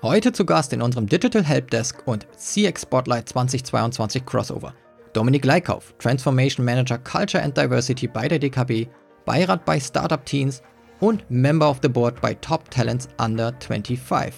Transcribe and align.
Heute 0.00 0.30
zu 0.30 0.46
Gast 0.46 0.72
in 0.72 0.80
unserem 0.80 1.08
Digital 1.08 1.42
Helpdesk 1.42 2.06
und 2.06 2.28
CX 2.36 2.82
Spotlight 2.82 3.28
2022 3.30 4.24
Crossover. 4.24 4.72
Dominik 5.12 5.44
Leikauf, 5.44 5.92
Transformation 5.98 6.64
Manager 6.64 6.98
Culture 6.98 7.42
and 7.42 7.56
Diversity 7.56 8.06
bei 8.06 8.28
der 8.28 8.38
DKB, 8.38 8.86
Beirat 9.26 9.64
bei 9.64 9.80
Startup 9.80 10.24
Teens 10.24 10.62
und 11.00 11.28
Member 11.28 11.68
of 11.68 11.80
the 11.82 11.88
Board 11.88 12.20
bei 12.20 12.34
Top 12.34 12.70
Talents 12.70 13.08
Under 13.20 13.52
25. 13.58 14.34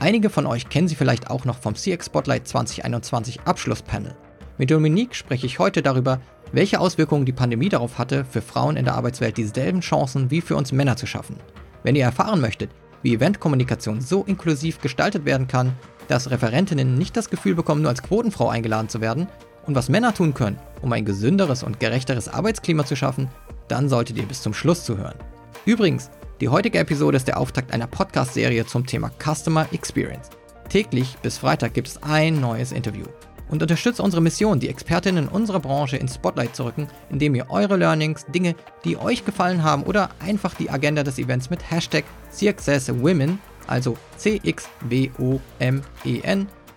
Einige 0.00 0.28
von 0.28 0.44
euch 0.44 0.68
kennen 0.68 0.88
sie 0.88 0.96
vielleicht 0.96 1.30
auch 1.30 1.44
noch 1.44 1.60
vom 1.60 1.76
CX 1.76 2.06
Spotlight 2.06 2.48
2021 2.48 3.42
Abschlusspanel. 3.42 4.16
Mit 4.58 4.72
Dominique 4.72 5.14
spreche 5.14 5.46
ich 5.46 5.60
heute 5.60 5.82
darüber, 5.82 6.20
welche 6.50 6.80
Auswirkungen 6.80 7.26
die 7.26 7.32
Pandemie 7.32 7.68
darauf 7.68 7.98
hatte, 7.98 8.24
für 8.24 8.42
Frauen 8.42 8.76
in 8.76 8.86
der 8.86 8.96
Arbeitswelt 8.96 9.36
dieselben 9.36 9.82
Chancen 9.82 10.32
wie 10.32 10.40
für 10.40 10.56
uns 10.56 10.72
Männer 10.72 10.96
zu 10.96 11.06
schaffen. 11.06 11.36
Wenn 11.84 11.94
ihr 11.94 12.02
erfahren 12.02 12.40
möchtet, 12.40 12.70
wie 13.06 13.14
Eventkommunikation 13.14 14.00
so 14.00 14.24
inklusiv 14.24 14.80
gestaltet 14.80 15.24
werden 15.24 15.46
kann, 15.46 15.72
dass 16.08 16.28
Referentinnen 16.28 16.98
nicht 16.98 17.16
das 17.16 17.30
Gefühl 17.30 17.54
bekommen, 17.54 17.82
nur 17.82 17.90
als 17.90 18.02
Quotenfrau 18.02 18.48
eingeladen 18.48 18.88
zu 18.88 19.00
werden, 19.00 19.28
und 19.64 19.76
was 19.76 19.88
Männer 19.88 20.12
tun 20.12 20.34
können, 20.34 20.58
um 20.82 20.92
ein 20.92 21.04
gesünderes 21.04 21.62
und 21.62 21.78
gerechteres 21.78 22.28
Arbeitsklima 22.28 22.84
zu 22.84 22.96
schaffen, 22.96 23.28
dann 23.68 23.88
solltet 23.88 24.16
ihr 24.16 24.26
bis 24.26 24.42
zum 24.42 24.54
Schluss 24.54 24.84
zuhören. 24.84 25.16
Übrigens, 25.64 26.10
die 26.40 26.48
heutige 26.48 26.78
Episode 26.78 27.16
ist 27.16 27.28
der 27.28 27.38
Auftakt 27.38 27.72
einer 27.72 27.86
Podcast-Serie 27.86 28.66
zum 28.66 28.86
Thema 28.86 29.10
Customer 29.22 29.66
Experience. 29.72 30.30
Täglich 30.68 31.16
bis 31.22 31.38
Freitag 31.38 31.74
gibt 31.74 31.88
es 31.88 32.02
ein 32.02 32.40
neues 32.40 32.72
Interview. 32.72 33.06
Und 33.48 33.62
unterstützt 33.62 34.00
unsere 34.00 34.22
Mission, 34.22 34.58
die 34.58 34.68
Expertinnen 34.68 35.28
unserer 35.28 35.60
Branche 35.60 35.96
ins 35.96 36.16
Spotlight 36.16 36.56
zu 36.56 36.64
rücken, 36.64 36.88
indem 37.10 37.34
ihr 37.34 37.50
eure 37.50 37.76
Learnings, 37.76 38.26
Dinge, 38.26 38.56
die 38.84 38.96
euch 38.96 39.24
gefallen 39.24 39.62
haben 39.62 39.84
oder 39.84 40.10
einfach 40.18 40.54
die 40.54 40.70
Agenda 40.70 41.04
des 41.04 41.18
Events 41.18 41.50
mit 41.50 41.70
Hashtag 41.70 42.04
CXSWomen, 42.30 43.38
also 43.66 43.96
C-X-W-O-M-E-N, 44.16 44.68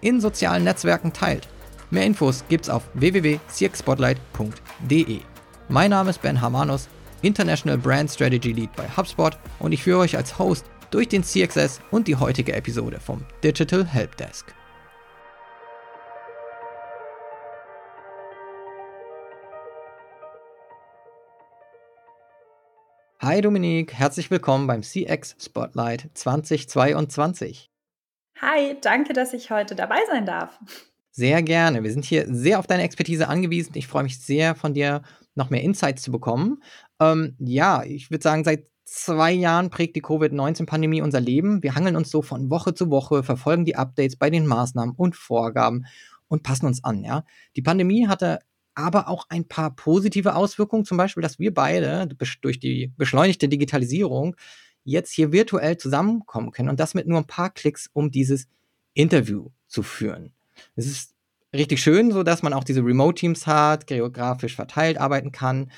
in 0.01 0.21
sozialen 0.21 0.63
Netzwerken 0.63 1.11
teilt. 1.11 1.47
Mehr 1.89 2.05
Infos 2.05 2.45
gibt's 2.49 2.69
auf 2.69 2.83
www.cxspotlight.de. 2.93 5.21
Mein 5.69 5.89
Name 5.89 6.11
ist 6.11 6.21
Ben 6.21 6.39
Hamanus, 6.39 6.87
International 7.21 7.77
Brand 7.77 8.11
Strategy 8.11 8.53
Lead 8.53 8.73
bei 8.75 8.85
HubSpot 8.95 9.37
und 9.59 9.71
ich 9.71 9.83
führe 9.83 9.99
euch 9.99 10.15
als 10.15 10.39
Host 10.39 10.65
durch 10.91 11.07
den 11.07 11.23
CXS 11.23 11.81
und 11.91 12.07
die 12.07 12.15
heutige 12.15 12.53
Episode 12.53 12.99
vom 12.99 13.23
Digital 13.43 13.85
Helpdesk. 13.85 14.53
Hi 23.21 23.41
Dominik, 23.41 23.95
herzlich 23.95 24.31
willkommen 24.31 24.65
beim 24.65 24.81
CX 24.81 25.35
Spotlight 25.37 26.09
2022. 26.13 27.69
Hi, 28.39 28.77
danke, 28.79 29.11
dass 29.11 29.33
ich 29.33 29.51
heute 29.51 29.75
dabei 29.75 29.99
sein 30.09 30.25
darf. 30.25 30.57
Sehr 31.11 31.43
gerne. 31.43 31.83
Wir 31.83 31.91
sind 31.91 32.05
hier 32.05 32.33
sehr 32.33 32.59
auf 32.59 32.65
deine 32.65 32.83
Expertise 32.83 33.27
angewiesen. 33.27 33.73
Ich 33.75 33.87
freue 33.87 34.03
mich 34.03 34.21
sehr, 34.21 34.55
von 34.55 34.73
dir 34.73 35.01
noch 35.35 35.49
mehr 35.49 35.63
Insights 35.63 36.01
zu 36.01 36.13
bekommen. 36.13 36.63
Ähm, 37.01 37.35
ja, 37.39 37.83
ich 37.83 38.09
würde 38.09 38.23
sagen, 38.23 38.45
seit 38.45 38.67
zwei 38.85 39.33
Jahren 39.33 39.69
prägt 39.69 39.97
die 39.97 40.01
Covid-19-Pandemie 40.01 41.01
unser 41.01 41.19
Leben. 41.19 41.61
Wir 41.61 41.75
hangeln 41.75 41.97
uns 41.97 42.11
so 42.11 42.21
von 42.21 42.49
Woche 42.49 42.73
zu 42.73 42.89
Woche, 42.89 43.23
verfolgen 43.23 43.65
die 43.65 43.75
Updates 43.75 44.15
bei 44.15 44.29
den 44.29 44.47
Maßnahmen 44.47 44.95
und 44.95 45.17
Vorgaben 45.17 45.85
und 46.29 46.43
passen 46.43 46.67
uns 46.67 46.85
an. 46.85 47.03
Ja, 47.03 47.25
die 47.57 47.63
Pandemie 47.63 48.07
hatte 48.07 48.39
aber 48.79 49.09
auch 49.09 49.25
ein 49.29 49.45
paar 49.45 49.75
positive 49.75 50.35
Auswirkungen, 50.35 50.85
zum 50.85 50.97
Beispiel, 50.97 51.21
dass 51.21 51.39
wir 51.39 51.53
beide 51.53 52.07
durch 52.41 52.59
die 52.59 52.93
beschleunigte 52.97 53.49
Digitalisierung 53.49 54.35
jetzt 54.83 55.11
hier 55.11 55.31
virtuell 55.31 55.77
zusammenkommen 55.77 56.51
können 56.51 56.69
und 56.69 56.79
das 56.79 56.93
mit 56.93 57.07
nur 57.07 57.19
ein 57.19 57.27
paar 57.27 57.49
Klicks, 57.49 57.89
um 57.93 58.11
dieses 58.11 58.47
Interview 58.93 59.49
zu 59.67 59.83
führen. 59.83 60.33
Es 60.75 60.87
ist 60.87 61.13
richtig 61.53 61.81
schön, 61.81 62.11
so 62.11 62.23
dass 62.23 62.41
man 62.41 62.53
auch 62.53 62.63
diese 62.63 62.83
Remote-Teams 62.83 63.45
hat, 63.47 63.87
geografisch 63.87 64.55
verteilt 64.55 64.97
arbeiten 64.97 65.31
kann. 65.31 65.71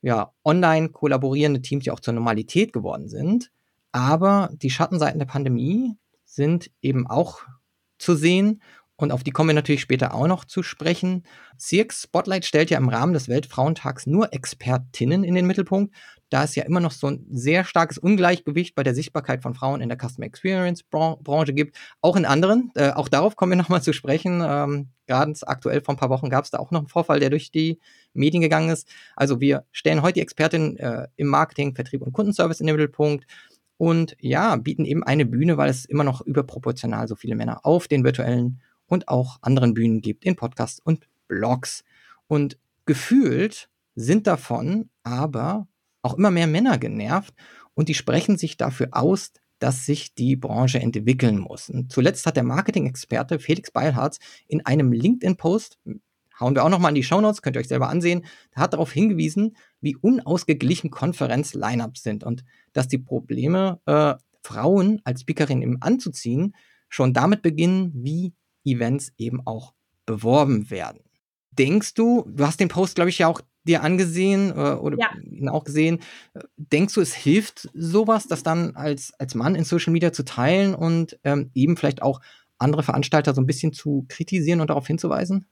Ja, 0.00 0.32
online 0.44 0.90
kollaborierende 0.90 1.62
Teams, 1.62 1.84
die 1.84 1.90
auch 1.90 2.00
zur 2.00 2.14
Normalität 2.14 2.72
geworden 2.72 3.08
sind. 3.08 3.50
Aber 3.92 4.50
die 4.52 4.70
Schattenseiten 4.70 5.18
der 5.18 5.26
Pandemie 5.26 5.96
sind 6.24 6.70
eben 6.82 7.06
auch 7.06 7.42
zu 7.98 8.14
sehen 8.14 8.62
und 8.96 9.10
auf 9.10 9.24
die 9.24 9.32
kommen 9.32 9.48
wir 9.48 9.54
natürlich 9.54 9.80
später 9.80 10.14
auch 10.14 10.28
noch 10.28 10.44
zu 10.44 10.62
sprechen. 10.62 11.24
CX 11.58 12.02
Spotlight 12.02 12.44
stellt 12.44 12.70
ja 12.70 12.78
im 12.78 12.88
Rahmen 12.88 13.12
des 13.12 13.28
Weltfrauentags 13.28 14.06
nur 14.06 14.32
Expertinnen 14.32 15.24
in 15.24 15.34
den 15.34 15.46
Mittelpunkt, 15.46 15.94
da 16.30 16.44
es 16.44 16.54
ja 16.54 16.64
immer 16.64 16.80
noch 16.80 16.92
so 16.92 17.08
ein 17.08 17.26
sehr 17.30 17.64
starkes 17.64 17.98
Ungleichgewicht 17.98 18.74
bei 18.74 18.84
der 18.84 18.94
Sichtbarkeit 18.94 19.42
von 19.42 19.54
Frauen 19.54 19.80
in 19.80 19.88
der 19.88 19.98
Customer 19.98 20.26
Experience 20.26 20.84
Branche 20.84 21.52
gibt, 21.52 21.76
auch 22.02 22.16
in 22.16 22.24
anderen. 22.24 22.70
Äh, 22.76 22.92
auch 22.92 23.08
darauf 23.08 23.34
kommen 23.34 23.52
wir 23.52 23.56
nochmal 23.62 23.82
zu 23.82 23.92
sprechen. 23.92 24.42
Ähm, 24.44 24.88
Gerade 25.06 25.34
aktuell 25.42 25.82
vor 25.82 25.94
ein 25.94 25.98
paar 25.98 26.10
Wochen 26.10 26.30
gab 26.30 26.44
es 26.44 26.50
da 26.50 26.58
auch 26.58 26.70
noch 26.70 26.80
einen 26.80 26.88
Vorfall, 26.88 27.20
der 27.20 27.30
durch 27.30 27.50
die 27.50 27.78
Medien 28.14 28.40
gegangen 28.40 28.70
ist. 28.70 28.88
Also 29.16 29.40
wir 29.40 29.64
stellen 29.70 30.02
heute 30.02 30.14
die 30.14 30.22
Expertin 30.22 30.76
äh, 30.78 31.08
im 31.16 31.26
Marketing, 31.26 31.74
Vertrieb 31.74 32.00
und 32.00 32.12
Kundenservice 32.12 32.60
in 32.60 32.66
den 32.66 32.76
Mittelpunkt 32.76 33.26
und 33.76 34.16
ja, 34.20 34.56
bieten 34.56 34.84
eben 34.84 35.02
eine 35.02 35.26
Bühne, 35.26 35.56
weil 35.56 35.68
es 35.68 35.84
immer 35.84 36.04
noch 36.04 36.20
überproportional 36.20 37.08
so 37.08 37.16
viele 37.16 37.34
Männer 37.34 37.66
auf 37.66 37.88
den 37.88 38.04
virtuellen 38.04 38.60
und 38.86 39.08
auch 39.08 39.38
anderen 39.42 39.74
Bühnen 39.74 40.00
gibt, 40.00 40.24
in 40.24 40.36
Podcasts 40.36 40.80
und 40.80 41.06
Blogs. 41.28 41.84
Und 42.26 42.58
gefühlt 42.86 43.68
sind 43.94 44.26
davon 44.26 44.90
aber 45.02 45.68
auch 46.02 46.14
immer 46.14 46.30
mehr 46.30 46.46
Männer 46.46 46.78
genervt 46.78 47.34
und 47.74 47.88
die 47.88 47.94
sprechen 47.94 48.36
sich 48.36 48.56
dafür 48.56 48.88
aus, 48.92 49.32
dass 49.58 49.86
sich 49.86 50.14
die 50.14 50.36
Branche 50.36 50.80
entwickeln 50.80 51.38
muss. 51.38 51.70
Und 51.70 51.90
zuletzt 51.90 52.26
hat 52.26 52.36
der 52.36 52.42
Marketing-Experte 52.42 53.38
Felix 53.38 53.70
Beilharz 53.70 54.18
in 54.46 54.64
einem 54.66 54.92
LinkedIn-Post, 54.92 55.78
hauen 56.38 56.54
wir 56.54 56.64
auch 56.64 56.68
nochmal 56.68 56.90
in 56.90 56.96
die 56.96 57.04
Shownotes, 57.04 57.40
könnt 57.40 57.56
ihr 57.56 57.60
euch 57.60 57.68
selber 57.68 57.88
ansehen, 57.88 58.26
hat 58.54 58.74
darauf 58.74 58.92
hingewiesen, 58.92 59.56
wie 59.80 59.96
unausgeglichen 59.96 60.90
Konferenz-Lineups 60.90 62.02
sind 62.02 62.24
und 62.24 62.44
dass 62.72 62.88
die 62.88 62.98
Probleme, 62.98 63.80
äh, 63.86 64.14
Frauen 64.42 65.00
als 65.04 65.22
Speakerin 65.22 65.62
eben 65.62 65.80
anzuziehen, 65.80 66.54
schon 66.88 67.14
damit 67.14 67.40
beginnen, 67.40 67.90
wie 67.94 68.34
Events 68.64 69.12
eben 69.18 69.46
auch 69.46 69.74
beworben 70.06 70.70
werden. 70.70 71.00
Denkst 71.52 71.94
du, 71.94 72.24
du 72.28 72.46
hast 72.46 72.60
den 72.60 72.68
Post, 72.68 72.96
glaube 72.96 73.10
ich, 73.10 73.18
ja 73.18 73.28
auch 73.28 73.40
dir 73.66 73.82
angesehen 73.82 74.50
äh, 74.50 74.74
oder 74.74 74.98
ja. 74.98 75.10
ihn 75.22 75.48
auch 75.48 75.64
gesehen. 75.64 76.00
Denkst 76.56 76.94
du, 76.94 77.00
es 77.00 77.14
hilft 77.14 77.70
sowas, 77.72 78.26
das 78.26 78.42
dann 78.42 78.76
als, 78.76 79.12
als 79.18 79.34
Mann 79.34 79.54
in 79.54 79.64
Social 79.64 79.92
Media 79.92 80.12
zu 80.12 80.24
teilen 80.24 80.74
und 80.74 81.18
ähm, 81.24 81.50
eben 81.54 81.76
vielleicht 81.76 82.02
auch 82.02 82.20
andere 82.58 82.82
Veranstalter 82.82 83.34
so 83.34 83.40
ein 83.40 83.46
bisschen 83.46 83.72
zu 83.72 84.04
kritisieren 84.08 84.60
und 84.60 84.68
darauf 84.68 84.86
hinzuweisen? 84.86 85.46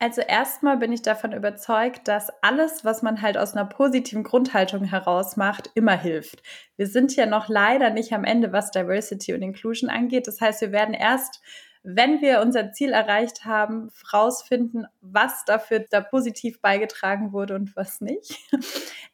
Also 0.00 0.20
erstmal 0.22 0.76
bin 0.76 0.92
ich 0.92 1.02
davon 1.02 1.32
überzeugt, 1.32 2.08
dass 2.08 2.30
alles, 2.42 2.84
was 2.84 3.02
man 3.02 3.22
halt 3.22 3.38
aus 3.38 3.54
einer 3.54 3.64
positiven 3.64 4.24
Grundhaltung 4.24 4.84
heraus 4.84 5.36
macht, 5.36 5.70
immer 5.74 5.96
hilft. 5.96 6.42
Wir 6.76 6.86
sind 6.86 7.14
ja 7.14 7.26
noch 7.26 7.48
leider 7.48 7.90
nicht 7.90 8.12
am 8.12 8.24
Ende, 8.24 8.52
was 8.52 8.70
Diversity 8.70 9.34
und 9.34 9.42
Inclusion 9.42 9.88
angeht. 9.88 10.26
Das 10.26 10.40
heißt, 10.40 10.60
wir 10.62 10.72
werden 10.72 10.94
erst 10.94 11.40
wenn 11.86 12.22
wir 12.22 12.40
unser 12.40 12.72
Ziel 12.72 12.92
erreicht 12.92 13.44
haben, 13.44 13.90
rausfinden, 14.10 14.86
was 15.02 15.44
dafür 15.44 15.84
da 15.90 16.00
positiv 16.00 16.62
beigetragen 16.62 17.32
wurde 17.32 17.54
und 17.54 17.76
was 17.76 18.00
nicht. 18.00 18.38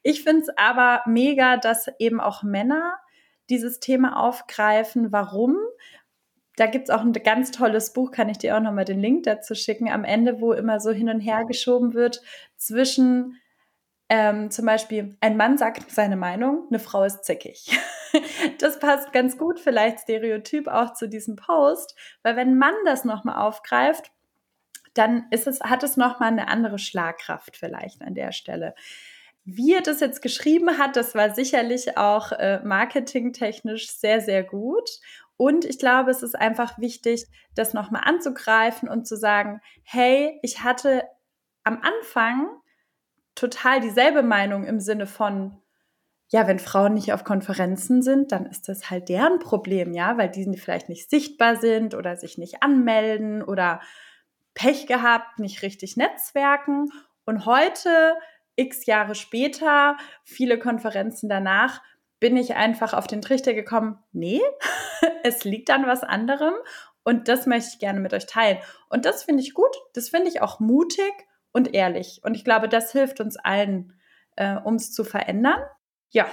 Ich 0.02 0.22
finde 0.22 0.42
es 0.42 0.48
aber 0.56 1.02
mega, 1.04 1.56
dass 1.56 1.90
eben 1.98 2.20
auch 2.20 2.42
Männer 2.44 2.94
dieses 3.50 3.80
Thema 3.80 4.16
aufgreifen. 4.16 5.10
Warum? 5.10 5.58
Da 6.56 6.66
gibt 6.66 6.88
es 6.88 6.94
auch 6.94 7.00
ein 7.00 7.12
ganz 7.12 7.50
tolles 7.50 7.92
Buch, 7.92 8.12
kann 8.12 8.28
ich 8.28 8.38
dir 8.38 8.56
auch 8.56 8.60
nochmal 8.60 8.84
den 8.84 9.00
Link 9.00 9.24
dazu 9.24 9.54
schicken, 9.56 9.90
am 9.90 10.04
Ende, 10.04 10.40
wo 10.40 10.52
immer 10.52 10.78
so 10.78 10.92
hin 10.92 11.08
und 11.08 11.20
her 11.20 11.44
geschoben 11.44 11.92
wird 11.92 12.22
zwischen 12.56 13.39
ähm, 14.12 14.50
zum 14.50 14.66
Beispiel, 14.66 15.16
ein 15.20 15.36
Mann 15.36 15.56
sagt 15.56 15.88
seine 15.88 16.16
Meinung, 16.16 16.66
eine 16.68 16.80
Frau 16.80 17.04
ist 17.04 17.24
zickig. 17.24 17.78
das 18.58 18.80
passt 18.80 19.12
ganz 19.12 19.38
gut, 19.38 19.60
vielleicht 19.60 20.00
stereotyp 20.00 20.66
auch 20.66 20.94
zu 20.94 21.08
diesem 21.08 21.36
Post, 21.36 21.94
weil 22.24 22.34
wenn 22.34 22.48
ein 22.48 22.58
Mann 22.58 22.74
das 22.84 23.04
nochmal 23.04 23.36
aufgreift, 23.36 24.10
dann 24.94 25.26
ist 25.30 25.46
es, 25.46 25.60
hat 25.60 25.84
es 25.84 25.96
nochmal 25.96 26.32
eine 26.32 26.48
andere 26.48 26.80
Schlagkraft 26.80 27.56
vielleicht 27.56 28.02
an 28.02 28.14
der 28.14 28.32
Stelle. 28.32 28.74
Wie 29.44 29.74
er 29.74 29.80
das 29.80 30.00
jetzt 30.00 30.22
geschrieben 30.22 30.76
hat, 30.76 30.96
das 30.96 31.14
war 31.14 31.32
sicherlich 31.32 31.96
auch 31.96 32.32
äh, 32.32 32.58
marketingtechnisch 32.64 33.92
sehr, 33.92 34.20
sehr 34.20 34.42
gut. 34.42 34.90
Und 35.36 35.64
ich 35.64 35.78
glaube, 35.78 36.10
es 36.10 36.24
ist 36.24 36.34
einfach 36.34 36.78
wichtig, 36.80 37.26
das 37.54 37.74
nochmal 37.74 38.02
anzugreifen 38.04 38.88
und 38.88 39.06
zu 39.06 39.16
sagen, 39.16 39.60
hey, 39.84 40.40
ich 40.42 40.64
hatte 40.64 41.04
am 41.62 41.80
Anfang 41.80 42.59
total 43.34 43.80
dieselbe 43.80 44.22
Meinung 44.22 44.64
im 44.64 44.80
Sinne 44.80 45.06
von, 45.06 45.60
ja, 46.28 46.46
wenn 46.46 46.58
Frauen 46.58 46.94
nicht 46.94 47.12
auf 47.12 47.24
Konferenzen 47.24 48.02
sind, 48.02 48.32
dann 48.32 48.46
ist 48.46 48.68
das 48.68 48.90
halt 48.90 49.08
deren 49.08 49.40
Problem, 49.40 49.92
ja, 49.92 50.16
weil 50.16 50.30
die 50.30 50.56
vielleicht 50.56 50.88
nicht 50.88 51.10
sichtbar 51.10 51.56
sind 51.56 51.94
oder 51.94 52.16
sich 52.16 52.38
nicht 52.38 52.62
anmelden 52.62 53.42
oder 53.42 53.80
Pech 54.54 54.86
gehabt, 54.86 55.38
nicht 55.38 55.62
richtig 55.62 55.96
netzwerken. 55.96 56.90
Und 57.24 57.46
heute, 57.46 58.14
x 58.54 58.86
Jahre 58.86 59.14
später, 59.14 59.96
viele 60.22 60.58
Konferenzen 60.58 61.28
danach, 61.28 61.82
bin 62.20 62.36
ich 62.36 62.54
einfach 62.54 62.92
auf 62.92 63.06
den 63.06 63.22
Trichter 63.22 63.54
gekommen, 63.54 63.98
nee, 64.12 64.40
es 65.24 65.44
liegt 65.44 65.70
an 65.70 65.86
was 65.86 66.04
anderem 66.04 66.54
und 67.02 67.28
das 67.28 67.46
möchte 67.46 67.70
ich 67.72 67.78
gerne 67.78 67.98
mit 67.98 68.12
euch 68.12 68.26
teilen. 68.26 68.58
Und 68.88 69.04
das 69.04 69.24
finde 69.24 69.42
ich 69.42 69.54
gut, 69.54 69.74
das 69.94 70.10
finde 70.10 70.28
ich 70.28 70.42
auch 70.42 70.60
mutig 70.60 71.12
und 71.52 71.74
ehrlich. 71.74 72.20
Und 72.22 72.34
ich 72.34 72.44
glaube, 72.44 72.68
das 72.68 72.92
hilft 72.92 73.20
uns 73.20 73.36
allen, 73.36 73.94
äh, 74.36 74.56
um 74.56 74.74
es 74.74 74.92
zu 74.92 75.04
verändern. 75.04 75.60
Ja, 76.10 76.26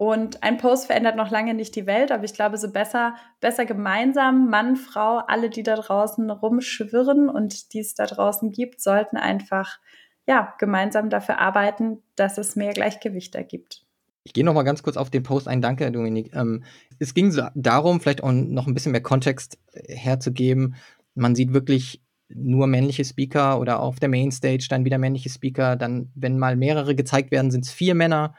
und 0.00 0.42
ein 0.42 0.56
Post 0.56 0.86
verändert 0.86 1.16
noch 1.16 1.30
lange 1.30 1.52
nicht 1.52 1.76
die 1.76 1.84
Welt, 1.84 2.10
aber 2.10 2.24
ich 2.24 2.32
glaube, 2.32 2.56
so 2.56 2.72
besser, 2.72 3.16
besser 3.40 3.66
gemeinsam, 3.66 4.48
Mann, 4.48 4.76
Frau, 4.76 5.18
alle, 5.18 5.50
die 5.50 5.62
da 5.62 5.76
draußen 5.76 6.30
rumschwirren 6.30 7.28
und 7.28 7.74
die 7.74 7.80
es 7.80 7.94
da 7.94 8.06
draußen 8.06 8.50
gibt, 8.50 8.80
sollten 8.80 9.18
einfach 9.18 9.78
ja, 10.26 10.54
gemeinsam 10.58 11.10
dafür 11.10 11.38
arbeiten, 11.38 11.98
dass 12.16 12.38
es 12.38 12.56
mehr 12.56 12.72
Gleichgewicht 12.72 13.34
ergibt. 13.34 13.84
Ich 14.24 14.32
gehe 14.32 14.42
noch 14.42 14.54
mal 14.54 14.62
ganz 14.62 14.82
kurz 14.82 14.96
auf 14.96 15.10
den 15.10 15.22
Post 15.22 15.48
ein. 15.48 15.60
Danke, 15.60 15.92
Dominik. 15.92 16.34
Ähm, 16.34 16.64
es 16.98 17.12
ging 17.12 17.30
so 17.30 17.42
darum, 17.54 18.00
vielleicht 18.00 18.22
auch 18.22 18.32
noch 18.32 18.66
ein 18.66 18.72
bisschen 18.72 18.92
mehr 18.92 19.02
Kontext 19.02 19.58
äh, 19.72 19.94
herzugeben. 19.94 20.76
Man 21.14 21.34
sieht 21.34 21.52
wirklich 21.52 22.00
nur 22.34 22.66
männliche 22.66 23.04
Speaker 23.04 23.60
oder 23.60 23.80
auf 23.80 23.98
der 23.98 24.08
Mainstage 24.08 24.66
dann 24.68 24.84
wieder 24.84 24.98
männliche 24.98 25.30
Speaker. 25.30 25.76
Dann, 25.76 26.10
wenn 26.14 26.38
mal 26.38 26.56
mehrere 26.56 26.94
gezeigt 26.94 27.30
werden, 27.30 27.50
sind 27.50 27.64
es 27.64 27.72
vier 27.72 27.94
Männer. 27.94 28.34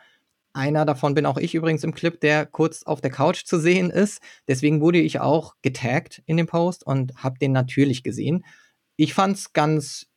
Einer 0.54 0.86
davon 0.86 1.14
bin 1.14 1.26
auch 1.26 1.38
ich 1.38 1.56
übrigens 1.56 1.84
im 1.84 1.94
Clip, 1.94 2.20
der 2.20 2.46
kurz 2.46 2.84
auf 2.84 3.02
der 3.02 3.12
Couch 3.12 3.46
zu 3.46 3.58
sehen 3.58 3.90
ist. 3.90 4.22
Deswegen 4.48 4.82
wurde 4.82 5.00
ich 5.00 5.20
auch 5.20 5.56
getaggt 5.62 6.22
in 6.26 6.38
dem 6.38 6.48
Post 6.48 6.86
und 6.86 7.24
habe 7.24 7.40
den 7.40 7.52
natürlich 7.52 8.04
gesehen. 8.04 8.44
Ich 8.98 9.14
fand 9.14 9.38
es 9.38 9.54
ganz 9.54 10.08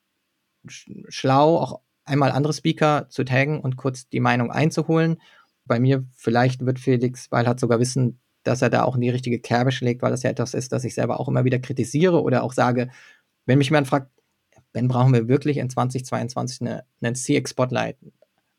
schlau, 0.67 1.59
auch 1.59 1.81
einmal 2.05 2.33
andere 2.33 2.53
Speaker 2.53 3.07
zu 3.09 3.25
taggen 3.25 3.61
und 3.61 3.77
kurz 3.77 4.09
die 4.09 4.21
Meinung 4.21 4.51
einzuholen. 4.51 5.21
Bei 5.65 5.79
mir 5.79 6.05
vielleicht 6.15 6.67
wird 6.67 6.79
Felix 6.79 7.31
weil 7.31 7.47
hat 7.47 7.61
sogar 7.61 7.81
wissen, 7.81 8.21
dass 8.43 8.63
er 8.63 8.71
da 8.71 8.85
auch 8.85 8.95
in 8.95 9.01
die 9.01 9.11
richtige 9.11 9.41
Kerbe 9.41 9.73
schlägt, 9.73 10.03
weil 10.03 10.11
das 10.11 10.23
ja 10.23 10.31
etwas 10.31 10.55
ist, 10.55 10.73
das 10.73 10.85
ich 10.85 10.95
selber 10.95 11.19
auch 11.19 11.29
immer 11.29 11.45
wieder 11.45 11.59
kritisiere 11.59 12.23
oder 12.23 12.43
auch 12.43 12.53
sage, 12.53 12.91
wenn 13.47 13.59
mich 13.59 13.69
jemand 13.69 13.87
fragt, 13.87 14.11
wenn 14.73 14.89
brauchen 14.89 15.13
wir 15.13 15.29
wirklich 15.29 15.59
in 15.59 15.71
2022 15.71 16.61
eine, 16.61 16.85
eine 17.01 17.13
CX 17.15 17.51
Spotlight, 17.51 17.97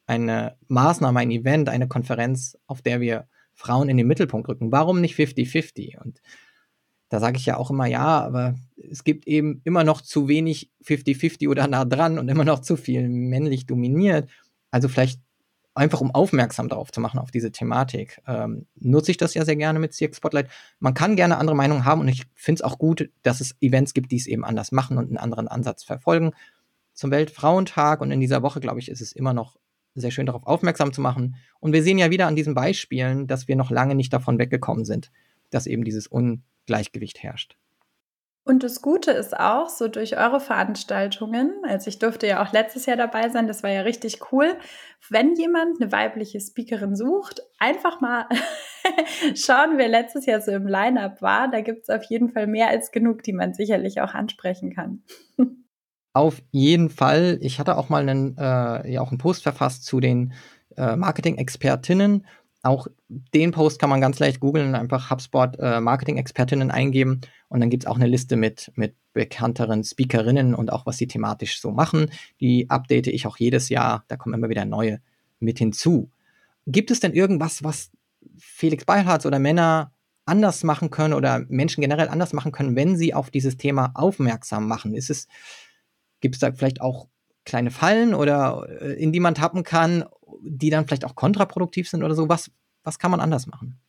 eine 0.08 0.56
Maßnahme, 0.68 1.20
ein 1.20 1.32
Event, 1.32 1.70
eine 1.70 1.88
Konferenz, 1.88 2.58
auf 2.68 2.82
der 2.82 3.02
wir 3.02 3.28
Frauen 3.54 3.90
in 3.90 3.98
den 3.98 4.08
Mittelpunkt 4.08 4.48
rücken. 4.48 4.72
Warum 4.72 5.02
nicht 5.02 5.16
50-50? 5.16 5.98
Und 6.02 6.22
da 7.10 7.20
sage 7.20 7.38
ich 7.38 7.46
ja 7.46 7.58
auch 7.58 7.72
immer, 7.72 7.86
ja, 7.86 8.22
aber 8.22 8.56
es 8.76 9.04
gibt 9.04 9.28
eben 9.28 9.62
immer 9.64 9.84
noch 9.84 10.02
zu 10.02 10.28
wenig 10.28 10.72
50-50 10.84 11.50
oder 11.50 11.68
nah 11.68 11.86
dran 11.86 12.20
und 12.20 12.30
immer 12.30 12.44
noch 12.44 12.60
zu 12.60 12.78
viel 12.78 13.08
männlich 13.08 13.66
dominiert. 13.66 14.30
Also 14.72 14.88
vielleicht 14.88 15.22
einfach 15.76 16.02
um 16.02 16.12
aufmerksam 16.12 16.70
darauf 16.70 16.92
zu 16.92 17.02
machen, 17.02 17.20
auf 17.20 17.32
diese 17.32 17.52
Thematik, 17.52 18.22
ähm, 18.28 18.66
nutze 18.76 19.12
ich 19.12 19.18
das 19.18 19.34
ja 19.34 19.44
sehr 19.46 19.58
gerne 19.58 19.78
mit 19.78 19.94
CX 19.94 20.18
Spotlight. 20.18 20.48
Man 20.80 20.94
kann 20.94 21.16
gerne 21.16 21.38
andere 21.38 21.56
Meinungen 21.56 21.86
haben 21.86 22.02
und 22.02 22.08
ich 22.08 22.24
finde 22.34 22.60
es 22.60 22.62
auch 22.64 22.80
gut, 22.80 23.10
dass 23.24 23.42
es 23.42 23.56
Events 23.62 23.94
gibt, 23.94 24.12
die 24.12 24.16
es 24.16 24.26
eben 24.26 24.46
anders 24.46 24.72
machen 24.72 24.98
und 24.98 25.08
einen 25.08 25.18
anderen 25.18 25.48
Ansatz 25.48 25.84
verfolgen. 25.84 26.32
Zum 26.94 27.12
Weltfrauentag 27.12 28.00
und 28.00 28.10
in 28.12 28.22
dieser 28.22 28.42
Woche, 28.42 28.62
glaube 28.62 28.80
ich, 28.80 28.90
ist 28.90 29.02
es 29.02 29.12
immer 29.12 29.34
noch 29.34 29.58
sehr 29.96 30.12
schön 30.12 30.26
darauf 30.26 30.46
aufmerksam 30.46 30.94
zu 30.94 31.02
machen. 31.02 31.36
Und 31.60 31.74
wir 31.74 31.84
sehen 31.84 31.98
ja 31.98 32.10
wieder 32.10 32.28
an 32.28 32.36
diesen 32.36 32.54
Beispielen, 32.54 33.28
dass 33.28 33.48
wir 33.48 33.58
noch 33.58 33.70
lange 33.70 33.96
nicht 33.96 34.14
davon 34.14 34.40
weggekommen 34.40 34.86
sind, 34.86 35.12
dass 35.50 35.68
eben 35.68 35.84
dieses 35.84 36.08
Ungleichgewicht 36.08 37.22
herrscht. 37.22 37.58
Und 38.48 38.62
das 38.62 38.84
Gute 38.84 39.10
ist 39.10 39.36
auch, 39.36 39.70
so 39.70 39.88
durch 39.88 40.18
eure 40.18 40.40
Veranstaltungen, 40.40 41.52
also 41.64 41.88
ich 41.88 41.98
durfte 41.98 42.28
ja 42.28 42.44
auch 42.44 42.54
letztes 42.54 42.86
Jahr 42.86 42.96
dabei 42.96 43.30
sein, 43.30 43.48
das 43.48 43.64
war 43.64 43.72
ja 43.72 43.82
richtig 43.82 44.32
cool, 44.32 44.56
wenn 45.10 45.34
jemand 45.34 45.82
eine 45.82 45.92
weibliche 45.92 46.40
Speakerin 46.40 46.96
sucht, 46.96 47.42
einfach 47.58 48.02
mal 48.02 48.28
schauen, 49.36 49.78
wer 49.78 49.88
letztes 49.88 50.28
Jahr 50.28 50.42
so 50.42 50.52
im 50.52 50.68
Line-up 50.68 51.24
war. 51.24 51.50
Da 51.50 51.62
gibt 51.62 51.84
es 51.84 51.90
auf 51.90 52.04
jeden 52.04 52.30
Fall 52.30 52.46
mehr 52.46 52.70
als 52.70 52.92
genug, 52.92 53.24
die 53.24 53.34
man 53.34 53.56
sicherlich 53.56 54.00
auch 54.02 54.14
ansprechen 54.14 54.74
kann. 54.74 55.04
Auf 56.14 56.42
jeden 56.52 56.90
Fall. 56.90 57.40
Ich 57.42 57.60
hatte 57.60 57.78
auch 57.78 57.90
mal 57.90 58.02
einen, 58.02 58.38
äh, 58.38 58.90
ja, 58.90 59.02
auch 59.02 59.10
einen 59.10 59.18
Post 59.18 59.44
verfasst 59.44 59.84
zu 59.84 60.00
den 60.00 60.32
äh, 60.78 60.96
Marketing-Expertinnen. 60.96 62.26
Auch 62.66 62.88
den 63.08 63.52
Post 63.52 63.80
kann 63.80 63.90
man 63.90 64.02
ganz 64.02 64.18
leicht 64.20 64.40
googeln, 64.40 64.74
einfach 64.76 65.12
HubSpot 65.12 65.56
äh, 65.60 65.80
Marketing-Expertinnen 65.80 66.72
eingeben 66.72 67.22
und 67.48 67.60
dann 67.60 67.70
gibt 67.70 67.84
es 67.84 67.88
auch 67.88 67.96
eine 67.96 68.08
Liste 68.08 68.36
mit, 68.36 68.72
mit 68.76 68.96
bekannteren 69.14 69.84
Speakerinnen 69.84 70.56
und 70.56 70.72
auch 70.72 70.86
was 70.86 70.98
sie 70.98 71.08
thematisch 71.08 71.62
so 71.62 71.72
machen. 71.72 72.10
Die 72.42 72.70
update 72.70 73.08
ich 73.08 73.28
auch 73.28 73.38
jedes 73.38 73.70
Jahr, 73.70 74.04
da 74.08 74.18
kommen 74.18 74.34
immer 74.34 74.50
wieder 74.50 74.66
neue 74.66 75.00
mit 75.40 75.60
hinzu. 75.60 76.10
Gibt 76.66 76.90
es 76.90 77.00
denn 77.00 77.14
irgendwas, 77.14 77.64
was 77.64 77.92
Felix 78.38 78.84
Beilharz 78.84 79.28
oder 79.28 79.38
Männer 79.38 79.92
anders 80.26 80.64
machen 80.64 80.90
können 80.90 81.14
oder 81.14 81.46
Menschen 81.48 81.82
generell 81.82 82.10
anders 82.10 82.34
machen 82.34 82.52
können, 82.52 82.76
wenn 82.76 82.98
sie 82.98 83.14
auf 83.14 83.30
dieses 83.30 83.58
Thema 83.58 83.92
aufmerksam 83.94 84.68
machen? 84.68 84.96
Ist 84.96 85.12
es 85.12 85.28
Gibt 86.20 86.36
es 86.36 86.40
da 86.40 86.52
vielleicht 86.52 86.82
auch 86.82 87.08
kleine 87.46 87.70
Fallen 87.70 88.16
oder 88.16 88.68
äh, 88.82 88.94
in 88.94 89.12
die 89.12 89.20
man 89.20 89.36
tappen 89.36 89.64
kann, 89.64 90.06
die 90.46 90.70
dann 90.70 90.86
vielleicht 90.86 91.06
auch 91.06 91.16
kontraproduktiv 91.16 91.90
sind 91.90 92.04
oder 92.04 92.16
so? 92.16 92.30
Was, 92.30 92.52
was 92.84 93.00
kann 93.00 93.12
man 93.12 93.20
anders 93.20 93.48
machen? 93.48 93.80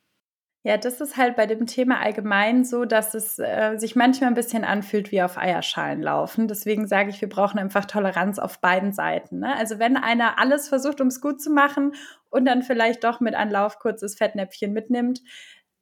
Ja, 0.63 0.75
das 0.75 0.99
ist 0.99 1.15
halt 1.15 1.37
bei 1.37 1.45
dem 1.45 1.65
Thema 1.65 2.01
allgemein 2.01 2.65
so, 2.65 2.83
dass 2.83 3.13
es 3.13 3.39
äh, 3.39 3.77
sich 3.77 3.95
manchmal 3.95 4.31
ein 4.31 4.35
bisschen 4.35 4.65
anfühlt 4.65 5.13
wie 5.13 5.21
auf 5.21 5.37
Eierschalen 5.37 6.01
laufen. 6.01 6.49
Deswegen 6.49 6.87
sage 6.87 7.09
ich, 7.09 7.21
wir 7.21 7.29
brauchen 7.29 7.57
einfach 7.57 7.85
Toleranz 7.85 8.37
auf 8.37 8.59
beiden 8.59 8.91
Seiten. 8.91 9.39
Ne? 9.39 9.55
Also 9.55 9.79
wenn 9.79 9.95
einer 9.95 10.39
alles 10.39 10.67
versucht, 10.67 10.99
um 10.99 11.07
es 11.07 11.21
gut 11.21 11.41
zu 11.41 11.51
machen 11.51 11.93
und 12.29 12.43
dann 12.43 12.63
vielleicht 12.63 13.05
doch 13.05 13.21
mit 13.21 13.33
Anlauf 13.33 13.79
kurzes 13.79 14.15
Fettnäpfchen 14.15 14.73
mitnimmt, 14.73 15.21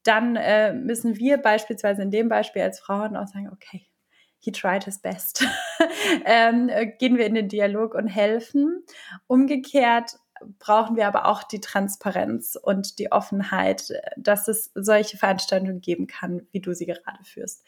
dann 0.04 0.36
äh, 0.36 0.74
müssen 0.74 1.18
wir 1.18 1.38
beispielsweise 1.38 2.04
in 2.04 2.12
dem 2.12 2.30
Beispiel 2.30 2.62
als 2.62 2.80
Frauen 2.80 3.16
auch 3.16 3.26
sagen, 3.26 3.50
okay, 3.52 3.88
he 4.38 4.52
tried 4.52 4.84
his 4.84 5.00
best. 5.00 5.48
ähm, 6.26 6.70
äh, 6.70 6.86
gehen 6.86 7.18
wir 7.18 7.26
in 7.26 7.34
den 7.34 7.50
Dialog 7.50 7.96
und 7.96 8.08
helfen. 8.08 8.84
Umgekehrt 9.26 10.18
brauchen 10.60 10.96
wir 10.96 11.08
aber 11.08 11.26
auch 11.26 11.44
die 11.44 11.62
Transparenz 11.62 12.58
und 12.62 13.00
die 13.00 13.12
Offenheit, 13.12 13.94
dass 14.18 14.48
es 14.48 14.72
solche 14.76 15.18
Veranstaltungen 15.18 15.82
geben 15.82 16.08
kann, 16.08 16.48
wie 16.52 16.62
du 16.62 16.74
sie 16.74 16.86
gerade 16.86 17.24
führst. 17.24 17.66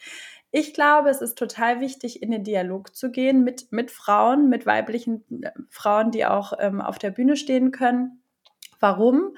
Ich 0.50 0.72
glaube, 0.72 1.10
es 1.10 1.20
ist 1.20 1.36
total 1.36 1.80
wichtig, 1.80 2.22
in 2.22 2.30
den 2.30 2.44
Dialog 2.44 2.96
zu 2.96 3.10
gehen 3.10 3.44
mit, 3.44 3.70
mit 3.70 3.90
Frauen, 3.90 4.48
mit 4.48 4.64
weiblichen 4.64 5.24
äh, 5.42 5.50
Frauen, 5.68 6.10
die 6.10 6.24
auch 6.24 6.52
ähm, 6.58 6.80
auf 6.80 6.98
der 6.98 7.10
Bühne 7.10 7.36
stehen 7.36 7.70
können. 7.70 8.22
Warum? 8.80 9.36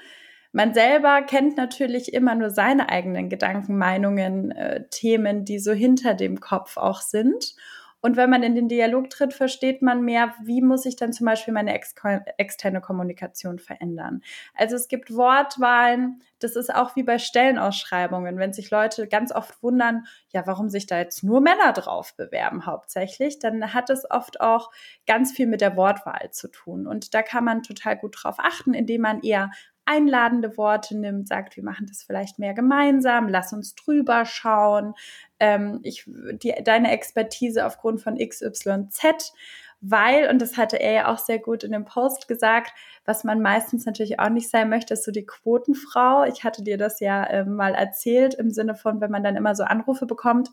Man 0.53 0.73
selber 0.73 1.21
kennt 1.21 1.57
natürlich 1.57 2.13
immer 2.13 2.35
nur 2.35 2.49
seine 2.49 2.89
eigenen 2.89 3.29
Gedanken, 3.29 3.77
Meinungen, 3.77 4.51
äh, 4.51 4.87
Themen, 4.89 5.45
die 5.45 5.59
so 5.59 5.71
hinter 5.71 6.13
dem 6.13 6.39
Kopf 6.39 6.77
auch 6.77 7.01
sind. 7.01 7.55
Und 8.01 8.17
wenn 8.17 8.29
man 8.29 8.43
in 8.43 8.55
den 8.55 8.67
Dialog 8.67 9.09
tritt, 9.09 9.33
versteht 9.33 9.81
man 9.81 10.01
mehr, 10.03 10.33
wie 10.43 10.61
muss 10.61 10.85
ich 10.85 10.95
dann 10.95 11.13
zum 11.13 11.25
Beispiel 11.25 11.53
meine 11.53 11.73
ex 11.73 11.93
externe 12.37 12.81
Kommunikation 12.81 13.59
verändern. 13.59 14.21
Also 14.55 14.75
es 14.75 14.87
gibt 14.87 15.15
Wortwahlen, 15.15 16.21
das 16.39 16.55
ist 16.55 16.73
auch 16.73 16.95
wie 16.95 17.03
bei 17.03 17.19
Stellenausschreibungen, 17.19 18.37
wenn 18.37 18.53
sich 18.53 18.71
Leute 18.71 19.07
ganz 19.07 19.31
oft 19.31 19.61
wundern, 19.61 20.05
ja, 20.29 20.47
warum 20.47 20.69
sich 20.69 20.87
da 20.87 20.97
jetzt 20.97 21.23
nur 21.23 21.41
Männer 21.41 21.73
drauf 21.73 22.15
bewerben 22.15 22.65
hauptsächlich, 22.65 23.39
dann 23.39 23.73
hat 23.73 23.89
es 23.89 24.09
oft 24.09 24.41
auch 24.41 24.71
ganz 25.05 25.31
viel 25.31 25.47
mit 25.47 25.61
der 25.61 25.77
Wortwahl 25.77 26.31
zu 26.31 26.49
tun. 26.49 26.87
Und 26.87 27.13
da 27.13 27.21
kann 27.21 27.43
man 27.43 27.61
total 27.61 27.97
gut 27.97 28.15
drauf 28.17 28.37
achten, 28.39 28.73
indem 28.73 29.01
man 29.01 29.21
eher 29.21 29.51
einladende 29.85 30.57
Worte 30.57 30.97
nimmt, 30.97 31.27
sagt, 31.27 31.55
wir 31.55 31.63
machen 31.63 31.85
das 31.87 32.03
vielleicht 32.03 32.39
mehr 32.39 32.53
gemeinsam, 32.53 33.27
lass 33.27 33.53
uns 33.53 33.75
drüber 33.75 34.25
schauen. 34.25 34.93
Ähm, 35.39 35.79
ich, 35.83 36.05
die, 36.07 36.53
deine 36.63 36.91
Expertise 36.91 37.65
aufgrund 37.65 38.01
von 38.01 38.17
XYZ, 38.17 39.33
weil, 39.81 40.29
und 40.29 40.39
das 40.41 40.57
hatte 40.57 40.79
er 40.79 40.91
ja 40.91 41.11
auch 41.11 41.17
sehr 41.17 41.39
gut 41.39 41.63
in 41.63 41.71
dem 41.71 41.85
Post 41.85 42.27
gesagt, 42.27 42.71
was 43.03 43.23
man 43.23 43.41
meistens 43.41 43.85
natürlich 43.85 44.19
auch 44.19 44.29
nicht 44.29 44.49
sein 44.49 44.69
möchte, 44.69 44.93
ist 44.93 45.03
so 45.03 45.11
die 45.11 45.25
Quotenfrau. 45.25 46.25
Ich 46.25 46.43
hatte 46.43 46.63
dir 46.63 46.77
das 46.77 46.99
ja 46.99 47.23
äh, 47.23 47.45
mal 47.45 47.73
erzählt, 47.73 48.35
im 48.35 48.51
Sinne 48.51 48.75
von, 48.75 49.01
wenn 49.01 49.09
man 49.09 49.23
dann 49.23 49.35
immer 49.35 49.55
so 49.55 49.63
Anrufe 49.63 50.05
bekommt. 50.05 50.51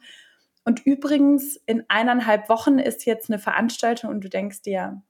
Und 0.64 0.84
übrigens, 0.84 1.56
in 1.66 1.84
eineinhalb 1.88 2.48
Wochen 2.48 2.78
ist 2.78 3.04
jetzt 3.04 3.30
eine 3.30 3.38
Veranstaltung 3.38 4.10
und 4.10 4.22
du 4.22 4.30
denkst 4.30 4.62
dir, 4.62 5.02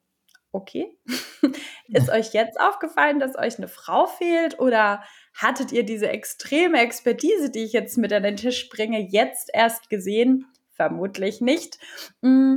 okay, 0.59 0.99
ist 1.89 2.11
euch 2.11 2.33
jetzt 2.33 2.61
aufgefallen, 2.61 3.21
dass 3.21 3.39
euch 3.39 3.59
eine 3.59 3.69
Frau 3.69 4.07
fehlt 4.07 4.59
oder 4.59 5.03
hattet 5.35 5.73
ihr 5.73 5.85
diese 5.85 6.09
extreme 6.09 6.81
Expertise, 6.81 7.51
die 7.51 7.65
ich 7.65 7.73
jetzt 7.73 7.97
mit 7.97 8.13
an 8.13 8.25
den 8.25 8.37
Tisch 8.37 8.69
bringe, 8.69 9.01
jetzt 9.01 9.51
erst 9.53 9.89
gesehen? 9.89 10.47
Vermutlich 10.73 11.41
nicht. 11.41 11.79
Mm. 12.21 12.57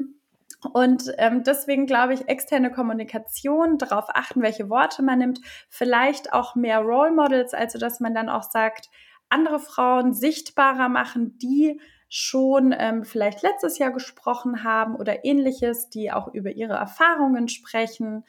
Und 0.73 1.11
ähm, 1.17 1.43
deswegen 1.43 1.87
glaube 1.87 2.13
ich, 2.13 2.27
externe 2.27 2.71
Kommunikation, 2.71 3.79
darauf 3.79 4.05
achten, 4.09 4.43
welche 4.43 4.69
Worte 4.69 5.01
man 5.01 5.17
nimmt, 5.17 5.39
vielleicht 5.69 6.33
auch 6.33 6.53
mehr 6.53 6.79
Role 6.79 7.11
Models, 7.11 7.55
also 7.55 7.79
dass 7.79 7.99
man 7.99 8.13
dann 8.13 8.29
auch 8.29 8.43
sagt, 8.43 8.89
andere 9.29 9.59
Frauen 9.59 10.13
sichtbarer 10.13 10.87
machen, 10.87 11.39
die 11.39 11.79
schon 12.13 12.75
ähm, 12.77 13.05
vielleicht 13.05 13.41
letztes 13.41 13.77
Jahr 13.77 13.91
gesprochen 13.91 14.65
haben 14.65 14.97
oder 14.97 15.23
ähnliches, 15.23 15.89
die 15.89 16.11
auch 16.11 16.27
über 16.33 16.51
ihre 16.51 16.73
Erfahrungen 16.73 17.47
sprechen. 17.47 18.25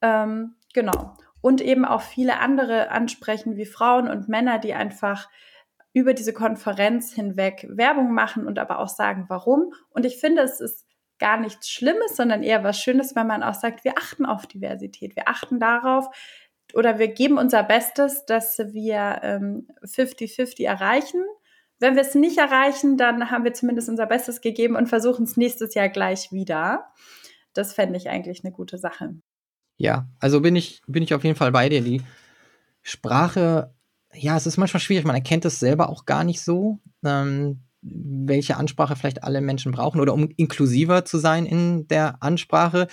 Ähm, 0.00 0.54
genau. 0.72 1.14
und 1.42 1.60
eben 1.60 1.84
auch 1.84 2.00
viele 2.00 2.38
andere 2.38 2.90
ansprechen, 2.90 3.56
wie 3.56 3.66
Frauen 3.66 4.08
und 4.08 4.28
Männer, 4.28 4.58
die 4.58 4.72
einfach 4.72 5.28
über 5.92 6.14
diese 6.14 6.32
Konferenz 6.32 7.12
hinweg 7.12 7.66
Werbung 7.68 8.14
machen 8.14 8.46
und 8.46 8.58
aber 8.58 8.78
auch 8.78 8.88
sagen, 8.88 9.26
warum. 9.28 9.74
Und 9.90 10.06
ich 10.06 10.18
finde, 10.18 10.42
es 10.42 10.60
ist 10.60 10.86
gar 11.18 11.38
nichts 11.38 11.68
Schlimmes, 11.68 12.16
sondern 12.16 12.42
eher 12.42 12.64
was 12.64 12.80
Schönes, 12.80 13.14
wenn 13.14 13.26
man 13.26 13.42
auch 13.42 13.54
sagt, 13.54 13.84
wir 13.84 13.98
achten 13.98 14.24
auf 14.24 14.46
Diversität, 14.46 15.16
wir 15.16 15.28
achten 15.28 15.60
darauf 15.60 16.08
oder 16.74 16.98
wir 16.98 17.08
geben 17.08 17.36
unser 17.36 17.62
Bestes, 17.62 18.24
dass 18.24 18.58
wir 18.58 19.20
50-50 19.84 20.60
ähm, 20.60 20.66
erreichen. 20.66 21.24
Wenn 21.80 21.94
wir 21.94 22.02
es 22.02 22.14
nicht 22.14 22.38
erreichen, 22.38 22.96
dann 22.96 23.30
haben 23.30 23.44
wir 23.44 23.54
zumindest 23.54 23.88
unser 23.88 24.06
Bestes 24.06 24.40
gegeben 24.40 24.76
und 24.76 24.88
versuchen 24.88 25.24
es 25.24 25.36
nächstes 25.36 25.74
Jahr 25.74 25.88
gleich 25.88 26.32
wieder. 26.32 26.86
Das 27.52 27.72
fände 27.72 27.96
ich 27.96 28.08
eigentlich 28.08 28.44
eine 28.44 28.52
gute 28.52 28.78
Sache. 28.78 29.14
Ja, 29.76 30.08
also 30.18 30.40
bin 30.40 30.56
ich, 30.56 30.82
bin 30.86 31.02
ich 31.02 31.14
auf 31.14 31.22
jeden 31.22 31.36
Fall 31.36 31.52
bei 31.52 31.68
dir. 31.68 31.80
Die 31.80 32.02
Sprache, 32.82 33.72
ja, 34.12 34.36
es 34.36 34.46
ist 34.46 34.56
manchmal 34.56 34.80
schwierig, 34.80 35.04
man 35.04 35.14
erkennt 35.14 35.44
es 35.44 35.60
selber 35.60 35.88
auch 35.88 36.04
gar 36.04 36.24
nicht 36.24 36.40
so, 36.40 36.80
ähm, 37.04 37.60
welche 37.80 38.56
Ansprache 38.56 38.96
vielleicht 38.96 39.22
alle 39.22 39.40
Menschen 39.40 39.70
brauchen 39.70 40.00
oder 40.00 40.14
um 40.14 40.28
inklusiver 40.36 41.04
zu 41.04 41.18
sein 41.18 41.46
in 41.46 41.86
der 41.86 42.22
Ansprache. 42.22 42.88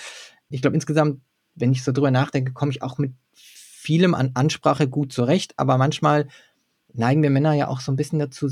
Ich 0.49 0.61
glaube, 0.61 0.75
insgesamt, 0.75 1.21
wenn 1.55 1.71
ich 1.71 1.83
so 1.83 1.91
drüber 1.91 2.11
nachdenke, 2.11 2.53
komme 2.53 2.71
ich 2.71 2.83
auch 2.83 2.99
mit 2.99 3.13
vielem 3.33 4.13
an 4.13 4.31
Ansprache 4.35 4.87
gut 4.87 5.11
zurecht, 5.11 5.53
aber 5.57 5.77
manchmal 5.77 6.27
neigen 6.95 7.23
wir 7.23 7.29
Männer 7.29 7.53
ja 7.53 7.67
auch 7.67 7.79
so 7.79 7.91
ein 7.91 7.95
bisschen 7.95 8.19
dazu, 8.19 8.49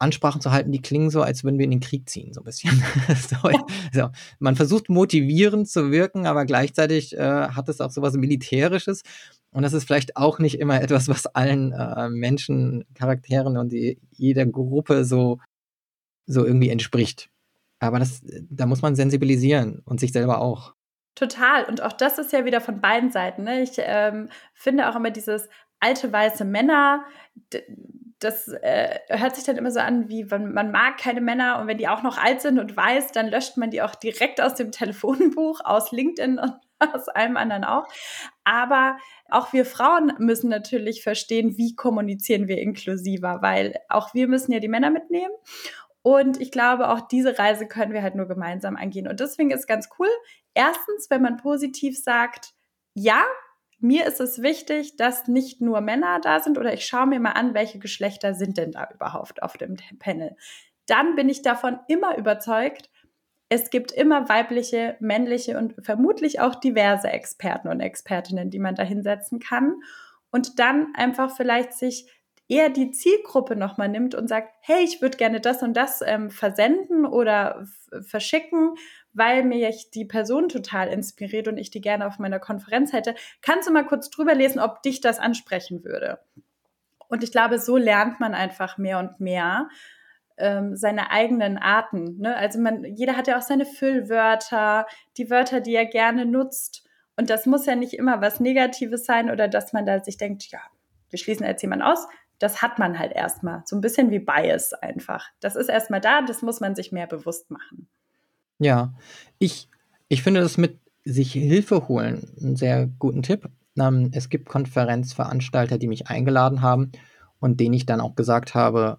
Ansprachen 0.00 0.40
zu 0.40 0.50
halten, 0.50 0.72
die 0.72 0.80
klingen 0.80 1.10
so, 1.10 1.22
als 1.22 1.44
würden 1.44 1.58
wir 1.58 1.64
in 1.64 1.70
den 1.70 1.80
Krieg 1.80 2.08
ziehen, 2.08 2.32
so 2.32 2.40
ein 2.40 2.44
bisschen. 2.44 2.70
so, 3.28 3.36
so. 3.92 4.08
Man 4.38 4.56
versucht 4.56 4.88
motivierend 4.88 5.68
zu 5.68 5.90
wirken, 5.90 6.26
aber 6.26 6.46
gleichzeitig 6.46 7.16
äh, 7.16 7.48
hat 7.48 7.68
es 7.68 7.80
auch 7.80 7.90
sowas 7.90 8.14
Militärisches. 8.14 9.02
Und 9.52 9.62
das 9.62 9.74
ist 9.74 9.84
vielleicht 9.84 10.16
auch 10.16 10.38
nicht 10.38 10.58
immer 10.58 10.80
etwas, 10.80 11.08
was 11.08 11.26
allen 11.26 11.72
äh, 11.72 12.08
Menschen, 12.08 12.86
Charakteren 12.94 13.58
und 13.58 13.72
die, 13.72 14.00
jeder 14.10 14.46
Gruppe 14.46 15.04
so, 15.04 15.38
so 16.26 16.46
irgendwie 16.46 16.70
entspricht. 16.70 17.28
Aber 17.78 17.98
das, 17.98 18.22
da 18.48 18.66
muss 18.66 18.82
man 18.82 18.94
sensibilisieren 18.94 19.82
und 19.84 20.00
sich 20.00 20.12
selber 20.12 20.40
auch. 20.40 20.74
Total. 21.14 21.64
Und 21.64 21.82
auch 21.82 21.92
das 21.92 22.18
ist 22.18 22.32
ja 22.32 22.46
wieder 22.46 22.62
von 22.62 22.80
beiden 22.80 23.10
Seiten. 23.10 23.42
Ne? 23.44 23.62
Ich 23.62 23.72
ähm, 23.78 24.30
finde 24.54 24.88
auch 24.88 24.96
immer 24.96 25.10
dieses 25.10 25.48
alte 25.80 26.12
weiße 26.12 26.44
Männer, 26.44 27.04
das 28.20 28.48
äh, 28.48 28.98
hört 29.08 29.34
sich 29.34 29.44
dann 29.44 29.56
immer 29.56 29.70
so 29.70 29.80
an, 29.80 30.08
wie 30.08 30.24
man, 30.24 30.52
man 30.52 30.70
mag 30.70 30.98
keine 30.98 31.22
Männer 31.22 31.58
und 31.58 31.66
wenn 31.66 31.78
die 31.78 31.88
auch 31.88 32.02
noch 32.02 32.18
alt 32.18 32.42
sind 32.42 32.58
und 32.58 32.76
weiß, 32.76 33.12
dann 33.12 33.28
löscht 33.28 33.56
man 33.56 33.70
die 33.70 33.82
auch 33.82 33.94
direkt 33.94 34.40
aus 34.40 34.54
dem 34.54 34.70
Telefonbuch, 34.72 35.60
aus 35.64 35.90
LinkedIn 35.90 36.38
und 36.38 36.52
aus 36.94 37.08
allem 37.08 37.36
anderen 37.36 37.64
auch. 37.64 37.86
Aber 38.44 38.98
auch 39.30 39.52
wir 39.52 39.64
Frauen 39.64 40.12
müssen 40.18 40.50
natürlich 40.50 41.02
verstehen, 41.02 41.56
wie 41.56 41.74
kommunizieren 41.74 42.46
wir 42.46 42.58
inklusiver, 42.58 43.38
weil 43.40 43.76
auch 43.88 44.14
wir 44.14 44.28
müssen 44.28 44.52
ja 44.52 44.60
die 44.60 44.68
Männer 44.68 44.90
mitnehmen. 44.90 45.32
Und 46.02 46.40
ich 46.40 46.50
glaube, 46.50 46.88
auch 46.88 47.02
diese 47.02 47.38
Reise 47.38 47.66
können 47.66 47.92
wir 47.92 48.02
halt 48.02 48.14
nur 48.14 48.26
gemeinsam 48.26 48.76
angehen. 48.76 49.06
Und 49.06 49.20
deswegen 49.20 49.50
ist 49.50 49.66
ganz 49.66 49.88
cool. 49.98 50.08
Erstens, 50.54 51.10
wenn 51.10 51.20
man 51.20 51.36
positiv 51.36 52.02
sagt, 52.02 52.54
ja, 52.94 53.22
mir 53.80 54.06
ist 54.06 54.20
es 54.20 54.42
wichtig, 54.42 54.96
dass 54.96 55.26
nicht 55.26 55.60
nur 55.60 55.80
Männer 55.80 56.20
da 56.20 56.40
sind 56.40 56.58
oder 56.58 56.72
ich 56.72 56.86
schaue 56.86 57.06
mir 57.06 57.20
mal 57.20 57.32
an, 57.32 57.54
welche 57.54 57.78
Geschlechter 57.78 58.34
sind 58.34 58.58
denn 58.58 58.72
da 58.72 58.88
überhaupt 58.92 59.42
auf 59.42 59.56
dem 59.56 59.76
Panel. 59.98 60.36
Dann 60.86 61.16
bin 61.16 61.28
ich 61.28 61.42
davon 61.42 61.78
immer 61.88 62.16
überzeugt, 62.16 62.90
es 63.48 63.70
gibt 63.70 63.90
immer 63.90 64.28
weibliche, 64.28 64.96
männliche 65.00 65.58
und 65.58 65.74
vermutlich 65.84 66.40
auch 66.40 66.54
diverse 66.54 67.08
Experten 67.08 67.68
und 67.68 67.80
Expertinnen, 67.80 68.50
die 68.50 68.60
man 68.60 68.76
da 68.76 68.84
hinsetzen 68.84 69.40
kann. 69.40 69.74
Und 70.30 70.60
dann 70.60 70.94
einfach 70.94 71.36
vielleicht 71.36 71.72
sich 71.72 72.06
eher 72.50 72.68
die 72.68 72.90
Zielgruppe 72.90 73.56
nochmal 73.56 73.88
nimmt 73.88 74.14
und 74.14 74.28
sagt, 74.28 74.52
hey, 74.60 74.82
ich 74.82 75.00
würde 75.00 75.16
gerne 75.16 75.40
das 75.40 75.62
und 75.62 75.74
das 75.74 76.02
ähm, 76.04 76.30
versenden 76.30 77.06
oder 77.06 77.66
verschicken 78.02 78.74
weil 79.12 79.44
mir 79.44 79.72
die 79.94 80.04
Person 80.04 80.48
total 80.48 80.88
inspiriert 80.88 81.48
und 81.48 81.58
ich 81.58 81.70
die 81.70 81.80
gerne 81.80 82.06
auf 82.06 82.18
meiner 82.18 82.38
Konferenz 82.38 82.92
hätte. 82.92 83.14
Kannst 83.42 83.68
du 83.68 83.72
mal 83.72 83.86
kurz 83.86 84.10
drüber 84.10 84.34
lesen, 84.34 84.60
ob 84.60 84.82
dich 84.82 85.00
das 85.00 85.18
ansprechen 85.18 85.84
würde? 85.84 86.20
Und 87.08 87.24
ich 87.24 87.32
glaube, 87.32 87.58
so 87.58 87.76
lernt 87.76 88.20
man 88.20 88.34
einfach 88.34 88.78
mehr 88.78 88.98
und 88.98 89.18
mehr 89.18 89.68
ähm, 90.36 90.76
seine 90.76 91.10
eigenen 91.10 91.58
Arten. 91.58 92.18
Ne? 92.18 92.36
Also 92.36 92.60
man, 92.60 92.84
jeder 92.84 93.16
hat 93.16 93.26
ja 93.26 93.36
auch 93.36 93.42
seine 93.42 93.66
Füllwörter, 93.66 94.86
die 95.16 95.28
Wörter, 95.28 95.60
die 95.60 95.74
er 95.74 95.86
gerne 95.86 96.24
nutzt. 96.24 96.86
Und 97.16 97.30
das 97.30 97.46
muss 97.46 97.66
ja 97.66 97.74
nicht 97.74 97.94
immer 97.94 98.20
was 98.20 98.38
Negatives 98.38 99.04
sein 99.04 99.30
oder 99.30 99.48
dass 99.48 99.72
man 99.72 99.84
da 99.84 100.02
sich 100.02 100.16
denkt, 100.16 100.44
ja, 100.50 100.60
wir 101.10 101.18
schließen 101.18 101.44
jetzt 101.44 101.62
jemanden 101.62 101.84
aus. 101.84 102.06
Das 102.40 102.62
hat 102.62 102.80
man 102.80 102.98
halt 102.98 103.12
erstmal. 103.12 103.62
So 103.66 103.76
ein 103.76 103.80
bisschen 103.80 104.10
wie 104.10 104.18
Bias 104.18 104.72
einfach. 104.72 105.28
Das 105.38 105.54
ist 105.54 105.68
erstmal 105.68 106.00
da, 106.00 106.22
das 106.22 106.42
muss 106.42 106.58
man 106.58 106.74
sich 106.74 106.90
mehr 106.90 107.06
bewusst 107.06 107.50
machen. 107.50 107.86
Ja, 108.58 108.92
ich, 109.38 109.68
ich 110.08 110.22
finde 110.22 110.40
das 110.40 110.58
mit 110.58 110.78
sich 111.04 111.32
Hilfe 111.32 111.88
holen 111.88 112.32
einen 112.40 112.56
sehr 112.56 112.86
guten 112.98 113.22
Tipp. 113.22 113.48
Ähm, 113.78 114.10
es 114.12 114.28
gibt 114.28 114.48
Konferenzveranstalter, 114.48 115.78
die 115.78 115.86
mich 115.86 116.08
eingeladen 116.08 116.62
haben 116.62 116.92
und 117.38 117.60
denen 117.60 117.74
ich 117.74 117.86
dann 117.86 118.00
auch 118.00 118.16
gesagt 118.16 118.54
habe, 118.54 118.98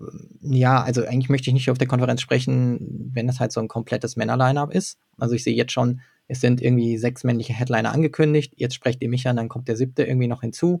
äh, 0.00 0.04
ja, 0.40 0.82
also 0.82 1.04
eigentlich 1.04 1.28
möchte 1.28 1.50
ich 1.50 1.54
nicht 1.54 1.70
auf 1.70 1.78
der 1.78 1.88
Konferenz 1.88 2.20
sprechen, 2.20 3.10
wenn 3.12 3.26
das 3.26 3.40
halt 3.40 3.52
so 3.52 3.60
ein 3.60 3.68
komplettes 3.68 4.16
Männer-Line-Up 4.16 4.74
ist. 4.74 4.98
Also 5.18 5.34
ich 5.34 5.44
sehe 5.44 5.54
jetzt 5.54 5.72
schon, 5.72 6.00
es 6.28 6.40
sind 6.40 6.60
irgendwie 6.60 6.96
sechs 6.98 7.24
männliche 7.24 7.54
Headliner 7.54 7.92
angekündigt. 7.92 8.54
Jetzt 8.56 8.74
sprecht 8.74 9.02
ihr 9.02 9.08
mich 9.08 9.26
an, 9.26 9.36
dann 9.36 9.48
kommt 9.48 9.68
der 9.68 9.76
siebte 9.76 10.04
irgendwie 10.04 10.28
noch 10.28 10.42
hinzu. 10.42 10.80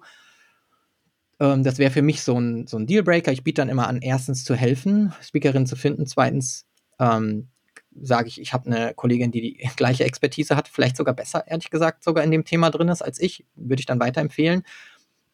Ähm, 1.40 1.62
das 1.62 1.78
wäre 1.78 1.90
für 1.90 2.02
mich 2.02 2.22
so 2.22 2.38
ein, 2.38 2.66
so 2.66 2.76
ein 2.76 2.86
Dealbreaker. 2.86 3.32
Ich 3.32 3.44
biete 3.44 3.62
dann 3.62 3.68
immer 3.68 3.88
an, 3.88 4.00
erstens 4.02 4.44
zu 4.44 4.54
helfen, 4.54 5.12
Speakerinnen 5.22 5.66
zu 5.66 5.76
finden, 5.76 6.06
zweitens 6.06 6.66
ähm, 6.98 7.48
sage 8.00 8.28
ich, 8.28 8.40
ich 8.40 8.52
habe 8.52 8.66
eine 8.66 8.94
Kollegin, 8.94 9.30
die 9.30 9.40
die 9.40 9.68
gleiche 9.76 10.04
Expertise 10.04 10.56
hat, 10.56 10.68
vielleicht 10.68 10.96
sogar 10.96 11.14
besser, 11.14 11.44
ehrlich 11.46 11.70
gesagt, 11.70 12.04
sogar 12.04 12.24
in 12.24 12.30
dem 12.30 12.44
Thema 12.44 12.70
drin 12.70 12.88
ist 12.88 13.02
als 13.02 13.20
ich, 13.20 13.44
würde 13.54 13.80
ich 13.80 13.86
dann 13.86 14.00
weiterempfehlen. 14.00 14.62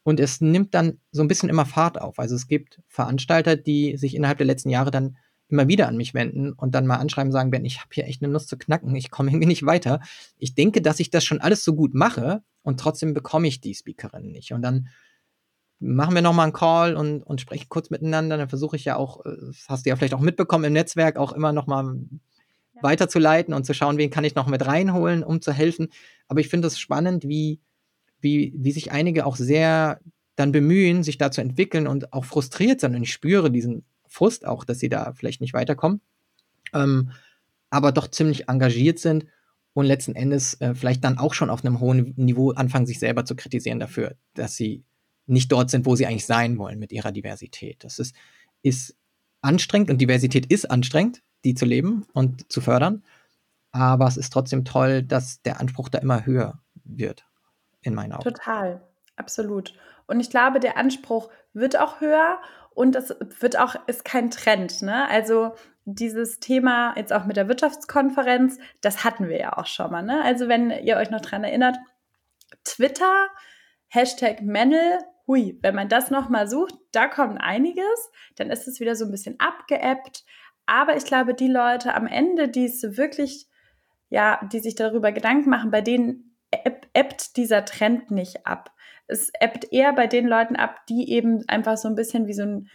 Und 0.03 0.21
es 0.21 0.43
nimmt 0.43 0.75
dann 0.75 0.99
so 1.13 1.23
ein 1.23 1.29
bisschen 1.29 1.49
immer 1.49 1.65
Fahrt 1.65 1.99
auf. 1.99 2.19
Also 2.19 2.35
es 2.35 2.47
gibt 2.47 2.81
Veranstalter, 2.89 3.57
die 3.57 3.97
sich 3.97 4.15
innerhalb 4.15 4.37
der 4.37 4.47
letzten 4.47 4.69
Jahre 4.69 4.91
dann 4.91 5.17
immer 5.49 5.67
wieder 5.67 5.89
an 5.89 5.97
mich 5.97 6.13
wenden 6.13 6.53
und 6.53 6.75
dann 6.75 6.87
mal 6.87 6.97
anschreiben, 6.97 7.33
sagen, 7.33 7.51
Ben, 7.51 7.65
ich 7.65 7.79
habe 7.79 7.89
hier 7.93 8.07
echt 8.07 8.23
eine 8.23 8.33
Nuss 8.33 8.47
zu 8.47 8.59
knacken, 8.59 8.95
ich 8.97 9.11
komme 9.11 9.31
irgendwie 9.31 9.47
nicht 9.47 9.65
weiter. 9.65 10.01
Ich 10.39 10.55
denke, 10.55 10.83
dass 10.83 11.01
ich 11.01 11.11
das 11.11 11.25
schon 11.25 11.41
alles 11.41 11.65
so 11.65 11.75
gut 11.75 11.95
mache 11.95 12.43
und 12.63 12.81
trotzdem 12.81 13.15
bekomme 13.15 13.49
ich 13.49 13.61
die 13.61 13.75
Speakerin 13.75 14.31
nicht. 14.31 14.53
Und 14.53 14.63
dann 14.63 14.89
machen 15.81 16.15
wir 16.15 16.23
nochmal 16.23 16.45
einen 16.45 16.53
Call 16.53 16.97
und, 16.97 17.23
und 17.23 17.41
sprechen 17.41 17.69
kurz 17.69 17.91
miteinander. 17.91 18.37
Dann 18.37 18.49
versuche 18.49 18.77
ich 18.77 18.85
ja 18.85 18.97
auch, 18.97 19.25
äh, 19.27 19.37
das 19.47 19.67
hast 19.69 19.85
du 19.87 19.91
ja 19.91 19.97
vielleicht 19.97 20.15
auch 20.15 20.21
mitbekommen 20.21 20.65
im 20.65 20.73
Netzwerk, 20.73 21.17
auch 21.17 21.33
immer 21.33 21.53
nochmal 21.53 21.97
weiterzuleiten 22.83 23.55
und 23.55 23.65
zu 23.65 23.75
schauen, 23.75 23.99
wen 23.99 24.11
kann 24.11 24.25
ich 24.25 24.35
noch 24.35 24.47
mit 24.47 24.67
reinholen, 24.67 25.23
um 25.23 25.41
zu 25.41 25.53
helfen. 25.53 25.89
Aber 26.29 26.41
ich 26.41 26.49
finde 26.49 26.69
es 26.69 26.79
spannend, 26.79 27.25
wie, 27.25 27.61
wie, 28.21 28.53
wie 28.57 28.73
sich 28.73 28.93
einige 28.93 29.27
auch 29.27 29.37
sehr 29.37 30.01
dann 30.37 30.53
bemühen, 30.53 31.03
sich 31.03 31.19
da 31.19 31.31
zu 31.31 31.41
entwickeln 31.41 31.87
und 31.87 32.13
auch 32.13 32.25
frustriert 32.25 32.81
sind. 32.81 32.95
Und 32.95 33.03
ich 33.03 33.13
spüre 33.13 33.51
diesen 33.51 33.85
Frust 34.09 34.47
auch, 34.47 34.65
dass 34.65 34.79
sie 34.79 34.89
da 34.89 35.13
vielleicht 35.15 35.41
nicht 35.41 35.55
weiterkommen, 35.55 36.01
ähm, 36.73 37.11
aber 37.71 37.93
doch 37.93 38.09
ziemlich 38.09 38.49
engagiert 38.49 38.99
sind 38.99 39.27
und 39.73 39.87
letzten 39.87 40.15
Endes 40.15 40.61
äh, 40.61 40.75
vielleicht 40.75 41.05
dann 41.05 41.19
auch 41.19 41.35
schon 41.35 41.51
auf 41.51 41.65
einem 41.65 41.81
hohen 41.81 42.15
Niveau 42.17 42.51
anfangen, 42.51 42.87
sich 42.87 42.99
selber 42.99 43.25
zu 43.25 43.35
kritisieren 43.37 43.81
dafür, 43.81 44.17
dass 44.35 44.57
sie 44.57 44.85
nicht 45.27 45.51
dort 45.53 45.71
sind, 45.71 45.87
wo 45.87 45.97
sie 45.97 46.07
eigentlich 46.07 46.27
sein 46.27 46.59
wollen 46.59 46.79
mit 46.79 46.93
ihrer 46.93 47.13
Diversität. 47.13 47.83
Das 47.85 47.99
ist, 47.99 48.15
ist 48.63 48.97
anstrengend 49.41 49.91
und 49.91 49.99
Diversität 49.99 50.47
ist 50.47 50.71
anstrengend 50.71 51.23
die 51.45 51.55
zu 51.55 51.65
leben 51.65 52.07
und 52.13 52.51
zu 52.51 52.61
fördern. 52.61 53.05
Aber 53.71 54.07
es 54.07 54.17
ist 54.17 54.33
trotzdem 54.33 54.65
toll, 54.65 55.03
dass 55.03 55.43
der 55.43 55.61
Anspruch 55.61 55.89
da 55.89 55.99
immer 55.99 56.25
höher 56.25 56.61
wird, 56.85 57.25
in 57.83 57.95
meinen 57.95 58.13
Augen. 58.13 58.23
Total, 58.23 58.81
absolut. 59.17 59.75
Und 60.07 60.21
ich 60.21 60.31
glaube, 60.31 60.61
der 60.61 60.77
Anspruch 60.77 61.31
wird 61.53 61.79
auch 61.79 62.01
höher 62.01 62.41
und 62.71 62.95
das 62.95 63.15
wird 63.41 63.59
auch, 63.59 63.75
ist 63.87 64.05
kein 64.05 64.31
Trend. 64.31 64.83
Ne? 64.83 65.09
Also 65.09 65.55
dieses 65.85 66.41
Thema 66.41 66.95
jetzt 66.97 67.13
auch 67.13 67.25
mit 67.25 67.37
der 67.37 67.49
Wirtschaftskonferenz, 67.49 68.59
das 68.81 69.05
hatten 69.05 69.29
wir 69.29 69.39
ja 69.39 69.57
auch 69.57 69.67
schon 69.67 69.91
mal. 69.91 70.03
Ne? 70.03 70.23
Also 70.23 70.49
wenn 70.49 70.71
ihr 70.71 70.97
euch 70.97 71.11
noch 71.11 71.21
dran 71.21 71.45
erinnert, 71.45 71.77
Twitter, 72.65 73.27
Hashtag 73.89 74.43
Männel, 74.43 74.99
hui, 75.27 75.59
wenn 75.63 75.75
man 75.75 75.89
das 75.89 76.11
nochmal 76.11 76.49
sucht, 76.49 76.75
da 76.93 77.09
kommt 77.09 77.41
einiges, 77.41 78.11
dann 78.37 78.51
ist 78.51 78.69
es 78.69 78.81
wieder 78.81 78.95
so 78.95 79.05
ein 79.05 79.11
bisschen 79.11 79.39
abgeebbt. 79.41 80.25
Aber 80.67 80.97
ich 80.97 81.05
glaube, 81.05 81.35
die 81.35 81.49
Leute 81.49 81.95
am 81.95 82.07
Ende, 82.07 82.49
die 82.49 82.67
es 82.67 82.97
wirklich, 82.97 83.47
ja, 84.09 84.41
die 84.53 84.61
sich 84.61 84.75
darüber 84.75 85.13
Gedanken 85.13 85.51
machen, 85.51 85.71
bei 85.71 85.81
denen 85.81 86.37
ebbt 86.93 87.37
dieser 87.37 87.65
Trend 87.65 88.11
nicht 88.11 88.47
ab. 88.47 88.71
Es 89.07 89.31
ebbt 89.41 89.73
eher 89.73 89.93
bei 89.93 90.07
den 90.07 90.27
Leuten 90.27 90.57
ab, 90.57 90.87
die 90.89 91.11
eben 91.11 91.47
einfach 91.49 91.77
so 91.77 91.89
ein 91.89 91.95
bisschen 91.95 92.27
wie 92.27 92.33
so 92.33 92.45
ein, 92.45 92.71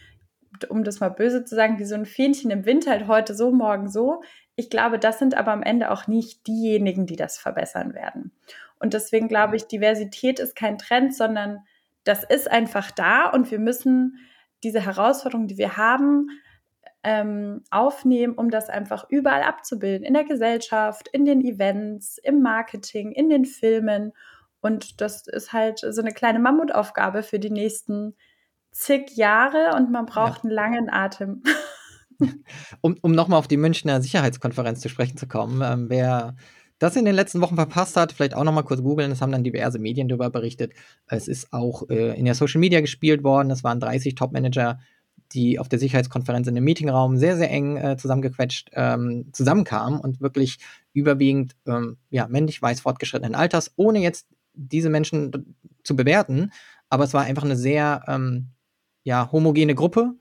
um 0.68 0.84
das 0.84 1.00
mal 1.00 1.08
böse 1.08 1.44
zu 1.44 1.54
sagen, 1.54 1.78
wie 1.78 1.84
so 1.84 1.94
ein 1.94 2.06
Fähnchen 2.06 2.50
im 2.50 2.66
Wind 2.66 2.86
halt 2.86 3.08
heute 3.08 3.34
so, 3.34 3.50
morgen 3.50 3.88
so. 3.88 4.22
Ich 4.54 4.70
glaube, 4.70 4.98
das 4.98 5.18
sind 5.18 5.34
aber 5.34 5.52
am 5.52 5.62
Ende 5.62 5.90
auch 5.90 6.06
nicht 6.06 6.46
diejenigen, 6.46 7.06
die 7.06 7.16
das 7.16 7.38
verbessern 7.38 7.94
werden. 7.94 8.32
Und 8.78 8.94
deswegen 8.94 9.28
glaube 9.28 9.56
ich, 9.56 9.66
Diversität 9.66 10.38
ist 10.38 10.54
kein 10.54 10.78
Trend, 10.78 11.14
sondern 11.14 11.64
das 12.04 12.24
ist 12.24 12.50
einfach 12.50 12.90
da 12.90 13.30
und 13.30 13.50
wir 13.50 13.58
müssen 13.58 14.16
diese 14.62 14.80
Herausforderungen, 14.80 15.48
die 15.48 15.58
wir 15.58 15.76
haben, 15.76 16.28
ähm, 17.02 17.62
aufnehmen, 17.70 18.34
um 18.34 18.50
das 18.50 18.68
einfach 18.68 19.06
überall 19.08 19.42
abzubilden. 19.42 20.04
In 20.04 20.14
der 20.14 20.24
Gesellschaft, 20.24 21.08
in 21.08 21.24
den 21.24 21.42
Events, 21.42 22.18
im 22.18 22.42
Marketing, 22.42 23.12
in 23.12 23.30
den 23.30 23.46
Filmen. 23.46 24.12
Und 24.60 25.00
das 25.00 25.26
ist 25.26 25.52
halt 25.52 25.78
so 25.78 26.02
eine 26.02 26.12
kleine 26.12 26.38
Mammutaufgabe 26.38 27.22
für 27.22 27.38
die 27.38 27.50
nächsten 27.50 28.16
zig 28.70 29.16
Jahre 29.16 29.74
und 29.76 29.90
man 29.90 30.06
braucht 30.06 30.38
ja. 30.38 30.42
einen 30.44 30.52
langen 30.52 30.90
Atem. 30.90 31.42
um 32.82 32.96
um 33.00 33.12
nochmal 33.12 33.38
auf 33.38 33.48
die 33.48 33.56
Münchner 33.56 34.02
Sicherheitskonferenz 34.02 34.80
zu 34.80 34.88
sprechen 34.88 35.16
zu 35.16 35.26
kommen, 35.26 35.62
ähm, 35.62 35.88
wer 35.88 36.36
das 36.80 36.96
in 36.96 37.04
den 37.04 37.14
letzten 37.14 37.40
Wochen 37.40 37.54
verpasst 37.54 37.96
hat, 37.96 38.10
vielleicht 38.10 38.34
auch 38.34 38.42
nochmal 38.42 38.64
kurz 38.64 38.82
googeln, 38.82 39.10
das 39.10 39.20
haben 39.20 39.30
dann 39.30 39.44
diverse 39.44 39.78
Medien 39.78 40.08
darüber 40.08 40.30
berichtet. 40.30 40.72
Es 41.06 41.28
ist 41.28 41.52
auch 41.52 41.88
äh, 41.90 42.18
in 42.18 42.24
der 42.24 42.34
Social 42.34 42.58
Media 42.58 42.80
gespielt 42.80 43.22
worden, 43.22 43.50
es 43.50 43.62
waren 43.62 43.78
30 43.78 44.14
Top-Manager, 44.14 44.80
die 45.32 45.58
auf 45.58 45.68
der 45.68 45.78
Sicherheitskonferenz 45.78 46.48
in 46.48 46.56
einem 46.56 46.64
Meetingraum 46.64 47.16
sehr, 47.16 47.36
sehr 47.36 47.50
eng 47.50 47.76
äh, 47.76 47.96
zusammengequetscht 47.96 48.70
ähm, 48.72 49.26
zusammenkamen 49.32 50.00
und 50.00 50.20
wirklich 50.20 50.58
überwiegend 50.92 51.54
ähm, 51.66 51.98
ja, 52.08 52.26
männlich 52.26 52.60
weiß 52.60 52.80
fortgeschrittenen 52.80 53.34
Alters, 53.34 53.72
ohne 53.76 54.00
jetzt 54.00 54.26
diese 54.54 54.90
Menschen 54.90 55.54
zu 55.84 55.94
bewerten. 55.94 56.50
Aber 56.88 57.04
es 57.04 57.14
war 57.14 57.22
einfach 57.22 57.44
eine 57.44 57.56
sehr 57.56 58.02
ähm, 58.08 58.48
ja, 59.04 59.30
homogene 59.30 59.74
Gruppe. 59.74 60.14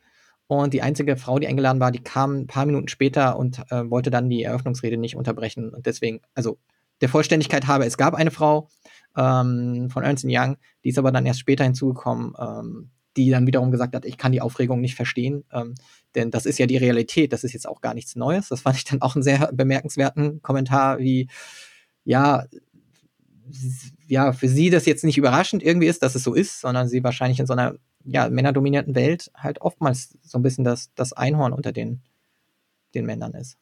Und 0.49 0.73
die 0.73 0.81
einzige 0.81 1.15
Frau, 1.15 1.37
die 1.37 1.45
eingeladen 1.45 1.79
war, 1.79 1.91
die 1.91 2.01
kam 2.01 2.39
ein 2.39 2.47
paar 2.47 2.65
Minuten 2.65 2.87
später 2.87 3.37
und 3.37 3.59
äh, 3.69 3.87
wollte 3.87 4.09
dann 4.09 4.31
die 4.31 4.41
Eröffnungsrede 4.41 4.97
nicht 4.97 5.15
unterbrechen. 5.15 5.69
Und 5.69 5.85
deswegen, 5.85 6.21
also 6.33 6.57
der 7.01 7.09
Vollständigkeit 7.09 7.67
habe, 7.67 7.85
es 7.85 7.97
gab 7.97 8.15
eine 8.15 8.31
Frau 8.31 8.67
ähm, 9.15 9.91
von 9.91 10.03
Ernst 10.03 10.25
Young, 10.27 10.57
die 10.83 10.89
ist 10.89 10.97
aber 10.97 11.11
dann 11.11 11.27
erst 11.27 11.39
später 11.39 11.65
hinzugekommen, 11.65 12.33
ähm, 12.39 12.89
die 13.15 13.29
dann 13.29 13.45
wiederum 13.45 13.69
gesagt 13.69 13.95
hat, 13.95 14.05
ich 14.05 14.17
kann 14.17 14.31
die 14.31 14.41
Aufregung 14.41 14.81
nicht 14.81 14.95
verstehen, 14.95 15.43
ähm, 15.53 15.75
denn 16.15 16.31
das 16.31 16.47
ist 16.47 16.57
ja 16.57 16.65
die 16.65 16.77
Realität, 16.77 17.31
das 17.31 17.43
ist 17.43 17.53
jetzt 17.53 17.67
auch 17.67 17.81
gar 17.81 17.93
nichts 17.93 18.15
Neues. 18.15 18.49
Das 18.49 18.61
fand 18.61 18.75
ich 18.75 18.85
dann 18.85 19.03
auch 19.03 19.15
einen 19.15 19.21
sehr 19.21 19.51
bemerkenswerten 19.53 20.41
Kommentar, 20.41 20.97
wie, 20.97 21.29
ja, 22.05 22.45
ja, 24.07 24.33
für 24.33 24.49
sie 24.49 24.71
das 24.71 24.87
jetzt 24.87 25.03
nicht 25.03 25.19
überraschend 25.19 25.61
irgendwie 25.61 25.87
ist, 25.87 26.01
dass 26.01 26.15
es 26.15 26.23
so 26.23 26.33
ist, 26.33 26.59
sondern 26.59 26.87
sie 26.87 27.03
wahrscheinlich 27.03 27.39
in 27.39 27.45
so 27.45 27.53
einer 27.53 27.75
ja, 28.03 28.29
männerdominierten 28.29 28.95
Welt 28.95 29.31
halt 29.35 29.61
oftmals 29.61 30.17
so 30.21 30.37
ein 30.37 30.41
bisschen 30.41 30.63
das, 30.63 30.93
das 30.95 31.13
Einhorn 31.13 31.53
unter 31.53 31.71
den, 31.71 32.01
den 32.93 33.05
Männern 33.05 33.33
ist. 33.33 33.57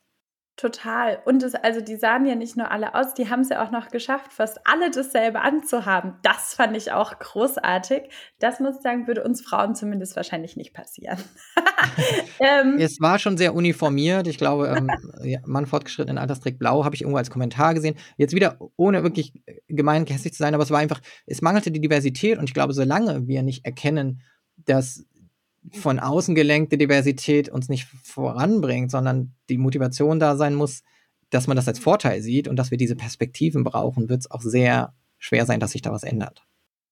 Total. 0.58 1.20
Und 1.26 1.44
es, 1.44 1.54
also 1.54 1.82
die 1.82 1.98
sahen 1.98 2.26
ja 2.26 2.34
nicht 2.34 2.58
nur 2.58 2.72
alle 2.72 2.96
aus, 2.96 3.14
die 3.14 3.30
haben 3.30 3.42
es 3.42 3.50
ja 3.50 3.64
auch 3.64 3.70
noch 3.70 3.90
geschafft, 3.90 4.34
fast 4.34 4.60
alle 4.66 4.90
dasselbe 4.90 5.40
anzuhaben. 5.40 6.16
Das 6.24 6.56
fand 6.56 6.76
ich 6.76 6.92
auch 6.92 7.20
großartig. 7.20 8.10
Das 8.40 8.60
muss 8.60 8.78
ich 8.78 8.82
sagen, 8.82 9.06
würde 9.06 9.24
uns 9.24 9.42
Frauen 9.42 9.76
zumindest 9.76 10.16
wahrscheinlich 10.16 10.58
nicht 10.58 10.74
passieren. 10.74 11.20
ähm, 12.40 12.78
es 12.80 13.00
war 13.00 13.20
schon 13.20 13.38
sehr 13.38 13.54
uniformiert. 13.54 14.26
Ich 14.26 14.40
glaube, 14.40 14.74
ähm, 14.76 14.90
ja, 15.24 15.42
Mann 15.46 15.68
fortgeschrittenen 15.68 16.18
Alters 16.18 16.40
trägt 16.40 16.58
blau, 16.58 16.84
habe 16.84 16.96
ich 16.96 17.02
irgendwo 17.02 17.20
als 17.20 17.30
Kommentar 17.30 17.76
gesehen. 17.76 17.96
Jetzt 18.18 18.34
wieder, 18.34 18.58
ohne 18.78 19.04
wirklich 19.04 19.34
gemein 19.68 20.08
hässlich 20.08 20.34
zu 20.34 20.40
sein, 20.40 20.56
aber 20.56 20.64
es 20.64 20.72
war 20.72 20.80
einfach, 20.80 21.02
es 21.28 21.44
mangelte 21.44 21.70
die 21.70 21.82
Diversität 21.82 22.40
und 22.40 22.46
ich 22.46 22.56
glaube, 22.56 22.74
solange 22.74 23.28
wir 23.28 23.44
nicht 23.44 23.64
erkennen, 23.64 24.24
dass 24.66 25.06
von 25.74 26.00
außen 26.00 26.36
gelenkte 26.36 26.78
Diversität 26.78 27.50
uns 27.50 27.70
nicht 27.70 27.88
voranbringt, 28.04 28.92
sondern 28.92 29.34
die 29.50 29.58
Motivation 29.58 30.20
da 30.20 30.36
sein 30.36 30.56
muss, 30.56 30.84
dass 31.30 31.48
man 31.48 31.58
das 31.58 31.68
als 31.68 31.80
Vorteil 31.80 32.22
sieht 32.22 32.48
und 32.48 32.56
dass 32.56 32.72
wir 32.72 32.78
diese 32.78 32.96
Perspektiven 32.96 33.64
brauchen, 33.64 34.10
wird 34.10 34.22
es 34.22 34.32
auch 34.32 34.42
sehr 34.42 34.94
schwer 35.18 35.46
sein, 35.46 35.60
dass 35.60 35.72
sich 35.72 35.82
da 35.82 35.92
was 35.92 36.04
ändert. 36.04 36.46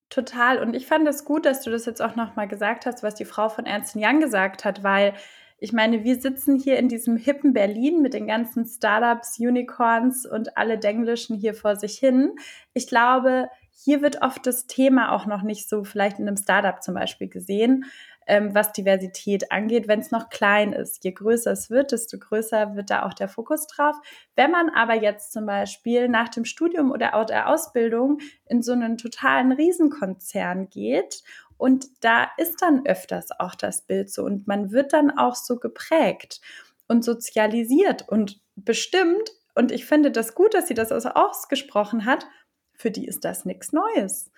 Total. 0.10 0.60
Und 0.60 0.76
ich 0.76 0.86
fand 0.86 1.08
es 1.08 1.26
gut, 1.26 1.46
dass 1.46 1.62
du 1.62 1.72
das 1.72 1.86
jetzt 1.86 2.02
auch 2.02 2.16
nochmal 2.16 2.48
gesagt 2.48 2.86
hast, 2.86 3.02
was 3.02 3.16
die 3.16 3.26
Frau 3.26 3.50
von 3.50 3.66
Ernst 3.66 3.96
Young 3.96 4.20
gesagt 4.20 4.66
hat, 4.66 4.84
weil 4.84 5.14
ich 5.58 5.72
meine, 5.72 6.04
wir 6.04 6.20
sitzen 6.20 6.60
hier 6.60 6.78
in 6.78 6.90
diesem 6.90 7.16
hippen 7.16 7.54
Berlin 7.54 8.02
mit 8.02 8.14
den 8.14 8.28
ganzen 8.28 8.66
Startups, 8.66 9.40
Unicorns 9.40 10.26
und 10.26 10.58
alle 10.58 10.78
Denglischen 10.78 11.38
hier 11.38 11.54
vor 11.54 11.78
sich 11.78 11.98
hin. 11.98 12.36
Ich 12.74 12.88
glaube, 12.88 13.48
hier 13.76 14.02
wird 14.02 14.22
oft 14.22 14.48
das 14.48 14.68
Thema 14.68 15.12
auch 15.12 15.26
noch 15.26 15.44
nicht 15.44 15.70
so 15.70 15.84
vielleicht 15.84 16.20
in 16.20 16.28
einem 16.28 16.38
Startup 16.38 16.82
zum 16.82 16.96
Beispiel 16.96 17.28
gesehen 17.28 17.86
ähm, 18.28 18.56
was 18.56 18.72
Diversität 18.74 19.52
angeht, 19.52 19.88
wenn 19.88 20.00
es 20.00 20.12
noch 20.12 20.30
klein 20.30 20.74
ist. 20.74 21.04
Je 21.04 21.12
größer 21.12 21.52
es 21.52 21.70
wird, 21.70 21.92
desto 21.92 22.18
größer 22.18 22.76
wird 22.76 22.90
da 22.90 23.06
auch 23.06 23.14
der 23.14 23.28
Fokus 23.28 23.68
drauf. 23.68 23.96
Wenn 24.36 24.52
man 24.52 24.70
aber 24.70 24.96
jetzt 24.96 25.32
zum 25.32 25.46
Beispiel 25.46 26.10
nach 26.10 26.30
dem 26.30 26.46
Studium 26.46 26.92
oder 26.92 27.16
auch 27.16 27.26
der 27.26 27.50
Ausbildung 27.50 28.20
in 28.46 28.62
so 28.62 28.72
einen 28.72 28.98
totalen 28.98 29.52
Riesenkonzern 29.52 30.70
geht 30.70 31.24
und 31.58 31.86
da 32.02 32.28
ist 32.38 32.62
dann 32.62 32.86
öfters 32.86 33.30
auch 33.40 33.56
das 33.56 33.84
Bild 33.84 34.10
so 34.10 34.24
und 34.24 34.48
man 34.48 34.72
wird 34.72 34.94
dann 34.94 35.18
auch 35.18 35.36
so 35.36 35.58
geprägt 35.58 36.42
und 36.88 37.04
sozialisiert 37.04 38.08
und 38.08 38.42
bestimmt. 38.56 39.32
Und 39.58 39.72
ich 39.72 39.86
finde 39.86 40.12
das 40.12 40.36
gut, 40.36 40.54
dass 40.54 40.68
sie 40.68 40.74
das 40.74 40.92
also 40.92 41.10
ausgesprochen 41.10 42.06
hat. 42.06 42.28
Für 42.78 42.92
die 42.92 43.06
ist 43.06 43.26
das 43.26 43.46
nichts 43.46 43.72
Neues. 43.72 44.32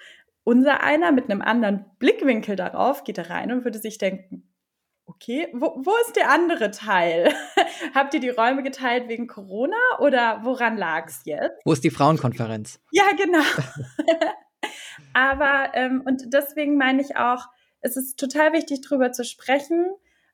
Unser 0.43 0.81
einer 0.81 1.11
mit 1.11 1.29
einem 1.29 1.41
anderen 1.41 1.85
Blickwinkel 1.99 2.55
darauf 2.55 3.03
geht 3.03 3.17
da 3.17 3.23
rein 3.23 3.51
und 3.51 3.65
würde 3.65 3.79
sich 3.79 3.97
denken, 3.97 4.47
okay, 5.05 5.47
wo, 5.53 5.81
wo 5.83 5.91
ist 6.05 6.15
der 6.15 6.29
andere 6.29 6.71
Teil? 6.71 7.33
Habt 7.95 8.13
ihr 8.13 8.19
die 8.19 8.29
Räume 8.29 8.63
geteilt 8.63 9.07
wegen 9.07 9.27
Corona 9.27 9.75
oder 9.99 10.41
woran 10.43 10.77
lag 10.77 11.07
es 11.07 11.21
jetzt? 11.25 11.61
Wo 11.65 11.73
ist 11.73 11.83
die 11.83 11.89
Frauenkonferenz? 11.89 12.79
Ja, 12.91 13.05
genau. 13.17 13.43
Aber, 15.13 15.71
ähm, 15.73 16.03
und 16.05 16.33
deswegen 16.33 16.77
meine 16.77 17.01
ich 17.01 17.15
auch, 17.17 17.45
es 17.81 17.97
ist 17.97 18.19
total 18.19 18.53
wichtig, 18.53 18.81
darüber 18.81 19.11
zu 19.11 19.23
sprechen, 19.23 19.85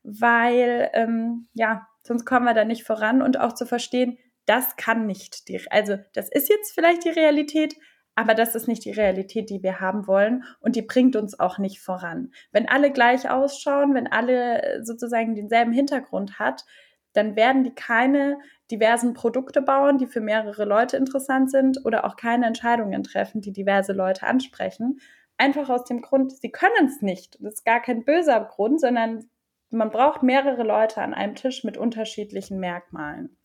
weil, 0.04 0.90
ähm, 0.94 1.48
ja, 1.54 1.88
sonst 2.04 2.26
kommen 2.26 2.46
wir 2.46 2.54
da 2.54 2.66
nicht 2.66 2.84
voran 2.84 3.22
und 3.22 3.40
auch 3.40 3.54
zu 3.54 3.66
verstehen, 3.66 4.18
das 4.46 4.76
kann 4.76 5.06
nicht 5.06 5.48
die, 5.48 5.62
also 5.72 5.98
das 6.14 6.30
ist 6.30 6.50
jetzt 6.50 6.74
vielleicht 6.74 7.06
die 7.06 7.10
Realität, 7.10 7.76
aber 8.16 8.36
das 8.36 8.56
ist 8.56 8.68
nicht 8.68 8.86
die 8.86 8.92
Realität, 8.92 9.50
die 9.50 9.64
wir 9.64 9.80
haben 9.80 10.08
wollen 10.08 10.44
und 10.60 10.76
die 10.76 10.82
bringt 10.82 11.16
uns 11.16 11.40
auch 11.40 11.58
nicht 11.58 11.80
voran. 11.80 12.32
Wenn 12.52 12.68
alle 12.68 12.92
gleich 12.92 13.30
ausschauen, 13.30 13.94
wenn 13.94 14.08
alle 14.08 14.62
äh, 14.62 14.84
sozusagen 14.84 15.36
denselben 15.36 15.72
Hintergrund 15.72 16.38
hat, 16.40 16.66
dann 17.14 17.36
werden 17.36 17.64
die 17.64 17.74
keine 17.74 18.40
diversen 18.72 19.14
Produkte 19.14 19.62
bauen, 19.62 19.98
die 19.98 20.08
für 20.08 20.22
mehrere 20.22 20.66
Leute 20.66 20.98
interessant 20.98 21.52
sind 21.52 21.86
oder 21.86 22.06
auch 22.06 22.16
keine 22.16 22.48
Entscheidungen 22.48 23.04
treffen, 23.04 23.42
die 23.42 23.54
diverse 23.54 23.94
Leute 23.94 24.26
ansprechen. 24.26 25.00
Einfach 25.38 25.70
aus 25.70 25.86
dem 25.86 26.02
Grund, 26.02 26.32
sie 26.32 26.52
können 26.52 26.88
es 26.88 27.02
nicht. 27.02 27.38
Das 27.40 27.56
ist 27.56 27.66
gar 27.66 27.82
kein 27.82 28.04
böser 28.04 28.40
Grund, 28.42 28.80
sondern 28.80 29.30
man 29.70 29.90
braucht 29.90 30.24
mehrere 30.24 30.64
Leute 30.64 31.02
an 31.02 31.14
einem 31.14 31.36
Tisch 31.36 31.64
mit 31.64 31.78
unterschiedlichen 31.78 32.60
Merkmalen. 32.60 33.38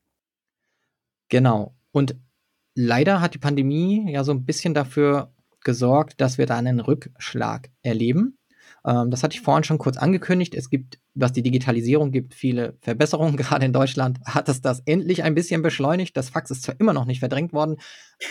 Genau. 1.29 1.75
Und 1.93 2.17
leider 2.79 3.21
hat 3.21 3.35
die 3.35 3.39
Pandemie 3.39 4.11
ja 4.11 4.23
so 4.23 4.33
ein 4.33 4.45
bisschen 4.45 4.73
dafür 4.73 5.33
gesorgt, 5.65 6.21
dass 6.21 6.39
wir 6.39 6.47
da 6.47 6.57
einen 6.57 6.79
Rückschlag 6.79 7.71
erleben. 7.83 8.39
Ähm, 8.87 9.11
das 9.11 9.25
hatte 9.25 9.35
ich 9.35 9.41
vorhin 9.41 9.65
schon 9.65 9.79
kurz 9.79 9.97
angekündigt. 9.97 10.55
Es 10.55 10.71
gibt, 10.71 11.01
was 11.15 11.33
die 11.33 11.43
Digitalisierung 11.43 12.13
gibt, 12.13 12.35
viele 12.35 12.77
Verbesserungen. 12.81 13.37
Gerade 13.37 13.67
in 13.67 13.73
Deutschland 13.73 14.21
hat 14.25 14.49
es 14.49 14.63
das 14.63 14.81
endlich 14.87 15.25
ein 15.25 15.35
bisschen 15.35 15.61
beschleunigt. 15.63 16.17
Das 16.17 16.31
Fax 16.31 16.53
ist 16.53 16.63
zwar 16.63 16.79
immer 16.79 16.93
noch 16.93 17.05
nicht 17.05 17.19
verdrängt 17.19 17.53
worden, 17.53 17.79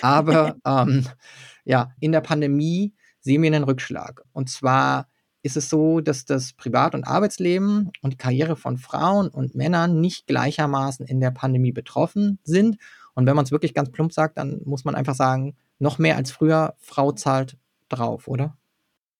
aber 0.01 0.55
ähm, 0.65 1.05
ja, 1.65 1.91
in 1.99 2.13
der 2.13 2.21
Pandemie 2.21 2.93
sehen 3.19 3.41
wir 3.41 3.47
einen 3.47 3.65
Rückschlag. 3.65 4.23
Und 4.31 4.49
zwar 4.49 5.09
ist 5.43 5.57
es 5.57 5.69
so, 5.69 5.99
dass 5.99 6.23
das 6.23 6.53
Privat- 6.53 6.95
und 6.95 7.03
Arbeitsleben 7.03 7.91
und 8.01 8.13
die 8.13 8.17
Karriere 8.17 8.55
von 8.55 8.77
Frauen 8.77 9.27
und 9.27 9.55
Männern 9.55 9.99
nicht 9.99 10.25
gleichermaßen 10.25 11.05
in 11.05 11.19
der 11.19 11.31
Pandemie 11.31 11.73
betroffen 11.73 12.39
sind 12.43 12.77
und 13.17 13.25
wenn 13.25 13.35
man 13.35 13.45
es 13.45 13.51
wirklich 13.51 13.73
ganz 13.73 13.91
plump 13.91 14.13
sagt, 14.13 14.37
dann 14.37 14.61
muss 14.63 14.85
man 14.85 14.93
einfach 14.93 15.15
sagen, 15.15 15.55
noch 15.79 15.97
mehr 15.97 16.17
als 16.17 16.29
früher, 16.29 16.75
Frau 16.77 17.11
zahlt 17.11 17.57
drauf, 17.89 18.27
oder? 18.27 18.55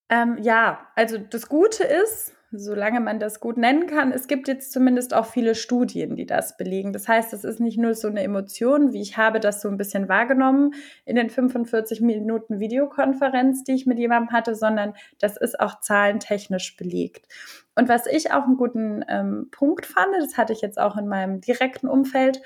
Ähm, 0.08 0.38
ja, 0.40 0.86
also 0.94 1.18
das 1.18 1.48
Gute 1.48 1.82
ist, 1.82 2.32
solange 2.52 3.00
man 3.00 3.18
das 3.18 3.40
gut 3.40 3.56
nennen 3.56 3.88
kann, 3.88 4.12
es 4.12 4.28
gibt 4.28 4.46
jetzt 4.46 4.72
zumindest 4.72 5.14
auch 5.14 5.26
viele 5.26 5.56
Studien, 5.56 6.14
die 6.14 6.26
das 6.26 6.56
belegen. 6.56 6.92
Das 6.92 7.08
heißt, 7.08 7.32
es 7.32 7.42
ist 7.42 7.58
nicht 7.58 7.76
nur 7.76 7.92
so 7.94 8.06
eine 8.06 8.22
Emotion, 8.22 8.92
wie 8.92 9.02
ich 9.02 9.16
habe 9.16 9.40
das 9.40 9.60
so 9.60 9.68
ein 9.68 9.78
bisschen 9.78 10.08
wahrgenommen 10.08 10.74
in 11.04 11.16
den 11.16 11.28
45 11.28 12.00
Minuten 12.00 12.60
Videokonferenz, 12.60 13.64
die 13.64 13.72
ich 13.72 13.84
mit 13.84 13.98
jemandem 13.98 14.30
hatte, 14.30 14.54
sondern 14.54 14.94
das 15.18 15.36
ist 15.36 15.58
auch 15.58 15.80
zahlentechnisch 15.80 16.76
belegt. 16.76 17.26
Und 17.74 17.88
was 17.88 18.06
ich 18.06 18.30
auch 18.30 18.44
einen 18.44 18.58
guten 18.58 19.04
ähm, 19.08 19.48
Punkt 19.50 19.86
fand, 19.86 20.14
das 20.20 20.36
hatte 20.36 20.52
ich 20.52 20.60
jetzt 20.60 20.78
auch 20.78 20.96
in 20.96 21.08
meinem 21.08 21.40
direkten 21.40 21.88
Umfeld, 21.88 22.40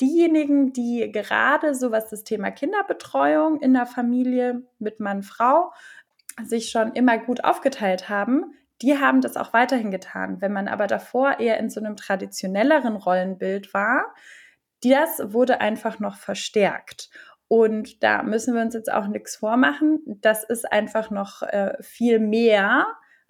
diejenigen, 0.00 0.72
die 0.72 1.10
gerade 1.12 1.74
so 1.74 1.90
was 1.90 2.10
das 2.10 2.24
Thema 2.24 2.50
Kinderbetreuung 2.50 3.60
in 3.60 3.74
der 3.74 3.86
Familie 3.86 4.62
mit 4.78 5.00
Mann, 5.00 5.22
Frau 5.22 5.72
sich 6.44 6.70
schon 6.70 6.92
immer 6.92 7.18
gut 7.18 7.44
aufgeteilt 7.44 8.08
haben, 8.08 8.52
die 8.82 8.98
haben 8.98 9.22
das 9.22 9.36
auch 9.36 9.52
weiterhin 9.52 9.90
getan. 9.90 10.40
Wenn 10.40 10.52
man 10.52 10.68
aber 10.68 10.86
davor 10.86 11.40
eher 11.40 11.58
in 11.58 11.70
so 11.70 11.80
einem 11.80 11.96
traditionelleren 11.96 12.96
Rollenbild 12.96 13.72
war, 13.72 14.14
das 14.82 15.32
wurde 15.32 15.60
einfach 15.60 15.98
noch 15.98 16.16
verstärkt. 16.16 17.08
Und 17.48 18.02
da 18.02 18.22
müssen 18.22 18.54
wir 18.54 18.62
uns 18.62 18.74
jetzt 18.74 18.92
auch 18.92 19.06
nichts 19.06 19.36
vormachen. 19.36 20.00
Das 20.06 20.44
ist 20.44 20.70
einfach 20.70 21.10
noch 21.10 21.42
äh, 21.42 21.74
viel 21.80 22.18
mehr 22.18 22.86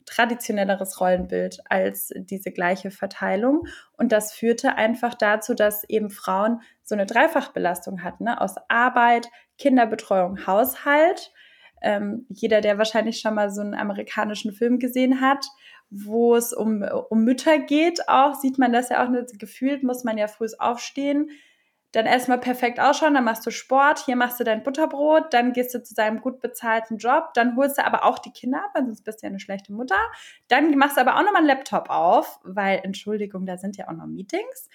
traditionelleres 0.06 1.00
Rollenbild 1.00 1.58
als 1.68 2.12
diese 2.14 2.52
gleiche 2.52 2.90
Verteilung. 2.90 3.66
Und 3.96 4.12
das 4.12 4.32
führte 4.32 4.76
einfach 4.76 5.14
dazu, 5.14 5.54
dass 5.54 5.84
eben 5.84 6.10
Frauen 6.10 6.60
so 6.82 6.94
eine 6.94 7.06
Dreifachbelastung 7.06 8.02
hatten, 8.02 8.24
ne? 8.24 8.40
aus 8.40 8.54
Arbeit, 8.68 9.28
Kinderbetreuung, 9.58 10.46
Haushalt. 10.46 11.32
Ähm, 11.82 12.26
jeder, 12.30 12.60
der 12.60 12.78
wahrscheinlich 12.78 13.20
schon 13.20 13.34
mal 13.34 13.50
so 13.50 13.60
einen 13.60 13.74
amerikanischen 13.74 14.52
Film 14.52 14.78
gesehen 14.78 15.20
hat, 15.20 15.44
wo 15.90 16.34
es 16.34 16.52
um, 16.52 16.82
um 17.10 17.24
Mütter 17.24 17.58
geht, 17.58 18.08
auch 18.08 18.34
sieht 18.34 18.58
man 18.58 18.72
das 18.72 18.88
ja 18.88 19.04
auch 19.04 19.10
nicht. 19.10 19.38
Gefühlt 19.38 19.82
muss 19.82 20.04
man 20.04 20.18
ja 20.18 20.26
früh 20.26 20.46
aufstehen, 20.58 21.30
dann 21.96 22.04
erstmal 22.04 22.38
perfekt 22.38 22.78
ausschauen, 22.78 23.14
dann 23.14 23.24
machst 23.24 23.46
du 23.46 23.50
Sport, 23.50 24.00
hier 24.04 24.16
machst 24.16 24.38
du 24.38 24.44
dein 24.44 24.62
Butterbrot, 24.62 25.32
dann 25.32 25.54
gehst 25.54 25.74
du 25.74 25.82
zu 25.82 25.94
deinem 25.94 26.20
gut 26.20 26.40
bezahlten 26.40 26.98
Job, 26.98 27.30
dann 27.32 27.56
holst 27.56 27.78
du 27.78 27.86
aber 27.86 28.04
auch 28.04 28.18
die 28.18 28.32
Kinder 28.32 28.58
ab, 28.58 28.72
sonst 28.74 29.02
bist 29.02 29.22
du 29.22 29.26
ja 29.26 29.30
eine 29.30 29.40
schlechte 29.40 29.72
Mutter. 29.72 29.96
Dann 30.48 30.76
machst 30.76 30.98
du 30.98 31.00
aber 31.00 31.16
auch 31.16 31.22
nochmal 31.22 31.38
einen 31.38 31.46
Laptop 31.46 31.88
auf, 31.88 32.38
weil, 32.44 32.80
Entschuldigung, 32.82 33.46
da 33.46 33.56
sind 33.56 33.78
ja 33.78 33.88
auch 33.88 33.94
noch 33.94 34.04
Meetings. 34.04 34.68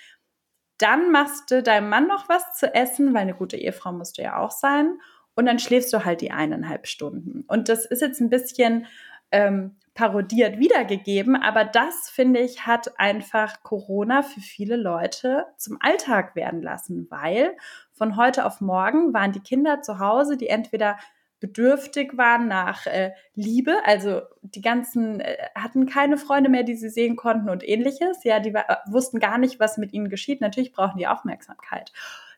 Dann 0.79 1.11
machst 1.11 1.51
du 1.51 1.61
deinem 1.61 1.89
Mann 1.89 2.07
noch 2.07 2.27
was 2.27 2.55
zu 2.55 2.73
essen, 2.73 3.13
weil 3.13 3.21
eine 3.21 3.35
gute 3.35 3.55
Ehefrau 3.55 3.91
musst 3.91 4.17
du 4.17 4.23
ja 4.23 4.39
auch 4.39 4.49
sein. 4.49 4.97
Und 5.35 5.45
dann 5.45 5.59
schläfst 5.59 5.93
du 5.93 6.03
halt 6.03 6.21
die 6.21 6.31
eineinhalb 6.31 6.87
Stunden. 6.87 7.43
Und 7.47 7.69
das 7.69 7.85
ist 7.85 8.01
jetzt 8.01 8.19
ein 8.19 8.31
bisschen 8.31 8.87
ähm, 9.31 9.77
parodiert 9.93 10.57
wiedergegeben, 10.57 11.35
aber 11.35 11.65
das, 11.65 12.09
finde 12.09 12.39
ich, 12.39 12.65
hat 12.65 12.97
einfach 12.99 13.61
Corona 13.61 14.21
für 14.21 14.39
viele 14.39 14.77
Leute 14.77 15.45
zum 15.57 15.77
Alltag 15.81 16.35
werden 16.35 16.61
lassen, 16.61 17.07
weil 17.09 17.57
von 17.91 18.15
heute 18.15 18.45
auf 18.45 18.61
morgen 18.61 19.13
waren 19.13 19.33
die 19.33 19.41
Kinder 19.41 19.81
zu 19.81 19.99
Hause, 19.99 20.37
die 20.37 20.47
entweder 20.47 20.97
bedürftig 21.41 22.17
waren 22.17 22.47
nach 22.47 22.85
äh, 22.85 23.11
Liebe, 23.33 23.75
also 23.83 24.21
die 24.43 24.61
ganzen 24.61 25.19
äh, 25.19 25.37
hatten 25.55 25.87
keine 25.87 26.17
Freunde 26.17 26.49
mehr, 26.49 26.63
die 26.63 26.75
sie 26.75 26.89
sehen 26.89 27.15
konnten 27.15 27.49
und 27.49 27.67
ähnliches. 27.67 28.23
Ja, 28.23 28.39
die 28.39 28.53
war, 28.53 28.83
wussten 28.85 29.19
gar 29.19 29.39
nicht, 29.39 29.59
was 29.59 29.77
mit 29.77 29.91
ihnen 29.91 30.09
geschieht. 30.09 30.39
Natürlich 30.39 30.71
brauchen 30.71 30.99
die 30.99 31.07
Aufmerksamkeit. 31.07 31.91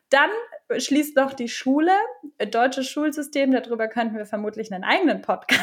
Dann 0.08 0.30
schließt 0.76 1.16
noch 1.16 1.34
die 1.34 1.48
Schule, 1.48 1.92
äh, 2.38 2.46
deutsches 2.46 2.88
Schulsystem, 2.88 3.52
darüber 3.52 3.88
könnten 3.88 4.16
wir 4.16 4.26
vermutlich 4.26 4.72
einen 4.72 4.84
eigenen 4.84 5.20
Podcast 5.20 5.60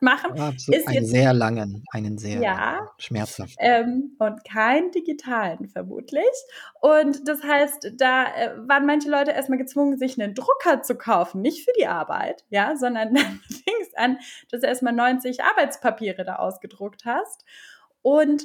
machen. 0.00 0.38
Absolut, 0.38 0.80
ist 0.80 0.88
einen 0.88 1.06
sehr 1.06 1.32
langen, 1.32 1.84
einen 1.92 2.18
sehr 2.18 2.40
ja, 2.40 2.90
schmerzhaften. 2.98 3.56
Ähm, 3.58 4.16
und 4.18 4.44
keinen 4.44 4.90
digitalen 4.90 5.68
vermutlich. 5.68 6.24
Und 6.80 7.26
das 7.28 7.42
heißt, 7.42 7.92
da 7.96 8.24
äh, 8.24 8.68
waren 8.68 8.86
manche 8.86 9.10
Leute 9.10 9.32
erstmal 9.32 9.58
gezwungen, 9.58 9.98
sich 9.98 10.20
einen 10.20 10.34
Drucker 10.34 10.82
zu 10.82 10.96
kaufen, 10.96 11.42
nicht 11.42 11.64
für 11.64 11.72
die 11.78 11.86
Arbeit, 11.86 12.44
ja, 12.50 12.76
sondern 12.76 13.14
dann 13.14 13.40
fing 13.48 13.74
es 13.82 13.94
an, 13.94 14.18
dass 14.50 14.60
du 14.60 14.66
erstmal 14.66 14.92
90 14.92 15.42
Arbeitspapiere 15.42 16.24
da 16.24 16.36
ausgedruckt 16.36 17.04
hast. 17.04 17.44
Und 18.02 18.44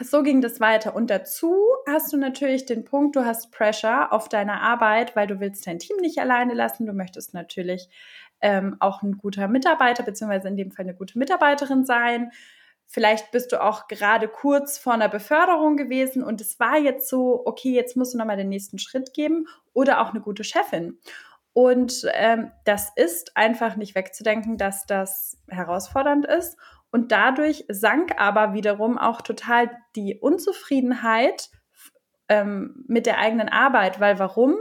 so 0.00 0.22
ging 0.22 0.40
das 0.40 0.60
weiter. 0.60 0.96
Und 0.96 1.08
dazu 1.08 1.54
hast 1.86 2.12
du 2.12 2.16
natürlich 2.16 2.66
den 2.66 2.84
Punkt, 2.84 3.14
du 3.14 3.24
hast 3.24 3.52
Pressure 3.52 4.12
auf 4.12 4.28
deine 4.28 4.60
Arbeit, 4.60 5.14
weil 5.14 5.26
du 5.26 5.38
willst 5.38 5.66
dein 5.66 5.78
Team 5.78 5.98
nicht 5.98 6.18
alleine 6.18 6.54
lassen. 6.54 6.86
Du 6.86 6.92
möchtest 6.92 7.32
natürlich 7.32 7.88
ähm, 8.44 8.76
auch 8.78 9.02
ein 9.02 9.16
guter 9.16 9.48
Mitarbeiter, 9.48 10.02
beziehungsweise 10.02 10.48
in 10.48 10.56
dem 10.58 10.70
Fall 10.70 10.84
eine 10.84 10.94
gute 10.94 11.18
Mitarbeiterin 11.18 11.86
sein. 11.86 12.30
Vielleicht 12.86 13.30
bist 13.32 13.52
du 13.52 13.62
auch 13.62 13.88
gerade 13.88 14.28
kurz 14.28 14.76
vor 14.76 14.92
einer 14.92 15.08
Beförderung 15.08 15.78
gewesen 15.78 16.22
und 16.22 16.42
es 16.42 16.60
war 16.60 16.76
jetzt 16.76 17.08
so, 17.08 17.42
okay, 17.46 17.72
jetzt 17.72 17.96
musst 17.96 18.12
du 18.12 18.18
nochmal 18.18 18.36
den 18.36 18.50
nächsten 18.50 18.78
Schritt 18.78 19.14
geben 19.14 19.48
oder 19.72 20.02
auch 20.02 20.10
eine 20.10 20.20
gute 20.20 20.44
Chefin. 20.44 20.98
Und 21.54 22.06
ähm, 22.12 22.50
das 22.66 22.92
ist 22.96 23.34
einfach 23.34 23.76
nicht 23.76 23.94
wegzudenken, 23.94 24.58
dass 24.58 24.84
das 24.84 25.38
herausfordernd 25.48 26.26
ist. 26.26 26.58
Und 26.90 27.12
dadurch 27.12 27.64
sank 27.68 28.20
aber 28.20 28.52
wiederum 28.52 28.98
auch 28.98 29.22
total 29.22 29.70
die 29.96 30.18
Unzufriedenheit 30.20 31.48
ähm, 32.28 32.84
mit 32.88 33.06
der 33.06 33.18
eigenen 33.18 33.48
Arbeit, 33.48 34.00
weil 34.00 34.18
warum? 34.18 34.56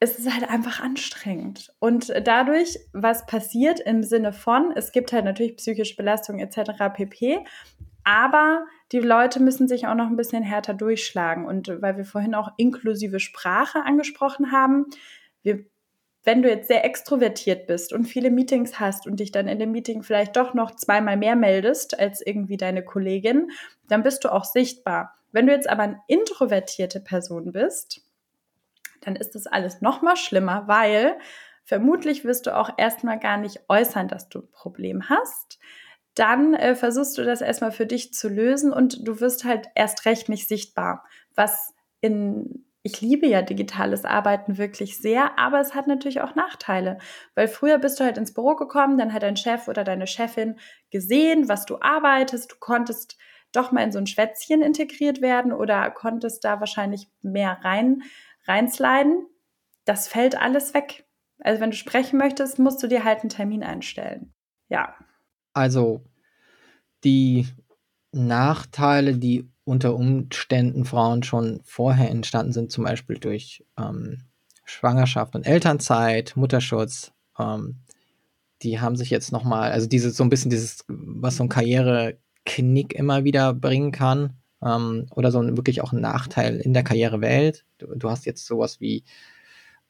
Es 0.00 0.18
ist 0.18 0.32
halt 0.32 0.48
einfach 0.48 0.80
anstrengend. 0.80 1.74
Und 1.80 2.12
dadurch, 2.24 2.78
was 2.92 3.26
passiert 3.26 3.80
im 3.80 4.02
Sinne 4.02 4.32
von, 4.32 4.72
es 4.76 4.92
gibt 4.92 5.12
halt 5.12 5.24
natürlich 5.24 5.56
psychische 5.56 5.96
Belastung 5.96 6.38
etc. 6.38 6.72
pp. 6.94 7.44
Aber 8.04 8.64
die 8.92 9.00
Leute 9.00 9.40
müssen 9.40 9.66
sich 9.68 9.86
auch 9.86 9.94
noch 9.94 10.06
ein 10.06 10.16
bisschen 10.16 10.42
härter 10.42 10.72
durchschlagen. 10.72 11.46
Und 11.46 11.68
weil 11.82 11.96
wir 11.96 12.04
vorhin 12.04 12.34
auch 12.34 12.52
inklusive 12.56 13.20
Sprache 13.20 13.84
angesprochen 13.84 14.52
haben, 14.52 14.86
wir 15.42 15.64
wenn 16.28 16.42
du 16.42 16.50
jetzt 16.50 16.68
sehr 16.68 16.84
extrovertiert 16.84 17.66
bist 17.66 17.92
und 17.94 18.04
viele 18.04 18.30
Meetings 18.30 18.78
hast 18.78 19.06
und 19.06 19.18
dich 19.18 19.32
dann 19.32 19.48
in 19.48 19.58
dem 19.58 19.72
Meeting 19.72 20.02
vielleicht 20.02 20.36
doch 20.36 20.52
noch 20.52 20.76
zweimal 20.76 21.16
mehr 21.16 21.36
meldest 21.36 21.98
als 21.98 22.20
irgendwie 22.20 22.58
deine 22.58 22.84
Kollegin, 22.84 23.50
dann 23.88 24.02
bist 24.02 24.24
du 24.24 24.32
auch 24.32 24.44
sichtbar. 24.44 25.14
Wenn 25.32 25.46
du 25.46 25.52
jetzt 25.52 25.70
aber 25.70 25.84
eine 25.84 26.00
introvertierte 26.06 27.00
Person 27.00 27.52
bist, 27.52 28.02
dann 29.00 29.16
ist 29.16 29.34
das 29.34 29.46
alles 29.46 29.80
noch 29.80 30.02
mal 30.02 30.16
schlimmer, 30.16 30.64
weil 30.66 31.18
vermutlich 31.64 32.24
wirst 32.24 32.46
du 32.46 32.56
auch 32.56 32.70
erstmal 32.76 33.18
gar 33.18 33.36
nicht 33.36 33.60
äußern, 33.68 34.08
dass 34.08 34.28
du 34.28 34.40
ein 34.40 34.50
Problem 34.52 35.08
hast. 35.08 35.58
Dann 36.14 36.54
äh, 36.54 36.74
versuchst 36.74 37.16
du 37.18 37.24
das 37.24 37.40
erstmal 37.40 37.72
für 37.72 37.86
dich 37.86 38.12
zu 38.12 38.28
lösen 38.28 38.72
und 38.72 39.06
du 39.06 39.20
wirst 39.20 39.44
halt 39.44 39.68
erst 39.74 40.04
recht 40.04 40.28
nicht 40.28 40.48
sichtbar, 40.48 41.04
was 41.34 41.74
in 42.00 42.64
ich 42.82 43.00
liebe 43.00 43.26
ja 43.26 43.42
digitales 43.42 44.04
Arbeiten 44.04 44.56
wirklich 44.56 44.98
sehr, 44.98 45.38
aber 45.38 45.60
es 45.60 45.74
hat 45.74 45.88
natürlich 45.88 46.20
auch 46.20 46.34
Nachteile, 46.34 46.98
weil 47.34 47.48
früher 47.48 47.78
bist 47.78 48.00
du 48.00 48.04
halt 48.04 48.16
ins 48.16 48.32
Büro 48.32 48.54
gekommen, 48.54 48.96
dann 48.96 49.12
hat 49.12 49.24
dein 49.24 49.36
Chef 49.36 49.68
oder 49.68 49.84
deine 49.84 50.06
Chefin 50.06 50.58
gesehen, 50.90 51.48
was 51.48 51.66
du 51.66 51.78
arbeitest, 51.80 52.52
du 52.52 52.56
konntest 52.58 53.18
doch 53.52 53.72
mal 53.72 53.82
in 53.82 53.92
so 53.92 53.98
ein 53.98 54.06
Schwätzchen 54.06 54.62
integriert 54.62 55.20
werden 55.20 55.52
oder 55.52 55.90
konntest 55.90 56.44
da 56.44 56.60
wahrscheinlich 56.60 57.08
mehr 57.22 57.58
rein 57.62 58.02
reinsliden. 58.48 59.26
Das 59.84 60.08
fällt 60.08 60.36
alles 60.36 60.74
weg. 60.74 61.06
Also 61.40 61.60
wenn 61.60 61.70
du 61.70 61.76
sprechen 61.76 62.18
möchtest, 62.18 62.58
musst 62.58 62.82
du 62.82 62.88
dir 62.88 63.04
halt 63.04 63.20
einen 63.20 63.30
Termin 63.30 63.62
einstellen. 63.62 64.32
Ja. 64.68 64.94
Also 65.52 66.04
die 67.04 67.46
Nachteile, 68.12 69.16
die 69.16 69.50
unter 69.64 69.94
Umständen 69.94 70.84
Frauen 70.84 71.22
schon 71.22 71.60
vorher 71.64 72.10
entstanden 72.10 72.52
sind, 72.52 72.72
zum 72.72 72.84
Beispiel 72.84 73.18
durch 73.18 73.64
ähm, 73.78 74.24
Schwangerschaft 74.64 75.34
und 75.34 75.46
Elternzeit, 75.46 76.36
Mutterschutz. 76.36 77.12
Ähm, 77.38 77.80
die 78.62 78.80
haben 78.80 78.96
sich 78.96 79.10
jetzt 79.10 79.30
nochmal, 79.30 79.70
also 79.70 79.86
dieses 79.86 80.16
so 80.16 80.24
ein 80.24 80.30
bisschen 80.30 80.50
dieses, 80.50 80.84
was 80.88 81.36
so 81.36 81.44
ein 81.44 81.48
Karriereknick 81.48 82.94
immer 82.94 83.24
wieder 83.24 83.54
bringen 83.54 83.92
kann, 83.92 84.38
ähm, 84.62 85.06
oder 85.14 85.30
so 85.30 85.40
ein, 85.40 85.56
wirklich 85.56 85.82
auch 85.82 85.92
ein 85.92 86.00
Nachteil 86.00 86.56
in 86.56 86.74
der 86.74 86.84
Karrierewelt. 86.84 87.64
Du, 87.78 87.86
du 87.94 88.10
hast 88.10 88.26
jetzt 88.26 88.46
sowas 88.46 88.80
wie 88.80 89.04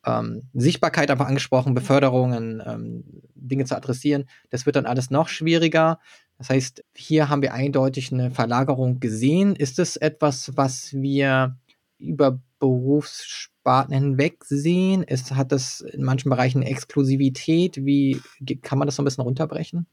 ähm, 0.05 0.43
Sichtbarkeit 0.55 1.11
einfach 1.11 1.27
angesprochen, 1.27 1.75
Beförderungen, 1.75 2.63
ähm, 2.65 3.05
Dinge 3.35 3.65
zu 3.65 3.77
adressieren. 3.77 4.25
Das 4.51 4.67
wird 4.67 4.77
dann 4.77 4.87
alles 4.87 5.11
noch 5.11 5.29
schwieriger. 5.29 5.99
Das 6.39 6.51
heißt, 6.51 6.85
hier 6.95 7.29
haben 7.29 7.43
wir 7.43 7.53
eindeutig 7.53 8.13
eine 8.13 8.31
Verlagerung 8.31 9.01
gesehen. 9.01 9.57
Ist 9.57 9.79
es 9.79 9.97
etwas, 9.97 10.57
was 10.57 10.95
wir 10.95 11.57
über 11.99 12.41
Berufssparten 12.61 13.93
hinweg 13.93 14.45
sehen? 14.45 15.03
Ist, 15.03 15.35
hat 15.35 15.51
das 15.51 15.81
in 15.81 16.05
manchen 16.05 16.31
Bereichen 16.31 16.63
Exklusivität? 16.63 17.85
Wie 17.85 18.21
kann 18.63 18.79
man 18.79 18.87
das 18.87 18.97
so 18.97 19.03
ein 19.03 19.05
bisschen 19.05 19.25
runterbrechen? 19.25 19.87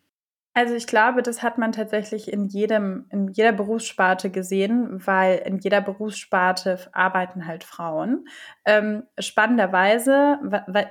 Also 0.57 0.73
ich 0.73 0.87
glaube, 0.87 1.21
das 1.21 1.43
hat 1.43 1.57
man 1.57 1.73
tatsächlich 1.73 2.31
in 2.31 2.45
jedem, 2.45 3.07
in 3.09 3.27
jeder 3.27 3.51
Berufssparte 3.51 4.29
gesehen, 4.29 5.05
weil 5.05 5.39
in 5.39 5.57
jeder 5.57 5.81
Berufssparte 5.81 6.79
arbeiten 6.93 7.45
halt 7.45 7.65
Frauen. 7.65 8.29
Ähm, 8.63 9.03
spannenderweise, 9.19 10.39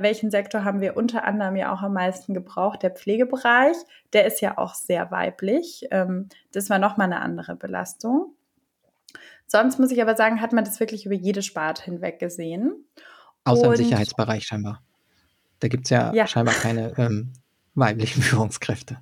welchen 0.00 0.30
Sektor 0.30 0.64
haben 0.64 0.82
wir 0.82 0.98
unter 0.98 1.24
anderem 1.24 1.56
ja 1.56 1.72
auch 1.72 1.80
am 1.80 1.94
meisten 1.94 2.34
gebraucht? 2.34 2.82
Der 2.82 2.90
Pflegebereich, 2.90 3.76
der 4.12 4.26
ist 4.26 4.42
ja 4.42 4.58
auch 4.58 4.74
sehr 4.74 5.10
weiblich. 5.10 5.88
Ähm, 5.90 6.28
das 6.52 6.68
war 6.68 6.78
nochmal 6.78 7.06
eine 7.06 7.22
andere 7.22 7.56
Belastung. 7.56 8.34
Sonst 9.46 9.78
muss 9.78 9.90
ich 9.90 10.02
aber 10.02 10.14
sagen, 10.14 10.42
hat 10.42 10.52
man 10.52 10.64
das 10.64 10.78
wirklich 10.78 11.06
über 11.06 11.14
jede 11.14 11.40
Sparte 11.40 11.84
hinweg 11.84 12.18
gesehen. 12.18 12.84
Außer 13.44 13.68
Und, 13.68 13.78
im 13.78 13.84
Sicherheitsbereich 13.86 14.46
scheinbar. 14.46 14.82
Da 15.60 15.68
gibt 15.68 15.84
es 15.84 15.90
ja, 15.90 16.12
ja, 16.12 16.26
scheinbar 16.26 16.54
keine 16.54 16.92
ähm, 16.98 17.32
weiblichen 17.74 18.20
Führungskräfte. 18.22 18.98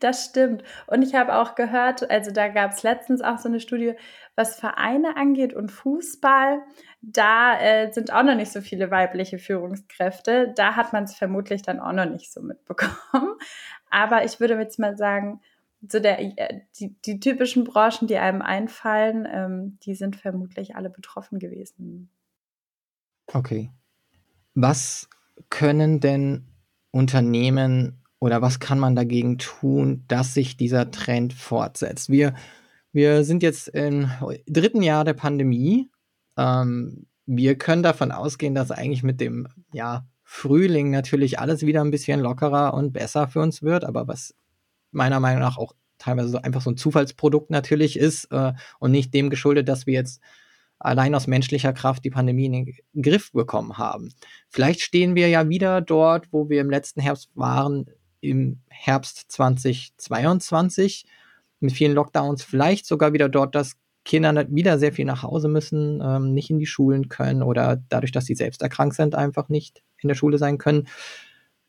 Das 0.00 0.26
stimmt. 0.26 0.62
Und 0.86 1.02
ich 1.02 1.14
habe 1.14 1.36
auch 1.36 1.54
gehört, 1.54 2.10
also 2.10 2.30
da 2.30 2.48
gab 2.48 2.72
es 2.72 2.82
letztens 2.82 3.22
auch 3.22 3.38
so 3.38 3.48
eine 3.48 3.60
Studie, 3.60 3.94
was 4.34 4.58
Vereine 4.58 5.16
angeht 5.16 5.54
und 5.54 5.70
Fußball, 5.70 6.62
da 7.00 7.60
äh, 7.60 7.92
sind 7.92 8.12
auch 8.12 8.22
noch 8.22 8.34
nicht 8.34 8.52
so 8.52 8.60
viele 8.60 8.90
weibliche 8.90 9.38
Führungskräfte. 9.38 10.52
Da 10.56 10.76
hat 10.76 10.92
man 10.92 11.04
es 11.04 11.14
vermutlich 11.14 11.62
dann 11.62 11.80
auch 11.80 11.92
noch 11.92 12.06
nicht 12.06 12.32
so 12.32 12.40
mitbekommen. 12.40 12.96
Aber 13.90 14.24
ich 14.24 14.40
würde 14.40 14.54
jetzt 14.54 14.78
mal 14.78 14.96
sagen, 14.96 15.40
so 15.88 15.98
der, 15.98 16.20
äh, 16.20 16.60
die, 16.78 16.94
die 17.02 17.20
typischen 17.20 17.64
Branchen, 17.64 18.06
die 18.06 18.16
einem 18.16 18.42
einfallen, 18.42 19.26
ähm, 19.30 19.78
die 19.82 19.94
sind 19.94 20.16
vermutlich 20.16 20.76
alle 20.76 20.90
betroffen 20.90 21.38
gewesen. 21.38 22.10
Okay. 23.32 23.70
was 24.54 25.08
können 25.48 26.00
denn 26.00 26.46
Unternehmen 26.90 28.01
oder 28.22 28.40
was 28.40 28.60
kann 28.60 28.78
man 28.78 28.94
dagegen 28.94 29.36
tun, 29.38 30.04
dass 30.06 30.32
sich 30.32 30.56
dieser 30.56 30.92
Trend 30.92 31.32
fortsetzt? 31.32 32.08
Wir, 32.08 32.34
wir 32.92 33.24
sind 33.24 33.42
jetzt 33.42 33.66
im 33.66 34.12
dritten 34.46 34.80
Jahr 34.80 35.04
der 35.04 35.14
Pandemie. 35.14 35.90
Ähm, 36.36 37.08
wir 37.26 37.58
können 37.58 37.82
davon 37.82 38.12
ausgehen, 38.12 38.54
dass 38.54 38.70
eigentlich 38.70 39.02
mit 39.02 39.20
dem 39.20 39.48
ja, 39.72 40.06
Frühling 40.22 40.92
natürlich 40.92 41.40
alles 41.40 41.66
wieder 41.66 41.80
ein 41.80 41.90
bisschen 41.90 42.20
lockerer 42.20 42.74
und 42.74 42.92
besser 42.92 43.26
für 43.26 43.40
uns 43.40 43.60
wird, 43.60 43.82
aber 43.82 44.06
was 44.06 44.36
meiner 44.92 45.18
Meinung 45.18 45.40
nach 45.40 45.58
auch 45.58 45.74
teilweise 45.98 46.28
so 46.28 46.38
einfach 46.38 46.62
so 46.62 46.70
ein 46.70 46.76
Zufallsprodukt 46.76 47.50
natürlich 47.50 47.98
ist 47.98 48.26
äh, 48.30 48.52
und 48.78 48.92
nicht 48.92 49.12
dem 49.14 49.30
geschuldet, 49.30 49.68
dass 49.68 49.88
wir 49.88 49.94
jetzt 49.94 50.22
allein 50.78 51.16
aus 51.16 51.26
menschlicher 51.26 51.72
Kraft 51.72 52.04
die 52.04 52.10
Pandemie 52.10 52.46
in 52.46 52.52
den 52.52 53.02
Griff 53.02 53.32
bekommen 53.32 53.78
haben. 53.78 54.12
Vielleicht 54.48 54.80
stehen 54.80 55.16
wir 55.16 55.28
ja 55.28 55.48
wieder 55.48 55.80
dort, 55.80 56.32
wo 56.32 56.48
wir 56.48 56.60
im 56.60 56.70
letzten 56.70 57.00
Herbst 57.00 57.32
waren, 57.34 57.86
im 58.22 58.60
Herbst 58.70 59.30
2022 59.30 61.04
mit 61.60 61.72
vielen 61.72 61.92
Lockdowns, 61.92 62.42
vielleicht 62.42 62.86
sogar 62.86 63.12
wieder 63.12 63.28
dort, 63.28 63.54
dass 63.54 63.76
Kinder 64.04 64.46
wieder 64.48 64.78
sehr 64.78 64.92
viel 64.92 65.04
nach 65.04 65.22
Hause 65.22 65.48
müssen, 65.48 66.00
ähm, 66.02 66.32
nicht 66.32 66.50
in 66.50 66.58
die 66.58 66.66
Schulen 66.66 67.08
können 67.08 67.42
oder 67.42 67.80
dadurch, 67.88 68.10
dass 68.10 68.24
sie 68.24 68.34
selbst 68.34 68.62
erkrankt 68.62 68.96
sind, 68.96 69.14
einfach 69.14 69.48
nicht 69.48 69.82
in 69.98 70.08
der 70.08 70.16
Schule 70.16 70.38
sein 70.38 70.58
können. 70.58 70.88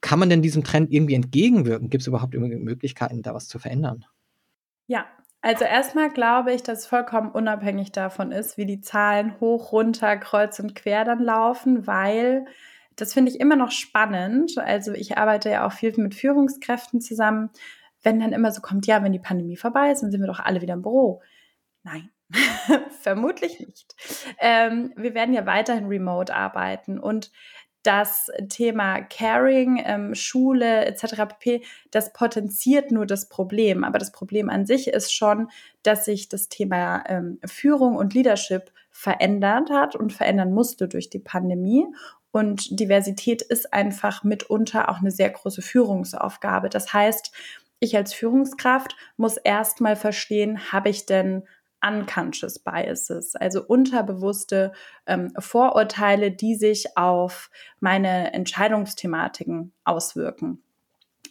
Kann 0.01 0.19
man 0.19 0.29
denn 0.29 0.41
diesem 0.41 0.63
Trend 0.63 0.91
irgendwie 0.91 1.13
entgegenwirken? 1.13 1.89
Gibt 1.89 2.01
es 2.01 2.07
überhaupt 2.07 2.33
Möglichkeiten, 2.33 3.21
da 3.21 3.33
was 3.33 3.47
zu 3.47 3.59
verändern? 3.59 4.05
Ja, 4.87 5.05
also 5.41 5.65
erstmal 5.65 6.09
glaube 6.09 6.53
ich, 6.53 6.63
dass 6.63 6.79
es 6.79 6.85
vollkommen 6.87 7.29
unabhängig 7.29 7.91
davon 7.91 8.31
ist, 8.31 8.57
wie 8.57 8.65
die 8.65 8.81
Zahlen 8.81 9.39
hoch, 9.39 9.71
runter, 9.71 10.17
kreuz 10.17 10.59
und 10.59 10.73
quer 10.73 11.05
dann 11.05 11.19
laufen, 11.19 11.85
weil 11.85 12.45
das 12.95 13.13
finde 13.13 13.31
ich 13.31 13.39
immer 13.39 13.55
noch 13.55 13.71
spannend. 13.71 14.57
Also 14.57 14.93
ich 14.93 15.17
arbeite 15.17 15.49
ja 15.49 15.65
auch 15.65 15.71
viel 15.71 15.93
mit 15.97 16.15
Führungskräften 16.15 17.01
zusammen. 17.01 17.49
Wenn 18.01 18.19
dann 18.19 18.33
immer 18.33 18.51
so 18.51 18.61
kommt, 18.61 18.85
ja, 18.85 19.03
wenn 19.03 19.13
die 19.13 19.19
Pandemie 19.19 19.57
vorbei 19.57 19.91
ist, 19.91 20.03
dann 20.03 20.11
sind 20.11 20.21
wir 20.21 20.27
doch 20.27 20.39
alle 20.39 20.61
wieder 20.61 20.73
im 20.73 20.81
Büro. 20.81 21.21
Nein, 21.83 22.09
vermutlich 23.01 23.59
nicht. 23.59 23.95
Ähm, 24.39 24.93
wir 24.95 25.13
werden 25.13 25.33
ja 25.33 25.45
weiterhin 25.45 25.87
remote 25.87 26.33
arbeiten 26.33 26.99
und 26.99 27.31
das 27.83 28.31
Thema 28.47 29.01
Caring, 29.01 29.81
ähm, 29.85 30.15
Schule 30.15 30.85
etc. 30.85 31.25
pp, 31.27 31.63
das 31.91 32.13
potenziert 32.13 32.91
nur 32.91 33.05
das 33.05 33.27
Problem. 33.27 33.83
Aber 33.83 33.99
das 33.99 34.11
Problem 34.11 34.49
an 34.49 34.65
sich 34.65 34.87
ist 34.87 35.13
schon, 35.13 35.49
dass 35.83 36.05
sich 36.05 36.29
das 36.29 36.47
Thema 36.47 37.03
ähm, 37.07 37.39
Führung 37.45 37.97
und 37.97 38.13
Leadership 38.13 38.71
verändert 38.89 39.69
hat 39.69 39.95
und 39.95 40.13
verändern 40.13 40.53
musste 40.53 40.87
durch 40.87 41.09
die 41.09 41.19
Pandemie. 41.19 41.85
Und 42.33 42.79
Diversität 42.79 43.43
ist 43.43 43.73
einfach 43.73 44.23
mitunter 44.23 44.89
auch 44.89 44.97
eine 44.97 45.11
sehr 45.11 45.29
große 45.29 45.61
Führungsaufgabe. 45.61 46.67
Das 46.67 46.91
heißt, 46.91 47.31
ich 47.79 47.95
als 47.95 48.11
Führungskraft 48.11 48.95
muss 49.17 49.37
erstmal 49.37 49.95
verstehen, 49.95 50.71
habe 50.71 50.89
ich 50.89 51.05
denn 51.05 51.43
unconscious 51.85 52.57
biases, 52.57 53.35
also 53.35 53.63
unterbewusste 53.63 54.71
ähm, 55.05 55.31
Vorurteile, 55.37 56.31
die 56.31 56.55
sich 56.55 56.97
auf 56.97 57.51
meine 57.79 58.33
Entscheidungsthematiken 58.33 59.71
auswirken. 59.83 60.63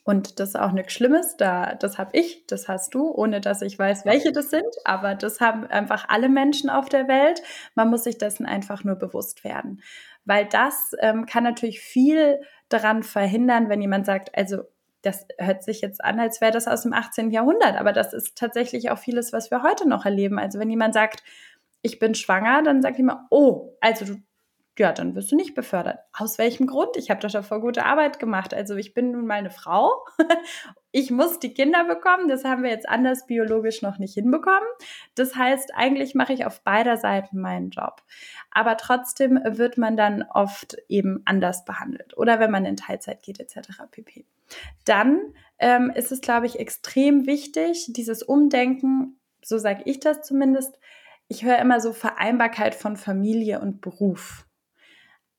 Und 0.05 0.41
das 0.41 0.51
ist 0.51 0.57
auch 0.57 0.73
nichts 0.73 0.93
Schlimmes, 0.93 1.37
da, 1.37 1.75
das 1.75 1.97
habe 1.97 2.19
ich, 2.19 2.45
das 2.49 2.69
hast 2.69 2.95
du, 2.95 3.11
ohne 3.13 3.41
dass 3.41 3.63
ich 3.63 3.79
weiß, 3.79 4.05
welche 4.05 4.33
das 4.33 4.51
sind, 4.51 4.67
aber 4.85 5.15
das 5.15 5.41
haben 5.41 5.65
einfach 5.67 6.09
alle 6.09 6.29
Menschen 6.29 6.71
auf 6.71 6.89
der 6.89 7.07
Welt. 7.07 7.41
Man 7.77 7.89
muss 7.89 8.05
sich 8.05 8.19
dessen 8.19 8.45
einfach 8.45 8.83
nur 8.83 8.97
bewusst 8.97 9.45
werden. 9.45 9.81
Weil 10.25 10.47
das 10.47 10.93
ähm, 11.01 11.27
kann 11.27 11.45
natürlich 11.45 11.81
viel 11.81 12.41
daran 12.69 13.03
verhindern, 13.03 13.69
wenn 13.69 13.81
jemand 13.81 14.07
sagt, 14.07 14.37
also 14.37 14.63
das 15.03 15.27
hört 15.39 15.65
sich 15.65 15.81
jetzt 15.81 16.03
an, 16.05 16.21
als 16.21 16.41
wäre 16.41 16.53
das 16.53 16.69
aus 16.69 16.83
dem 16.83 16.93
18. 16.93 17.31
Jahrhundert, 17.31 17.77
aber 17.77 17.93
das 17.93 18.13
ist 18.13 18.39
tatsächlich 18.39 18.91
auch 18.91 18.99
vieles, 18.99 19.33
was 19.33 19.51
wir 19.51 19.63
heute 19.63 19.89
noch 19.89 20.05
erleben. 20.05 20.39
Also 20.39 20.61
wenn 20.61 20.71
jemand 20.71 20.95
sagt, 20.95 21.25
ich 21.83 21.99
bin 21.99 22.15
schwanger, 22.15 22.63
dann 22.63 22.83
sagt 22.83 22.99
jemand, 22.99 23.23
oh, 23.31 23.77
also 23.81 24.05
du, 24.05 24.23
ja, 24.79 24.93
dann 24.93 25.15
wirst 25.15 25.31
du 25.31 25.37
nicht 25.37 25.55
befördert. 25.55 25.99
Aus 26.15 26.39
welchem 26.39 26.67
Grund? 26.67 26.97
Ich 26.97 27.11
habe 27.11 27.21
doch 27.21 27.31
davor 27.31 27.61
gute 27.61 27.85
Arbeit 27.85 28.19
gemacht. 28.19 28.55
Also 28.55 28.75
ich 28.77 28.95
bin 28.95 29.11
nun 29.11 29.27
mal 29.27 29.35
eine 29.35 29.51
Frau. 29.51 30.07
ich 30.93 31.11
muss 31.11 31.39
die 31.39 31.53
Kinder 31.53 31.85
bekommen. 31.85 32.27
Das 32.27 32.45
haben 32.45 32.63
wir 32.63 32.71
jetzt 32.71 32.89
anders 32.89 33.27
biologisch 33.27 33.83
noch 33.83 33.99
nicht 33.99 34.15
hinbekommen. 34.15 34.67
Das 35.15 35.37
heißt, 35.37 35.75
eigentlich 35.75 36.15
mache 36.15 36.33
ich 36.33 36.47
auf 36.47 36.63
beider 36.63 36.97
Seiten 36.97 37.39
meinen 37.39 37.69
Job. 37.69 38.03
Aber 38.51 38.79
trotzdem 38.79 39.39
wird 39.45 39.77
man 39.77 39.97
dann 39.97 40.25
oft 40.33 40.77
eben 40.89 41.21
anders 41.27 41.67
behandelt. 41.67 42.17
Oder 42.17 42.41
wenn 42.41 42.51
man 42.51 42.65
in 42.65 42.77
Teilzeit 42.77 43.23
geht, 43.23 43.41
etc. 43.41 43.83
pp. 43.91 44.25
Dann 44.87 45.35
ähm, 45.59 45.93
ist 45.95 46.13
es, 46.13 46.23
glaube 46.23 46.47
ich, 46.47 46.59
extrem 46.59 47.27
wichtig, 47.27 47.89
dieses 47.91 48.23
Umdenken, 48.23 49.21
so 49.43 49.59
sage 49.59 49.83
ich 49.85 50.01
das 50.01 50.23
zumindest. 50.23 50.79
Ich 51.29 51.45
höre 51.45 51.59
immer 51.59 51.81
so 51.81 51.93
Vereinbarkeit 51.93 52.75
von 52.75 52.97
Familie 52.97 53.61
und 53.61 53.83
Beruf. 53.83 54.47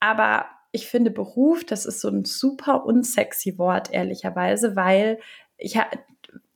Aber 0.04 0.44
ich 0.70 0.86
finde 0.86 1.10
Beruf, 1.10 1.64
das 1.64 1.86
ist 1.86 2.02
so 2.02 2.08
ein 2.08 2.26
super 2.26 2.84
unsexy 2.84 3.56
Wort, 3.56 3.90
ehrlicherweise, 3.90 4.76
weil 4.76 5.18
ich 5.56 5.80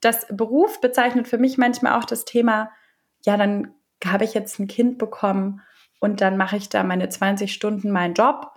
das 0.00 0.26
Beruf 0.30 0.82
bezeichnet 0.82 1.28
für 1.28 1.38
mich 1.38 1.56
manchmal 1.56 1.98
auch 1.98 2.04
das 2.04 2.26
Thema, 2.26 2.70
ja, 3.24 3.38
dann 3.38 3.72
habe 4.04 4.24
ich 4.24 4.34
jetzt 4.34 4.58
ein 4.58 4.66
Kind 4.66 4.98
bekommen 4.98 5.62
und 5.98 6.20
dann 6.20 6.36
mache 6.36 6.58
ich 6.58 6.68
da 6.68 6.84
meine 6.84 7.08
20 7.08 7.50
Stunden 7.50 7.90
meinen 7.90 8.12
Job. 8.12 8.52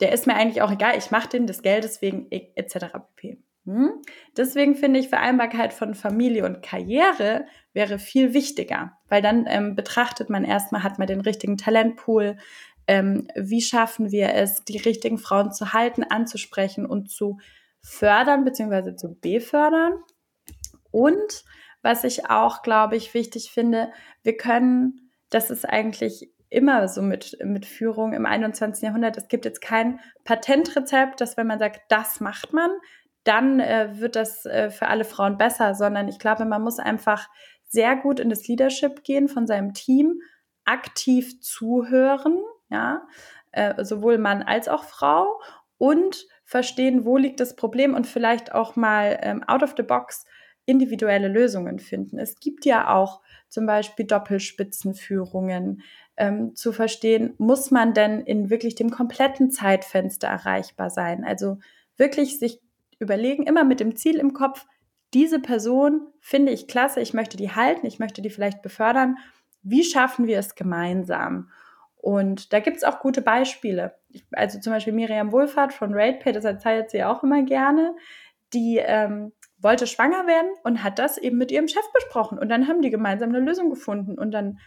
Der 0.00 0.10
ist 0.10 0.26
mir 0.26 0.34
eigentlich 0.34 0.60
auch 0.60 0.72
egal, 0.72 0.98
ich 0.98 1.12
mache 1.12 1.28
den 1.28 1.46
des 1.46 1.62
Geldes 1.62 2.02
wegen 2.02 2.26
etc. 2.32 2.86
pp. 3.14 3.38
Hm? 3.66 4.02
Deswegen 4.36 4.74
finde 4.74 4.98
ich 4.98 5.08
Vereinbarkeit 5.08 5.72
von 5.72 5.94
Familie 5.94 6.44
und 6.44 6.62
Karriere 6.62 7.46
wäre 7.72 8.00
viel 8.00 8.34
wichtiger, 8.34 8.98
weil 9.08 9.22
dann 9.22 9.46
ähm, 9.48 9.76
betrachtet 9.76 10.28
man 10.28 10.44
erstmal, 10.44 10.82
hat 10.82 10.98
man 10.98 11.06
den 11.06 11.20
richtigen 11.20 11.56
Talentpool, 11.56 12.36
ähm, 12.86 13.28
wie 13.34 13.62
schaffen 13.62 14.10
wir 14.10 14.34
es, 14.34 14.64
die 14.64 14.78
richtigen 14.78 15.18
Frauen 15.18 15.52
zu 15.52 15.72
halten, 15.72 16.04
anzusprechen 16.04 16.86
und 16.86 17.10
zu 17.10 17.38
fördern 17.80 18.44
bzw. 18.44 18.96
zu 18.96 19.18
befördern. 19.20 19.94
Und 20.90 21.44
was 21.82 22.04
ich 22.04 22.30
auch, 22.30 22.62
glaube 22.62 22.96
ich, 22.96 23.14
wichtig 23.14 23.50
finde, 23.50 23.92
wir 24.22 24.36
können, 24.36 25.10
das 25.30 25.50
ist 25.50 25.68
eigentlich 25.68 26.32
immer 26.48 26.88
so 26.88 27.02
mit, 27.02 27.36
mit 27.44 27.66
Führung 27.66 28.12
im 28.12 28.26
21. 28.26 28.82
Jahrhundert, 28.82 29.16
es 29.18 29.28
gibt 29.28 29.44
jetzt 29.44 29.60
kein 29.60 30.00
Patentrezept, 30.24 31.20
dass 31.20 31.36
wenn 31.36 31.46
man 31.46 31.58
sagt, 31.58 31.80
das 31.88 32.20
macht 32.20 32.52
man, 32.52 32.70
dann 33.24 33.58
äh, 33.58 33.98
wird 33.98 34.16
das 34.16 34.46
äh, 34.46 34.70
für 34.70 34.88
alle 34.88 35.04
Frauen 35.04 35.36
besser, 35.36 35.74
sondern 35.74 36.08
ich 36.08 36.18
glaube, 36.18 36.44
man 36.44 36.62
muss 36.62 36.78
einfach 36.78 37.28
sehr 37.68 37.96
gut 37.96 38.20
in 38.20 38.30
das 38.30 38.46
Leadership 38.46 39.02
gehen 39.02 39.28
von 39.28 39.46
seinem 39.46 39.74
Team, 39.74 40.20
aktiv 40.64 41.40
zuhören, 41.40 42.38
ja, 42.70 43.06
äh, 43.52 43.84
sowohl 43.84 44.18
Mann 44.18 44.42
als 44.42 44.68
auch 44.68 44.84
Frau 44.84 45.40
und 45.78 46.26
verstehen, 46.44 47.04
wo 47.04 47.16
liegt 47.16 47.40
das 47.40 47.56
Problem 47.56 47.94
und 47.94 48.06
vielleicht 48.06 48.54
auch 48.54 48.76
mal 48.76 49.18
ähm, 49.22 49.42
out 49.44 49.62
of 49.62 49.74
the 49.76 49.82
box 49.82 50.24
individuelle 50.66 51.28
Lösungen 51.28 51.78
finden. 51.78 52.18
Es 52.18 52.40
gibt 52.40 52.64
ja 52.64 52.94
auch 52.94 53.20
zum 53.48 53.66
Beispiel 53.66 54.06
Doppelspitzenführungen. 54.06 55.82
Ähm, 56.16 56.54
zu 56.54 56.70
verstehen, 56.70 57.34
muss 57.38 57.72
man 57.72 57.92
denn 57.92 58.20
in 58.20 58.48
wirklich 58.48 58.76
dem 58.76 58.90
kompletten 58.90 59.50
Zeitfenster 59.50 60.28
erreichbar 60.28 60.88
sein? 60.88 61.24
Also 61.24 61.58
wirklich 61.96 62.38
sich 62.38 62.60
überlegen, 63.00 63.42
immer 63.42 63.64
mit 63.64 63.80
dem 63.80 63.96
Ziel 63.96 64.16
im 64.18 64.32
Kopf, 64.32 64.64
diese 65.12 65.40
Person 65.40 66.06
finde 66.20 66.52
ich 66.52 66.68
klasse, 66.68 67.00
ich 67.00 67.14
möchte 67.14 67.36
die 67.36 67.50
halten, 67.50 67.86
ich 67.86 67.98
möchte 67.98 68.22
die 68.22 68.30
vielleicht 68.30 68.62
befördern. 68.62 69.16
Wie 69.62 69.82
schaffen 69.82 70.26
wir 70.26 70.38
es 70.38 70.54
gemeinsam? 70.54 71.50
Und 72.04 72.52
da 72.52 72.60
gibt 72.60 72.76
es 72.76 72.84
auch 72.84 72.98
gute 72.98 73.22
Beispiele. 73.22 73.94
Also 74.32 74.60
zum 74.60 74.74
Beispiel 74.74 74.92
Miriam 74.92 75.32
Wohlfahrt 75.32 75.72
von 75.72 75.94
RatePay, 75.94 76.32
das 76.32 76.44
erzählt 76.44 76.90
sie 76.90 77.02
auch 77.02 77.22
immer 77.22 77.42
gerne, 77.44 77.96
die 78.52 78.76
ähm, 78.76 79.32
wollte 79.56 79.86
schwanger 79.86 80.26
werden 80.26 80.50
und 80.64 80.84
hat 80.84 80.98
das 80.98 81.16
eben 81.16 81.38
mit 81.38 81.50
ihrem 81.50 81.66
Chef 81.66 81.90
besprochen. 81.94 82.38
Und 82.38 82.50
dann 82.50 82.68
haben 82.68 82.82
die 82.82 82.90
gemeinsam 82.90 83.30
eine 83.30 83.38
Lösung 83.38 83.70
gefunden. 83.70 84.18
Und 84.18 84.32
dann 84.32 84.58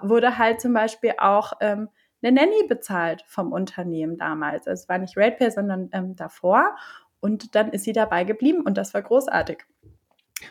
wurde 0.00 0.38
halt 0.38 0.62
zum 0.62 0.72
Beispiel 0.72 1.12
auch 1.18 1.52
ähm, 1.60 1.90
eine 2.22 2.32
Nanny 2.32 2.66
bezahlt 2.66 3.22
vom 3.26 3.52
Unternehmen 3.52 4.16
damals. 4.16 4.66
Also 4.66 4.84
es 4.84 4.88
war 4.88 4.96
nicht 4.96 5.14
RatePay, 5.14 5.50
sondern 5.50 5.90
ähm, 5.92 6.16
davor. 6.16 6.74
Und 7.20 7.54
dann 7.54 7.70
ist 7.70 7.84
sie 7.84 7.92
dabei 7.92 8.24
geblieben 8.24 8.62
und 8.62 8.78
das 8.78 8.94
war 8.94 9.02
großartig. 9.02 9.58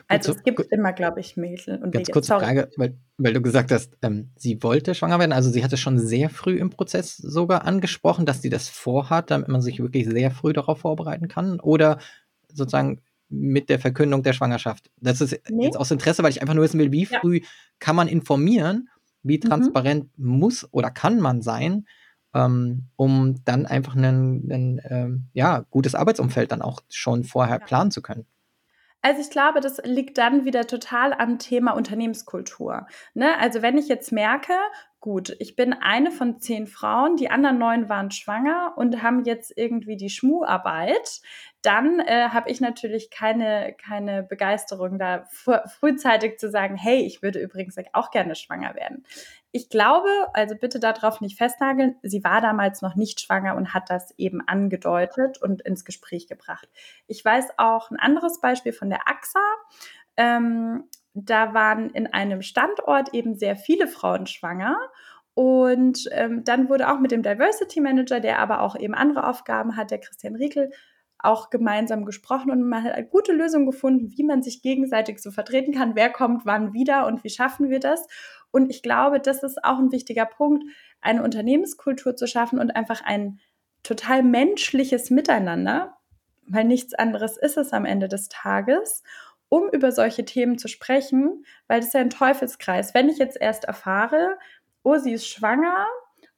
Also 0.07 0.33
es 0.33 0.43
gibt 0.43 0.59
immer, 0.71 0.93
glaube 0.93 1.19
ich, 1.19 1.37
Mädchen 1.37 1.81
und 1.81 1.91
Ganz 1.91 2.09
kurze 2.09 2.35
Frage, 2.35 2.69
weil, 2.77 2.97
weil, 3.17 3.33
du 3.33 3.41
gesagt 3.41 3.71
hast, 3.71 3.97
ähm, 4.01 4.31
sie 4.35 4.61
wollte 4.63 4.95
schwanger 4.95 5.19
werden. 5.19 5.33
Also 5.33 5.49
sie 5.49 5.63
hatte 5.63 5.77
schon 5.77 5.99
sehr 5.99 6.29
früh 6.29 6.57
im 6.57 6.69
Prozess 6.69 7.17
sogar 7.17 7.65
angesprochen, 7.65 8.25
dass 8.25 8.41
sie 8.41 8.49
das 8.49 8.69
vorhat, 8.69 9.31
damit 9.31 9.47
man 9.47 9.61
sich 9.61 9.79
wirklich 9.79 10.07
sehr 10.07 10.31
früh 10.31 10.53
darauf 10.53 10.79
vorbereiten 10.79 11.27
kann. 11.27 11.59
Oder 11.59 11.99
sozusagen 12.51 13.01
mit 13.29 13.69
der 13.69 13.79
Verkündung 13.79 14.23
der 14.23 14.33
Schwangerschaft. 14.33 14.89
Das 14.97 15.21
ist 15.21 15.39
nee. 15.49 15.65
jetzt 15.65 15.77
aus 15.77 15.91
Interesse, 15.91 16.23
weil 16.23 16.31
ich 16.31 16.41
einfach 16.41 16.53
nur 16.53 16.63
wissen 16.63 16.79
will, 16.79 16.91
wie 16.91 17.05
früh 17.05 17.39
ja. 17.39 17.47
kann 17.79 17.95
man 17.95 18.07
informieren, 18.07 18.89
wie 19.23 19.37
mhm. 19.37 19.49
transparent 19.49 20.17
mhm. 20.17 20.37
muss 20.39 20.67
oder 20.71 20.91
kann 20.91 21.19
man 21.19 21.41
sein, 21.41 21.85
ähm, 22.33 22.85
um 22.95 23.43
dann 23.43 23.65
einfach 23.65 23.95
ein 23.95 24.81
ähm, 24.89 25.27
ja, 25.33 25.65
gutes 25.69 25.95
Arbeitsumfeld 25.95 26.51
dann 26.51 26.61
auch 26.61 26.81
schon 26.89 27.23
vorher 27.23 27.59
planen 27.59 27.91
zu 27.91 28.01
können. 28.01 28.25
Also 29.07 29.21
ich 29.21 29.29
glaube, 29.29 29.61
das 29.61 29.77
liegt 29.85 30.17
dann 30.17 30.43
wieder 30.43 30.67
total 30.67 31.13
am 31.13 31.39
Thema 31.39 31.71
Unternehmenskultur. 31.71 32.87
Ne? 33.13 33.39
Also 33.39 33.61
wenn 33.61 33.77
ich 33.77 33.87
jetzt 33.87 34.11
merke, 34.11 34.51
gut, 34.99 35.35
ich 35.39 35.55
bin 35.55 35.73
eine 35.73 36.11
von 36.11 36.39
zehn 36.39 36.67
Frauen, 36.67 37.17
die 37.17 37.29
anderen 37.29 37.59
neun 37.59 37.89
waren 37.89 38.11
schwanger 38.11 38.73
und 38.75 39.03
haben 39.03 39.23
jetzt 39.25 39.53
irgendwie 39.55 39.95
die 39.95 40.09
Schmuarbeit, 40.09 41.21
dann 41.61 41.99
äh, 41.99 42.29
habe 42.29 42.49
ich 42.49 42.61
natürlich 42.61 43.09
keine, 43.09 43.75
keine 43.77 44.23
Begeisterung, 44.23 44.97
da 44.97 45.25
fr 45.29 45.67
frühzeitig 45.67 46.39
zu 46.39 46.49
sagen, 46.49 46.75
hey, 46.75 46.99
ich 47.05 47.21
würde 47.21 47.39
übrigens 47.39 47.75
auch 47.93 48.11
gerne 48.11 48.35
schwanger 48.35 48.75
werden. 48.75 49.05
Ich 49.51 49.69
glaube, 49.69 50.09
also 50.33 50.55
bitte 50.55 50.79
darauf 50.79 51.21
nicht 51.21 51.37
festnageln, 51.37 51.95
sie 52.01 52.23
war 52.23 52.41
damals 52.41 52.81
noch 52.81 52.95
nicht 52.95 53.21
schwanger 53.21 53.55
und 53.55 53.73
hat 53.73 53.89
das 53.89 54.13
eben 54.17 54.41
angedeutet 54.47 55.41
und 55.41 55.61
ins 55.61 55.85
Gespräch 55.85 56.27
gebracht. 56.27 56.69
Ich 57.07 57.23
weiß 57.23 57.57
auch 57.57 57.91
ein 57.91 57.99
anderes 57.99 58.41
Beispiel 58.41 58.73
von 58.73 58.89
der 58.89 59.07
AXA. 59.07 59.39
Ähm, 60.17 60.85
da 61.25 61.53
waren 61.53 61.89
in 61.89 62.07
einem 62.07 62.41
Standort 62.41 63.13
eben 63.13 63.35
sehr 63.35 63.55
viele 63.55 63.87
Frauen 63.87 64.27
schwanger. 64.27 64.77
Und 65.33 66.09
ähm, 66.11 66.43
dann 66.43 66.69
wurde 66.69 66.91
auch 66.91 66.99
mit 66.99 67.11
dem 67.11 67.21
Diversity 67.21 67.79
Manager, 67.79 68.19
der 68.19 68.39
aber 68.39 68.61
auch 68.61 68.75
eben 68.75 68.95
andere 68.95 69.27
Aufgaben 69.27 69.75
hat, 69.77 69.91
der 69.91 69.99
Christian 69.99 70.35
Riekel, 70.35 70.71
auch 71.19 71.49
gemeinsam 71.49 72.05
gesprochen 72.05 72.51
und 72.51 72.67
man 72.67 72.83
hat 72.83 72.93
eine 72.93 73.07
gute 73.07 73.31
Lösung 73.31 73.65
gefunden, 73.65 74.11
wie 74.15 74.23
man 74.23 74.43
sich 74.43 74.61
gegenseitig 74.61 75.19
so 75.19 75.31
vertreten 75.31 75.73
kann, 75.73 75.95
wer 75.95 76.11
kommt 76.11 76.45
wann 76.45 76.73
wieder 76.73 77.07
und 77.07 77.23
wie 77.23 77.29
schaffen 77.29 77.69
wir 77.69 77.79
das. 77.79 78.07
Und 78.51 78.69
ich 78.69 78.83
glaube, 78.83 79.19
das 79.19 79.43
ist 79.43 79.63
auch 79.63 79.79
ein 79.79 79.91
wichtiger 79.91 80.25
Punkt, 80.25 80.63
eine 81.01 81.23
Unternehmenskultur 81.23 82.15
zu 82.15 82.27
schaffen 82.27 82.59
und 82.59 82.71
einfach 82.71 83.03
ein 83.03 83.39
total 83.83 84.23
menschliches 84.23 85.09
Miteinander, 85.09 85.97
weil 86.47 86.63
nichts 86.63 86.93
anderes 86.93 87.37
ist 87.37 87.57
es 87.57 87.73
am 87.73 87.85
Ende 87.85 88.07
des 88.07 88.29
Tages, 88.29 89.03
um 89.49 89.69
über 89.71 89.91
solche 89.91 90.25
Themen 90.25 90.57
zu 90.57 90.67
sprechen, 90.67 91.45
weil 91.67 91.79
das 91.79 91.87
ist 91.87 91.93
ja 91.93 92.01
ein 92.01 92.09
Teufelskreis. 92.09 92.93
Wenn 92.93 93.09
ich 93.09 93.17
jetzt 93.17 93.39
erst 93.39 93.65
erfahre, 93.65 94.37
oh, 94.83 94.97
sie 94.97 95.13
ist 95.13 95.27
schwanger, 95.27 95.87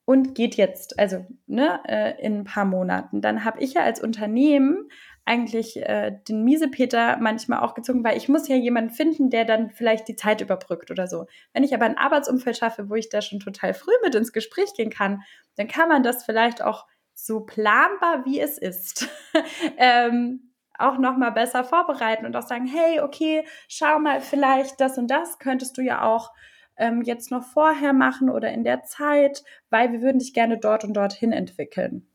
und 0.09 0.33
geht 0.33 0.55
jetzt, 0.55 0.97
also 0.97 1.23
ne, 1.45 1.81
äh, 1.87 2.19
in 2.19 2.39
ein 2.39 2.43
paar 2.43 2.65
Monaten. 2.65 3.21
Dann 3.21 3.45
habe 3.45 3.59
ich 3.59 3.75
ja 3.75 3.83
als 3.83 4.01
Unternehmen 4.01 4.89
eigentlich 5.23 5.77
äh, 5.77 6.17
den 6.27 6.43
Miesepeter 6.43 7.17
manchmal 7.17 7.59
auch 7.59 7.75
gezogen, 7.75 8.03
weil 8.03 8.17
ich 8.17 8.27
muss 8.27 8.47
ja 8.47 8.55
jemanden 8.55 8.89
finden, 8.89 9.29
der 9.29 9.45
dann 9.45 9.69
vielleicht 9.69 10.07
die 10.07 10.15
Zeit 10.15 10.41
überbrückt 10.41 10.89
oder 10.89 11.05
so. 11.05 11.27
Wenn 11.53 11.63
ich 11.63 11.75
aber 11.75 11.85
ein 11.85 11.99
Arbeitsumfeld 11.99 12.57
schaffe, 12.57 12.89
wo 12.89 12.95
ich 12.95 13.09
da 13.09 13.21
schon 13.21 13.39
total 13.39 13.75
früh 13.75 13.91
mit 14.03 14.15
ins 14.15 14.33
Gespräch 14.33 14.73
gehen 14.75 14.89
kann, 14.89 15.21
dann 15.57 15.67
kann 15.67 15.87
man 15.87 16.01
das 16.01 16.25
vielleicht 16.25 16.63
auch 16.63 16.87
so 17.13 17.41
planbar, 17.41 18.25
wie 18.25 18.39
es 18.39 18.57
ist, 18.57 19.07
ähm, 19.77 20.48
auch 20.79 20.97
noch 20.97 21.17
mal 21.17 21.31
besser 21.31 21.63
vorbereiten 21.63 22.25
und 22.25 22.35
auch 22.35 22.47
sagen, 22.47 22.65
hey, 22.65 23.01
okay, 23.01 23.45
schau 23.67 23.99
mal, 23.99 24.21
vielleicht 24.21 24.79
das 24.79 24.97
und 24.97 25.07
das 25.07 25.39
könntest 25.39 25.77
du 25.77 25.81
ja 25.81 26.03
auch 26.03 26.31
ähm, 26.77 27.01
jetzt 27.01 27.31
noch 27.31 27.43
vorher 27.43 27.93
machen 27.93 28.29
oder 28.29 28.51
in 28.51 28.63
der 28.63 28.83
Zeit, 28.83 29.43
weil 29.69 29.91
wir 29.91 30.01
würden 30.01 30.19
dich 30.19 30.33
gerne 30.33 30.57
dort 30.57 30.83
und 30.83 30.93
dorthin 30.93 31.31
entwickeln. 31.31 32.07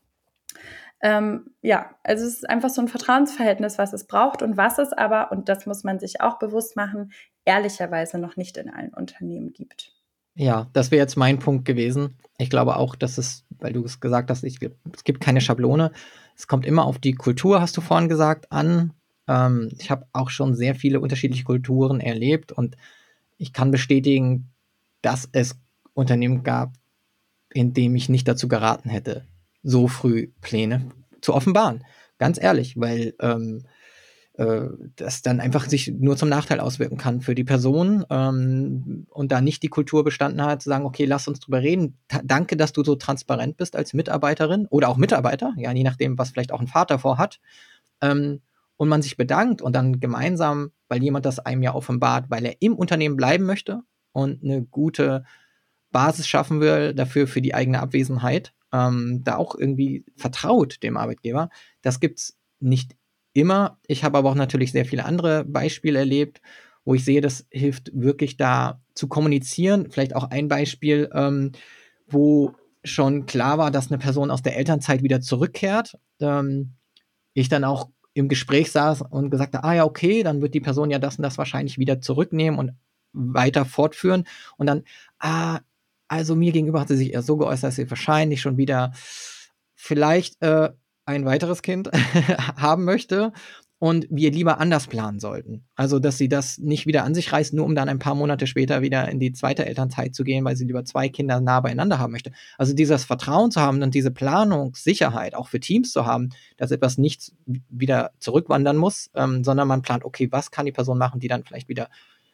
Ähm, 1.03 1.51
ja, 1.61 1.91
also 2.03 2.25
es 2.25 2.37
ist 2.37 2.49
einfach 2.49 2.71
so 2.71 2.81
ein 2.81 2.89
Vertrauensverhältnis, 2.89 3.77
was 3.77 3.93
es 3.93 4.07
braucht 4.07 4.41
und 4.41 4.57
was 4.57 4.79
es 4.79 4.93
aber, 4.93 5.33
und 5.33 5.51
das 5.51 5.67
muss 5.67 5.85
man 5.85 5.99
sich 5.99 6.23
auch 6.23 6.39
bewusst 6.39 6.77
machen, 6.77 7.13
ehrlicherweise 7.45 8.19
noch 8.19 8.37
nicht 8.37 8.57
in 8.57 8.71
allen 8.71 8.95
Unternehmen 8.95 9.53
gibt. 9.53 9.94
Ja, 10.35 10.69
das 10.73 10.91
wäre 10.91 11.01
jetzt 11.01 11.17
mein 11.17 11.39
Punkt 11.39 11.65
gewesen. 11.65 12.17
Ich 12.39 12.51
glaube 12.51 12.77
auch, 12.77 12.97
dass 12.97 13.19
es, 13.19 13.45
weil 13.59 13.73
du 13.73 13.85
es 13.85 14.01
gesagt 14.01 14.31
hast, 14.31 14.43
ich, 14.43 14.59
es 14.93 15.05
gibt 15.05 15.21
keine 15.21 15.41
Schablone. 15.41 15.93
Es 16.37 16.49
kommt 16.49 16.67
immer 16.67 16.85
auf 16.85 16.99
die 16.99 17.15
Kultur, 17.15 17.61
hast 17.61 17.77
du 17.77 17.81
vorhin 17.81 18.09
gesagt, 18.09 18.51
an. 18.51 18.93
Ähm, 19.29 19.71
ich 19.79 19.91
habe 19.91 20.07
auch 20.13 20.31
schon 20.31 20.55
sehr 20.55 20.75
viele 20.75 21.01
unterschiedliche 21.01 21.45
Kulturen 21.45 22.01
erlebt 22.01 22.51
und 22.51 22.77
ich 23.39 23.53
kann 23.53 23.71
bestätigen, 23.71 24.51
dass 25.03 25.29
es 25.33 25.57
Unternehmen 25.93 26.43
gab, 26.43 26.73
in 27.53 27.73
dem 27.73 27.95
ich 27.95 28.09
nicht 28.09 28.27
dazu 28.27 28.49
geraten 28.49 28.89
hätte, 28.89 29.25
so 29.63 29.87
früh 29.87 30.33
Pläne 30.41 30.91
zu 31.21 31.35
offenbaren. 31.35 31.85
Ganz 32.19 32.43
ehrlich, 32.43 32.79
weil 32.81 33.15
ähm, 33.21 33.65
äh, 34.37 34.67
das 34.97 35.23
dann 35.23 35.41
einfach 35.41 35.67
sich 35.67 35.93
nur 35.93 36.17
zum 36.17 36.29
Nachteil 36.29 36.59
auswirken 36.59 36.97
kann 36.97 37.21
für 37.21 37.37
die 37.37 37.45
Person 37.45 38.05
ähm, 38.11 39.07
und 39.11 39.31
da 39.31 39.41
nicht 39.41 39.63
die 39.63 39.69
Kultur 39.69 40.03
bestanden 40.03 40.43
hat, 40.43 40.63
zu 40.63 40.69
sagen, 40.69 40.85
okay, 40.85 41.05
lass 41.05 41.29
uns 41.29 41.39
drüber 41.39 41.63
reden. 41.63 41.99
Ta 42.09 42.21
danke, 42.25 42.57
dass 42.57 42.73
du 42.73 42.83
so 42.83 42.97
transparent 42.97 43.57
bist 43.57 43.77
als 43.77 43.95
Mitarbeiterin 43.95 44.67
oder 44.71 44.89
auch 44.89 44.97
Mitarbeiter, 44.97 45.55
ja, 45.57 45.73
je 45.73 45.85
nachdem, 45.85 46.19
was 46.19 46.31
vielleicht 46.31 46.51
auch 46.51 46.61
ein 46.61 46.67
Vater 46.67 46.99
vorhat. 46.99 47.41
Ähm, 48.01 48.41
und 48.77 48.89
man 48.89 49.03
sich 49.03 49.17
bedankt 49.17 49.63
und 49.63 49.73
dann 49.77 50.01
gemeinsam, 50.01 50.73
weil 50.89 51.01
jemand 51.01 51.27
das 51.27 51.39
einem 51.39 51.63
ja 51.63 51.73
offenbart, 51.73 52.29
weil 52.29 52.45
er 52.45 52.61
im 52.61 52.75
Unternehmen 52.75 53.17
bleiben 53.17 53.45
möchte 53.45 53.83
und 54.11 54.43
eine 54.43 54.63
gute 54.65 55.25
Basis 55.93 56.27
schaffen 56.27 56.61
will 56.61 56.93
dafür 56.93 57.29
für 57.29 57.41
die 57.41 57.55
eigene 57.55 57.79
Abwesenheit, 57.79 58.53
ähm, 58.73 59.23
da 59.23 59.37
auch 59.37 59.55
irgendwie 59.55 60.05
vertraut 60.17 60.83
dem 60.83 60.97
Arbeitgeber. 60.97 61.51
Das 61.83 62.01
gibt's 62.01 62.37
nicht 62.59 62.97
immer. 63.35 63.79
Ich 63.87 64.05
habe 64.05 64.17
aber 64.19 64.31
auch 64.31 64.35
natürlich 64.35 64.73
sehr 64.73 64.87
viele 64.87 65.05
andere 65.05 65.45
Beispiele 65.45 65.99
erlebt, 65.99 66.41
wo 66.85 66.95
ich 66.95 67.05
sehe, 67.05 67.21
das 67.21 67.47
hilft 67.51 67.91
wirklich 67.95 68.37
da 68.37 68.81
zu 68.95 69.09
kommunizieren. 69.09 69.91
Vielleicht 69.91 70.17
auch 70.17 70.31
ein 70.31 70.49
Beispiel, 70.49 71.11
ähm, 71.13 71.53
wo 72.07 72.55
schon 72.85 73.27
klar 73.27 73.59
war, 73.59 73.71
dass 73.71 73.89
eine 73.89 73.99
Person 73.99 74.31
aus 74.31 74.43
der 74.43 74.57
Elternzeit 74.57 75.03
wieder 75.03 75.21
zurückkehrt. 75.21 75.99
Ähm, 76.21 76.75
ich 77.33 77.49
dann 77.49 77.65
auch 77.65 77.89
im 78.13 78.29
Gespräch 78.29 78.71
saß 78.71 79.03
und 79.03 79.31
gesagt 79.31 79.55
habe, 79.55 79.67
ah 79.67 79.75
ja, 79.75 79.85
okay, 79.85 80.23
dann 80.23 80.41
wird 80.41 80.55
die 80.55 80.61
Person 80.61 80.91
ja 80.91 80.99
das 80.99 81.17
und 81.17 81.23
das 81.23 81.37
wahrscheinlich 81.39 81.79
wieder 81.79 82.01
zurücknehmen 82.01 82.59
und 82.59 82.73
weiter 83.13 83.65
fortführen. 83.65 84.25
Und 84.57 84.67
dann, 84.67 84.85
ah, 85.19 85.61
also 86.07 86.37
mir 86.37 86.53
gegenüber 86.53 86.81
hat 86.81 86.89
sie 86.89 86.97
sich 86.97 87.13
eher 87.13 87.23
so 87.23 87.37
geäußert, 87.37 87.69
dass 87.69 87.77
sie 87.77 87.91
wahrscheinlich 87.91 88.41
schon 88.41 88.57
wieder 88.57 88.93
vielleicht 89.75 90.41
äh, 90.43 90.71
ein 91.07 91.25
weiteres 91.25 91.63
Kind 91.63 91.91
haben 92.57 92.85
möchte 92.85 93.33
und 93.79 94.07
wir 94.09 94.31
lieber 94.31 94.61
anders 94.61 94.87
planen 94.87 95.21
sollten. 95.21 95.67
Also, 95.75 95.99
dass 95.99 96.17
sie 96.17 96.29
das 96.29 96.57
nicht 96.59 96.87
wieder 96.87 97.05
an 97.05 97.15
sich 97.15 97.33
reißt, 97.33 97.53
nur 97.53 97.67
um 97.67 97.75
dann 97.75 97.89
ein 97.89 97.99
paar 97.99 98.15
Monate 98.15 98.47
später 98.47 98.81
wieder 98.81 99.09
in 99.11 99.21
die 99.21 99.33
zweite 99.33 99.67
Elternzeit 99.67 100.15
zu 100.15 100.25
gehen, 100.25 100.45
weil 100.45 100.57
sie 100.57 100.65
lieber 100.65 100.87
zwei 100.87 101.09
Kinder 101.09 101.41
nah 101.41 101.61
beieinander 101.61 101.99
haben 101.99 102.13
möchte. 102.13 102.33
Also 102.57 102.73
dieses 102.73 103.05
Vertrauen 103.05 103.51
zu 103.51 103.61
haben 103.61 103.83
und 103.83 103.95
diese 103.95 104.11
Planungssicherheit 104.11 105.35
auch 105.35 105.49
für 105.49 105.61
Teams 105.61 105.93
zu 105.93 106.07
haben, 106.07 106.31
dass 106.57 106.71
etwas 106.71 106.97
nicht 106.97 107.33
wieder 107.69 108.13
zurückwandern 108.21 108.77
muss, 108.77 109.11
ähm, 109.15 109.45
sondern 109.45 109.69
man 109.69 109.83
plant, 109.83 110.05
okay, 110.05 110.29
was 110.31 110.51
kann 110.51 110.67
die 110.67 110.73
Person 110.73 110.97
machen, 110.97 111.21
die 111.21 111.29
dann 111.29 111.45
vielleicht 111.45 111.69
wieder 111.69 111.89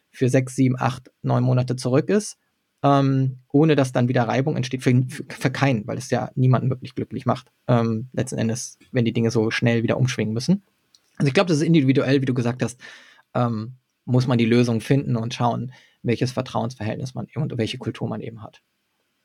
für 0.09 0.29
sechs, 0.29 0.55
sieben, 0.55 0.75
acht, 0.77 1.11
neun 1.21 1.43
Monate 1.43 1.75
zurück 1.75 2.09
ist, 2.09 2.37
ähm, 2.83 3.39
ohne 3.51 3.75
dass 3.75 3.91
dann 3.91 4.07
wieder 4.07 4.23
Reibung 4.23 4.55
entsteht, 4.55 4.83
für, 4.83 5.03
für, 5.07 5.23
für, 5.29 5.51
keinen, 5.51 5.85
weil 5.87 5.97
es 5.97 6.09
ja 6.09 6.31
niemanden 6.35 6.69
wirklich 6.69 6.95
glücklich 6.95 7.25
macht, 7.25 7.51
ähm, 7.67 8.09
letzten 8.13 8.37
Endes, 8.37 8.77
wenn 8.91 9.05
die 9.05 9.13
Dinge 9.13 9.31
so 9.31 9.51
schnell 9.51 9.83
wieder 9.83 9.97
umschwingen 9.97 10.33
müssen. 10.33 10.63
Also 11.17 11.27
ich 11.27 11.33
glaube, 11.33 11.49
das 11.49 11.57
ist 11.57 11.63
individuell, 11.63 12.21
wie 12.21 12.25
du 12.25 12.33
gesagt 12.33 12.63
hast, 12.63 12.79
ähm, 13.33 13.73
muss 14.05 14.27
man 14.27 14.37
die 14.37 14.45
Lösung 14.45 14.81
finden 14.81 15.15
und 15.15 15.33
schauen, 15.33 15.73
welches 16.01 16.31
Vertrauensverhältnis 16.31 17.13
man 17.13 17.27
eben 17.27 17.43
und 17.43 17.57
welche 17.57 17.77
Kultur 17.77 18.07
man 18.07 18.21
eben 18.21 18.41
hat. 18.41 18.61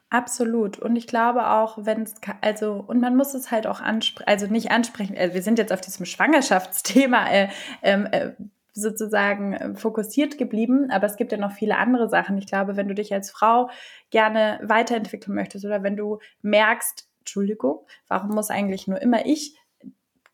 Absolut. 0.09 0.79
Und 0.79 0.95
ich 0.95 1.07
glaube 1.07 1.49
auch, 1.51 1.79
wenn 1.85 2.03
es, 2.03 2.15
also, 2.41 2.75
und 2.75 3.01
man 3.01 3.17
muss 3.17 3.35
es 3.35 3.51
halt 3.51 3.67
auch 3.67 3.81
ansprechen, 3.81 4.29
also 4.29 4.47
nicht 4.47 4.71
ansprechen, 4.71 5.17
also 5.19 5.35
wir 5.35 5.43
sind 5.43 5.59
jetzt 5.59 5.73
auf 5.73 5.81
diesem 5.81 6.07
Schwangerschaftsthema 6.07 7.29
äh, 7.29 7.49
ähm, 7.83 8.07
äh, 8.13 8.31
sozusagen 8.77 9.55
äh, 9.55 9.75
fokussiert 9.75 10.39
geblieben, 10.39 10.91
aber 10.91 11.07
es 11.07 11.17
gibt 11.17 11.33
ja 11.33 11.39
noch 11.39 11.53
viele 11.53 11.79
andere 11.79 12.09
Sachen. 12.09 12.39
Ich 12.39 12.47
glaube, 12.47 12.77
wenn 12.77 12.89
du 12.89 12.95
dich 12.95 13.13
als 13.13 13.31
Frau 13.31 13.71
gerne 14.11 14.61
weiterentwickeln 14.63 15.35
möchtest 15.35 15.65
oder 15.65 15.83
wenn 15.83 15.97
du 15.97 16.19
merkst, 16.43 17.09
Entschuldigung, 17.21 17.87
warum 18.07 18.31
muss 18.31 18.51
eigentlich 18.51 18.87
nur 18.87 19.01
immer 19.01 19.27
ich 19.27 19.57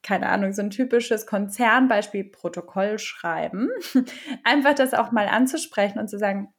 keine 0.03 0.29
Ahnung, 0.31 0.53
so 0.53 0.63
ein 0.63 0.71
typisches 0.71 1.27
Konzernbeispiel 1.27 2.25
Protokoll 2.25 2.99
schreiben. 2.99 3.69
Einfach 4.43 4.75
das 4.75 4.95
auch 4.95 5.13
mal 5.13 5.29
anzusprechen 5.29 6.01
und 6.01 6.09
zu 6.09 6.19
sagen, 6.19 6.53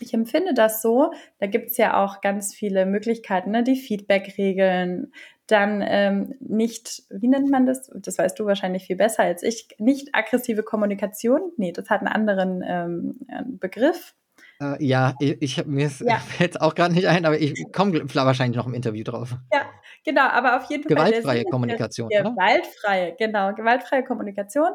ich 0.00 0.12
empfinde 0.12 0.52
das 0.52 0.82
so. 0.82 1.12
Da 1.38 1.46
gibt 1.46 1.70
es 1.70 1.78
ja 1.78 2.02
auch 2.02 2.20
ganz 2.20 2.54
viele 2.54 2.84
Möglichkeiten, 2.84 3.50
ne? 3.50 3.62
die 3.62 3.76
Feedback-Regeln, 3.76 5.12
dann 5.52 5.82
ähm, 5.84 6.34
nicht, 6.40 7.02
wie 7.10 7.28
nennt 7.28 7.50
man 7.50 7.66
das? 7.66 7.90
Das 7.94 8.18
weißt 8.18 8.38
du 8.38 8.46
wahrscheinlich 8.46 8.86
viel 8.86 8.96
besser 8.96 9.22
als 9.22 9.42
ich. 9.42 9.68
Nicht 9.78 10.14
aggressive 10.14 10.62
Kommunikation. 10.62 11.52
Nee, 11.56 11.72
das 11.72 11.90
hat 11.90 12.00
einen 12.00 12.08
anderen 12.08 12.62
ähm, 12.66 13.58
Begriff. 13.60 14.14
Äh, 14.60 14.84
ja, 14.84 15.14
ich, 15.20 15.64
mir 15.66 15.90
ja. 16.00 16.16
fällt 16.18 16.52
es 16.52 16.60
auch 16.60 16.74
gerade 16.74 16.94
nicht 16.94 17.06
ein, 17.06 17.26
aber 17.26 17.38
ich 17.38 17.72
komme 17.72 18.02
wahrscheinlich 18.14 18.56
noch 18.56 18.66
im 18.66 18.74
Interview 18.74 19.04
drauf. 19.04 19.36
Ja, 19.52 19.66
genau, 20.04 20.28
aber 20.28 20.56
auf 20.56 20.70
jeden 20.70 20.84
Fall. 20.84 20.96
Gewaltfreie 20.96 21.44
Kommunikation. 21.44 22.08
Der, 22.08 22.22
gewaltfreie, 22.22 23.16
genau, 23.18 23.52
gewaltfreie 23.54 24.04
Kommunikation, 24.04 24.70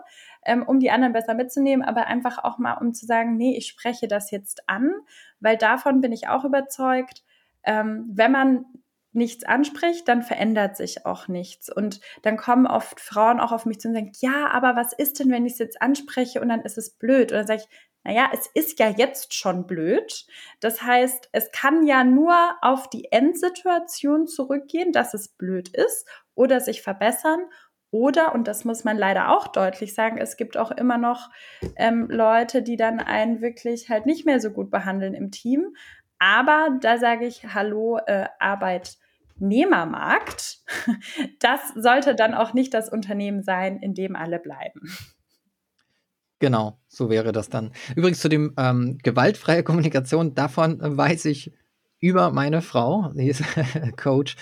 ähm, 0.45 0.63
um 0.63 0.79
die 0.79 0.91
anderen 0.91 1.13
besser 1.13 1.33
mitzunehmen, 1.33 1.85
aber 1.85 2.07
einfach 2.07 2.43
auch 2.43 2.57
mal, 2.57 2.73
um 2.73 2.93
zu 2.93 3.05
sagen, 3.05 3.37
nee, 3.37 3.55
ich 3.57 3.67
spreche 3.67 4.07
das 4.07 4.31
jetzt 4.31 4.63
an, 4.67 4.91
weil 5.39 5.57
davon 5.57 6.01
bin 6.01 6.11
ich 6.11 6.27
auch 6.27 6.43
überzeugt, 6.43 7.23
ähm, 7.63 8.05
wenn 8.13 8.31
man 8.31 8.65
nichts 9.11 9.45
anspricht, 9.45 10.07
dann 10.07 10.21
verändert 10.21 10.77
sich 10.77 11.05
auch 11.05 11.27
nichts. 11.27 11.73
Und 11.73 12.01
dann 12.21 12.37
kommen 12.37 12.67
oft 12.67 12.99
Frauen 12.99 13.39
auch 13.39 13.51
auf 13.51 13.65
mich 13.65 13.79
zu 13.79 13.87
und 13.87 13.93
sagen, 13.95 14.11
ja, 14.19 14.47
aber 14.49 14.75
was 14.75 14.93
ist 14.93 15.19
denn, 15.19 15.31
wenn 15.31 15.45
ich 15.45 15.53
es 15.53 15.59
jetzt 15.59 15.81
anspreche 15.81 16.41
und 16.41 16.49
dann 16.49 16.61
ist 16.61 16.77
es 16.77 16.91
blöd? 16.91 17.31
Oder 17.31 17.45
sage 17.45 17.61
ich, 17.63 17.77
naja, 18.03 18.29
es 18.33 18.47
ist 18.53 18.79
ja 18.79 18.89
jetzt 18.89 19.33
schon 19.33 19.67
blöd. 19.67 20.25
Das 20.61 20.81
heißt, 20.81 21.29
es 21.33 21.51
kann 21.51 21.85
ja 21.85 22.05
nur 22.05 22.55
auf 22.61 22.89
die 22.89 23.11
Endsituation 23.11 24.27
zurückgehen, 24.27 24.93
dass 24.93 25.13
es 25.13 25.27
blöd 25.27 25.67
ist 25.69 26.07
oder 26.33 26.61
sich 26.61 26.81
verbessern. 26.81 27.41
Oder, 27.89 28.35
und 28.35 28.47
das 28.47 28.65
muss 28.65 28.83
man 28.83 28.97
leider 28.97 29.29
auch 29.29 29.47
deutlich 29.47 29.93
sagen, 29.93 30.17
es 30.17 30.35
gibt 30.35 30.57
auch 30.57 30.71
immer 30.71 30.97
noch 30.97 31.29
ähm, 31.77 32.07
Leute, 32.09 32.61
die 32.61 32.75
dann 32.75 32.99
einen 32.99 33.41
wirklich 33.41 33.89
halt 33.89 34.05
nicht 34.05 34.25
mehr 34.25 34.41
so 34.41 34.51
gut 34.51 34.69
behandeln 34.69 35.13
im 35.13 35.31
Team. 35.31 35.75
Aber 36.19 36.77
da 36.81 36.97
sage 36.97 37.25
ich, 37.25 37.53
hallo, 37.53 37.99
äh, 38.05 38.25
Arbeitnehmermarkt. 38.39 40.59
Das 41.39 41.59
sollte 41.75 42.15
dann 42.15 42.33
auch 42.33 42.53
nicht 42.53 42.73
das 42.73 42.89
Unternehmen 42.89 43.43
sein, 43.43 43.77
in 43.77 43.93
dem 43.93 44.15
alle 44.15 44.39
bleiben. 44.39 44.81
Genau, 46.39 46.79
so 46.87 47.09
wäre 47.09 47.31
das 47.31 47.49
dann. 47.49 47.71
Übrigens 47.95 48.19
zu 48.19 48.29
dem 48.29 48.53
ähm, 48.57 48.99
gewaltfreie 49.01 49.63
Kommunikation, 49.63 50.35
davon 50.35 50.77
weiß 50.79 51.25
ich 51.25 51.51
über 51.99 52.31
meine 52.31 52.61
Frau, 52.61 53.11
sie 53.13 53.29
ist 53.29 53.43
Coach 53.97 54.35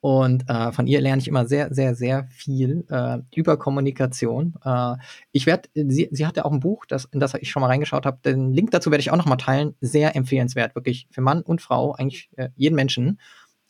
und 0.00 0.48
äh, 0.48 0.70
von 0.70 0.86
ihr 0.86 1.00
lerne 1.00 1.20
ich 1.20 1.26
immer 1.26 1.46
sehr, 1.46 1.74
sehr, 1.74 1.94
sehr 1.96 2.28
viel 2.28 2.84
äh, 2.88 3.18
über 3.34 3.56
Kommunikation. 3.56 4.54
Äh, 4.64 4.94
ich 5.32 5.46
werde, 5.46 5.68
sie, 5.74 6.08
sie 6.12 6.26
hat 6.26 6.36
ja 6.36 6.44
auch 6.44 6.52
ein 6.52 6.60
Buch, 6.60 6.86
das, 6.86 7.06
in 7.06 7.18
das 7.18 7.34
ich 7.34 7.50
schon 7.50 7.62
mal 7.62 7.66
reingeschaut 7.66 8.06
habe. 8.06 8.18
Den 8.24 8.52
Link 8.52 8.70
dazu 8.70 8.92
werde 8.92 9.00
ich 9.00 9.10
auch 9.10 9.16
noch 9.16 9.26
mal 9.26 9.36
teilen. 9.36 9.74
Sehr 9.80 10.14
empfehlenswert, 10.14 10.76
wirklich 10.76 11.08
für 11.10 11.20
Mann 11.20 11.42
und 11.42 11.60
Frau, 11.60 11.94
eigentlich 11.94 12.30
äh, 12.36 12.50
jeden 12.54 12.76
Menschen, 12.76 13.18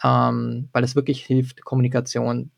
ähm, 0.04 0.68
weil 0.72 0.84
es 0.84 0.94
wirklich 0.94 1.24
hilft, 1.24 1.64
Kommunikation 1.64 2.50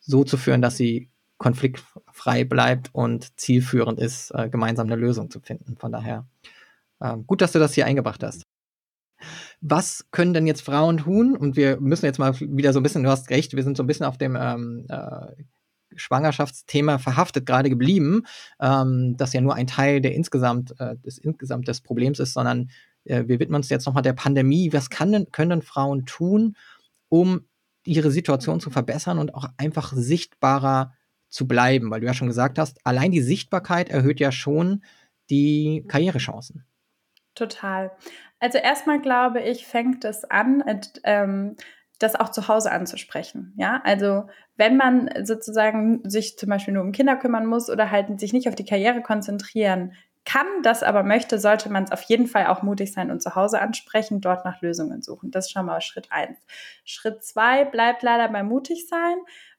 so 0.00 0.24
zu 0.24 0.36
führen, 0.36 0.60
dass 0.60 0.76
sie 0.76 1.08
konfliktfrei 1.38 2.44
bleibt 2.44 2.90
und 2.92 3.38
zielführend 3.38 4.00
ist, 4.00 4.32
äh, 4.32 4.48
gemeinsam 4.48 4.86
eine 4.86 4.96
Lösung 4.96 5.30
zu 5.30 5.40
finden. 5.40 5.76
Von 5.78 5.92
daher 5.92 6.26
äh, 7.00 7.16
gut, 7.26 7.42
dass 7.42 7.52
du 7.52 7.60
das 7.60 7.74
hier 7.74 7.86
eingebracht 7.86 8.24
hast 8.24 8.44
was 9.60 10.06
können 10.10 10.34
denn 10.34 10.46
jetzt 10.46 10.62
Frauen 10.62 10.98
tun? 10.98 11.36
Und 11.36 11.56
wir 11.56 11.80
müssen 11.80 12.06
jetzt 12.06 12.18
mal 12.18 12.38
wieder 12.40 12.72
so 12.72 12.80
ein 12.80 12.82
bisschen, 12.82 13.02
du 13.02 13.10
hast 13.10 13.30
recht, 13.30 13.54
wir 13.54 13.62
sind 13.62 13.76
so 13.76 13.82
ein 13.82 13.86
bisschen 13.86 14.06
auf 14.06 14.18
dem 14.18 14.36
ähm, 14.36 14.86
äh, 14.88 15.44
Schwangerschaftsthema 15.96 16.98
verhaftet 16.98 17.46
gerade 17.46 17.70
geblieben, 17.70 18.22
ähm, 18.60 19.16
das 19.16 19.32
ja 19.32 19.40
nur 19.40 19.54
ein 19.54 19.66
Teil 19.66 20.00
der 20.00 20.14
insgesamt, 20.14 20.74
äh, 20.78 20.96
des 20.96 21.18
insgesamt 21.18 21.68
des 21.68 21.80
Problems 21.80 22.18
ist, 22.18 22.32
sondern 22.32 22.70
äh, 23.04 23.24
wir 23.26 23.38
widmen 23.40 23.56
uns 23.56 23.68
jetzt 23.68 23.86
nochmal 23.86 24.02
der 24.02 24.12
Pandemie. 24.12 24.72
Was 24.72 24.88
denn, 24.88 25.30
können 25.30 25.62
Frauen 25.62 26.06
tun, 26.06 26.56
um 27.08 27.46
ihre 27.84 28.10
Situation 28.10 28.60
zu 28.60 28.70
verbessern 28.70 29.18
und 29.18 29.34
auch 29.34 29.46
einfach 29.56 29.92
sichtbarer 29.92 30.94
zu 31.28 31.46
bleiben? 31.46 31.90
Weil 31.90 32.00
du 32.00 32.06
ja 32.06 32.14
schon 32.14 32.28
gesagt 32.28 32.58
hast, 32.58 32.78
allein 32.84 33.12
die 33.12 33.22
Sichtbarkeit 33.22 33.88
erhöht 33.88 34.20
ja 34.20 34.32
schon 34.32 34.82
die 35.30 35.84
Karrierechancen. 35.88 36.64
Total. 37.34 37.90
Also 38.40 38.58
erstmal 38.58 39.00
glaube 39.00 39.40
ich, 39.40 39.66
fängt 39.66 40.04
es 40.04 40.24
an, 40.24 40.62
ähm, 41.04 41.56
das 41.98 42.14
auch 42.14 42.28
zu 42.28 42.48
Hause 42.48 42.70
anzusprechen. 42.70 43.54
Ja, 43.56 43.80
also 43.84 44.24
wenn 44.56 44.76
man 44.76 45.10
sozusagen 45.24 46.00
sich 46.08 46.36
zum 46.38 46.48
Beispiel 46.48 46.74
nur 46.74 46.82
um 46.82 46.92
Kinder 46.92 47.16
kümmern 47.16 47.46
muss 47.46 47.70
oder 47.70 47.90
halt 47.90 48.20
sich 48.20 48.32
nicht 48.32 48.48
auf 48.48 48.54
die 48.54 48.64
Karriere 48.64 49.02
konzentrieren 49.02 49.92
kann, 50.24 50.46
das 50.62 50.82
aber 50.82 51.02
möchte, 51.02 51.38
sollte 51.38 51.70
man 51.70 51.84
es 51.84 51.92
auf 51.92 52.02
jeden 52.02 52.26
Fall 52.26 52.46
auch 52.46 52.62
mutig 52.62 52.92
sein 52.92 53.10
und 53.10 53.22
zu 53.22 53.34
Hause 53.34 53.60
ansprechen, 53.60 54.20
dort 54.20 54.44
nach 54.44 54.62
Lösungen 54.62 55.02
suchen. 55.02 55.30
Das 55.30 55.46
ist 55.46 55.52
schon 55.52 55.66
mal 55.66 55.80
Schritt 55.80 56.10
eins. 56.10 56.38
Schritt 56.84 57.22
zwei 57.22 57.64
bleibt 57.64 58.02
leider 58.02 58.28
beim 58.28 58.46
mutig 58.46 58.88
sein 58.88 59.16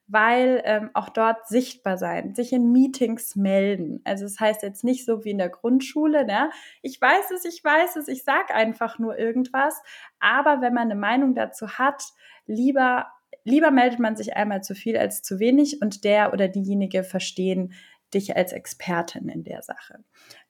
weil 0.08 0.62
ähm, 0.64 0.90
auch 0.94 1.08
dort 1.08 1.48
sichtbar 1.48 1.98
sein, 1.98 2.34
sich 2.34 2.52
in 2.52 2.70
Meetings 2.70 3.36
melden. 3.36 4.00
Also 4.04 4.24
es 4.24 4.34
das 4.34 4.40
heißt 4.40 4.62
jetzt 4.62 4.84
nicht 4.84 5.04
so 5.04 5.24
wie 5.24 5.30
in 5.30 5.38
der 5.38 5.48
Grundschule, 5.48 6.24
ne? 6.24 6.50
Ich 6.82 7.00
weiß 7.00 7.30
es, 7.32 7.44
ich 7.44 7.62
weiß 7.62 7.96
es, 7.96 8.08
ich 8.08 8.22
sag 8.24 8.54
einfach 8.54 8.98
nur 8.98 9.18
irgendwas. 9.18 9.80
Aber 10.20 10.60
wenn 10.60 10.74
man 10.74 10.90
eine 10.90 11.00
Meinung 11.00 11.34
dazu 11.34 11.68
hat, 11.78 12.02
lieber 12.46 13.06
lieber 13.44 13.70
meldet 13.70 14.00
man 14.00 14.16
sich 14.16 14.36
einmal 14.36 14.62
zu 14.62 14.74
viel 14.74 14.96
als 14.96 15.22
zu 15.22 15.38
wenig 15.38 15.80
und 15.80 16.04
der 16.04 16.32
oder 16.32 16.48
diejenige 16.48 17.04
verstehen 17.04 17.72
dich 18.14 18.36
als 18.36 18.52
Expertin 18.52 19.28
in 19.28 19.44
der 19.44 19.62
Sache. 19.62 20.04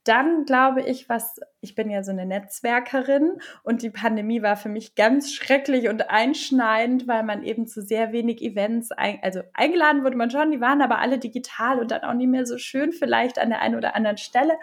Dann 0.05 0.45
glaube 0.45 0.83
ich, 0.83 1.09
was, 1.09 1.41
ich 1.61 1.75
bin 1.75 1.91
ja 1.91 2.05
so 2.05 2.13
eine 2.13 2.27
Netzwerkerin 2.27 3.39
und 3.65 3.83
die 3.83 3.91
Pandemie 3.91 4.41
war 4.41 4.57
für 4.57 4.69
mich 4.69 4.95
ganz 4.95 5.33
schrecklich 5.33 5.89
und 5.89 6.11
einschneidend, 6.11 7.09
weil 7.09 7.25
man 7.25 7.43
eben 7.43 7.67
zu 7.67 7.83
sehr 7.83 8.13
wenig 8.13 8.41
Events, 8.41 8.93
ein, 8.93 9.19
also 9.23 9.41
eingeladen 9.53 10.05
wurde 10.05 10.17
man 10.17 10.31
schon, 10.31 10.53
die 10.53 10.61
waren 10.61 10.81
aber 10.81 10.99
alle 10.99 11.19
digital 11.19 11.81
und 11.81 11.91
dann 11.91 12.03
auch 12.03 12.15
nicht 12.15 12.29
mehr 12.29 12.47
so 12.47 12.57
schön 12.59 12.93
vielleicht 12.93 13.39
an 13.39 13.49
der 13.49 13.63
einen 13.63 13.75
oder 13.75 13.97
anderen 13.97 14.19
Stelle. 14.19 14.57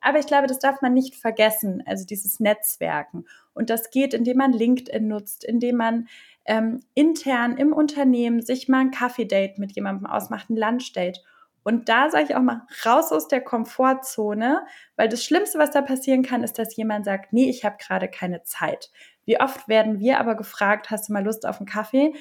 Aber 0.00 0.18
ich 0.18 0.26
glaube, 0.26 0.46
das 0.46 0.60
darf 0.60 0.80
man 0.80 0.94
nicht 0.94 1.14
vergessen, 1.14 1.82
also 1.84 2.06
dieses 2.06 2.40
Netzwerken. 2.40 3.26
Und 3.54 3.70
das 3.70 3.90
geht, 3.90 4.14
indem 4.14 4.38
man 4.38 4.52
LinkedIn 4.52 5.08
nutzt, 5.08 5.44
indem 5.44 5.76
man 5.76 6.08
ähm, 6.46 6.80
intern 6.94 7.56
im 7.56 7.72
Unternehmen 7.72 8.40
sich 8.40 8.68
mal 8.68 8.80
ein 8.80 8.90
Kaffee-Date 8.92 9.58
mit 9.58 9.72
jemandem 9.72 10.06
ausmacht, 10.06 10.48
ein 10.48 10.56
Lunch-Date 10.56 11.22
und 11.66 11.88
da 11.88 12.10
sage 12.10 12.26
ich 12.28 12.36
auch 12.36 12.42
mal, 12.42 12.62
raus 12.84 13.10
aus 13.10 13.26
der 13.26 13.40
Komfortzone, 13.40 14.64
weil 14.94 15.08
das 15.08 15.24
Schlimmste, 15.24 15.58
was 15.58 15.72
da 15.72 15.82
passieren 15.82 16.22
kann, 16.22 16.44
ist, 16.44 16.60
dass 16.60 16.76
jemand 16.76 17.04
sagt, 17.04 17.32
nee, 17.32 17.50
ich 17.50 17.64
habe 17.64 17.74
gerade 17.84 18.06
keine 18.06 18.44
Zeit. 18.44 18.92
Wie 19.24 19.40
oft 19.40 19.66
werden 19.66 19.98
wir 19.98 20.20
aber 20.20 20.36
gefragt, 20.36 20.90
hast 20.92 21.08
du 21.08 21.12
mal 21.12 21.24
Lust 21.24 21.44
auf 21.44 21.58
einen 21.58 21.66
Kaffee? 21.66 22.14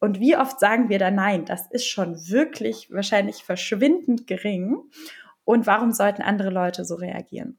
Und 0.00 0.20
wie 0.20 0.38
oft 0.38 0.58
sagen 0.58 0.88
wir 0.88 0.98
da 0.98 1.10
nein? 1.10 1.44
Das 1.44 1.70
ist 1.70 1.86
schon 1.86 2.14
wirklich 2.30 2.90
wahrscheinlich 2.90 3.44
verschwindend 3.44 4.26
gering. 4.26 4.78
Und 5.44 5.66
warum 5.66 5.92
sollten 5.92 6.22
andere 6.22 6.48
Leute 6.48 6.86
so 6.86 6.94
reagieren? 6.94 7.58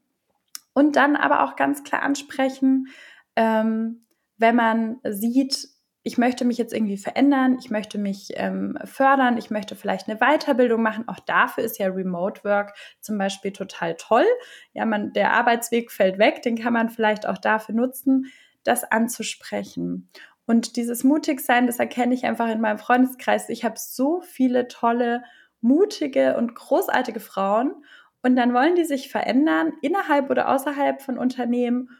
Und 0.72 0.96
dann 0.96 1.14
aber 1.14 1.44
auch 1.44 1.54
ganz 1.54 1.84
klar 1.84 2.02
ansprechen, 2.02 2.88
ähm, 3.36 4.04
wenn 4.36 4.56
man 4.56 4.98
sieht, 5.04 5.68
ich 6.10 6.18
möchte 6.18 6.44
mich 6.44 6.58
jetzt 6.58 6.74
irgendwie 6.74 6.96
verändern, 6.96 7.56
ich 7.60 7.70
möchte 7.70 7.96
mich 7.96 8.30
ähm, 8.34 8.76
fördern, 8.84 9.38
ich 9.38 9.48
möchte 9.48 9.76
vielleicht 9.76 10.08
eine 10.08 10.18
Weiterbildung 10.18 10.82
machen. 10.82 11.06
Auch 11.06 11.20
dafür 11.20 11.62
ist 11.62 11.78
ja 11.78 11.86
Remote 11.86 12.42
Work 12.42 12.74
zum 13.00 13.16
Beispiel 13.16 13.52
total 13.52 13.94
toll. 13.94 14.24
Ja, 14.72 14.86
man, 14.86 15.12
der 15.12 15.32
Arbeitsweg 15.34 15.92
fällt 15.92 16.18
weg, 16.18 16.42
den 16.42 16.58
kann 16.58 16.72
man 16.72 16.88
vielleicht 16.88 17.28
auch 17.28 17.38
dafür 17.38 17.76
nutzen, 17.76 18.26
das 18.64 18.82
anzusprechen. 18.82 20.08
Und 20.46 20.74
dieses 20.74 21.04
Mutigsein, 21.04 21.68
das 21.68 21.78
erkenne 21.78 22.12
ich 22.12 22.24
einfach 22.24 22.48
in 22.48 22.60
meinem 22.60 22.78
Freundeskreis. 22.78 23.48
Ich 23.48 23.64
habe 23.64 23.76
so 23.78 24.20
viele 24.20 24.66
tolle, 24.66 25.22
mutige 25.60 26.36
und 26.36 26.56
großartige 26.56 27.20
Frauen. 27.20 27.84
Und 28.20 28.34
dann 28.34 28.52
wollen 28.52 28.74
die 28.74 28.84
sich 28.84 29.12
verändern, 29.12 29.74
innerhalb 29.80 30.28
oder 30.28 30.48
außerhalb 30.48 31.02
von 31.02 31.18
Unternehmen. 31.18 31.90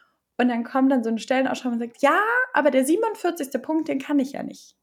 Und 0.40 0.48
dann 0.48 0.64
kommt 0.64 0.90
dann 0.90 1.04
so 1.04 1.10
eine 1.10 1.18
Stellenausschreibung 1.18 1.78
und 1.78 1.84
sagt, 1.84 2.00
ja, 2.00 2.18
aber 2.54 2.70
der 2.70 2.86
47. 2.86 3.60
Punkt, 3.60 3.88
den 3.88 3.98
kann 3.98 4.18
ich 4.18 4.32
ja 4.32 4.42
nicht. 4.42 4.74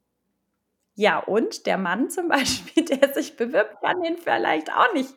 Ja, 0.93 1.17
und 1.17 1.65
der 1.65 1.79
Mann 1.79 2.11
zum 2.11 2.27
Beispiel, 2.27 2.85
der 2.85 3.11
sich 3.11 3.37
bewirbt, 3.37 3.81
kann 3.81 3.99
den 4.03 4.17
vielleicht 4.17 4.71
auch 4.71 4.93
nicht. 4.93 5.15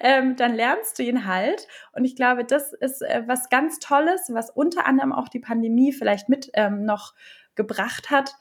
Ähm, 0.00 0.34
dann 0.36 0.54
lernst 0.54 0.98
du 0.98 1.02
ihn 1.02 1.26
halt. 1.26 1.68
Und 1.92 2.06
ich 2.06 2.16
glaube, 2.16 2.46
das 2.46 2.72
ist 2.72 3.02
äh, 3.02 3.24
was 3.26 3.50
ganz 3.50 3.80
Tolles, 3.80 4.30
was 4.32 4.48
unter 4.48 4.86
anderem 4.86 5.12
auch 5.12 5.28
die 5.28 5.40
Pandemie 5.40 5.92
vielleicht 5.92 6.30
mit 6.30 6.50
ähm, 6.54 6.86
noch 6.86 7.12
gebracht 7.54 8.08
hat. 8.08 8.34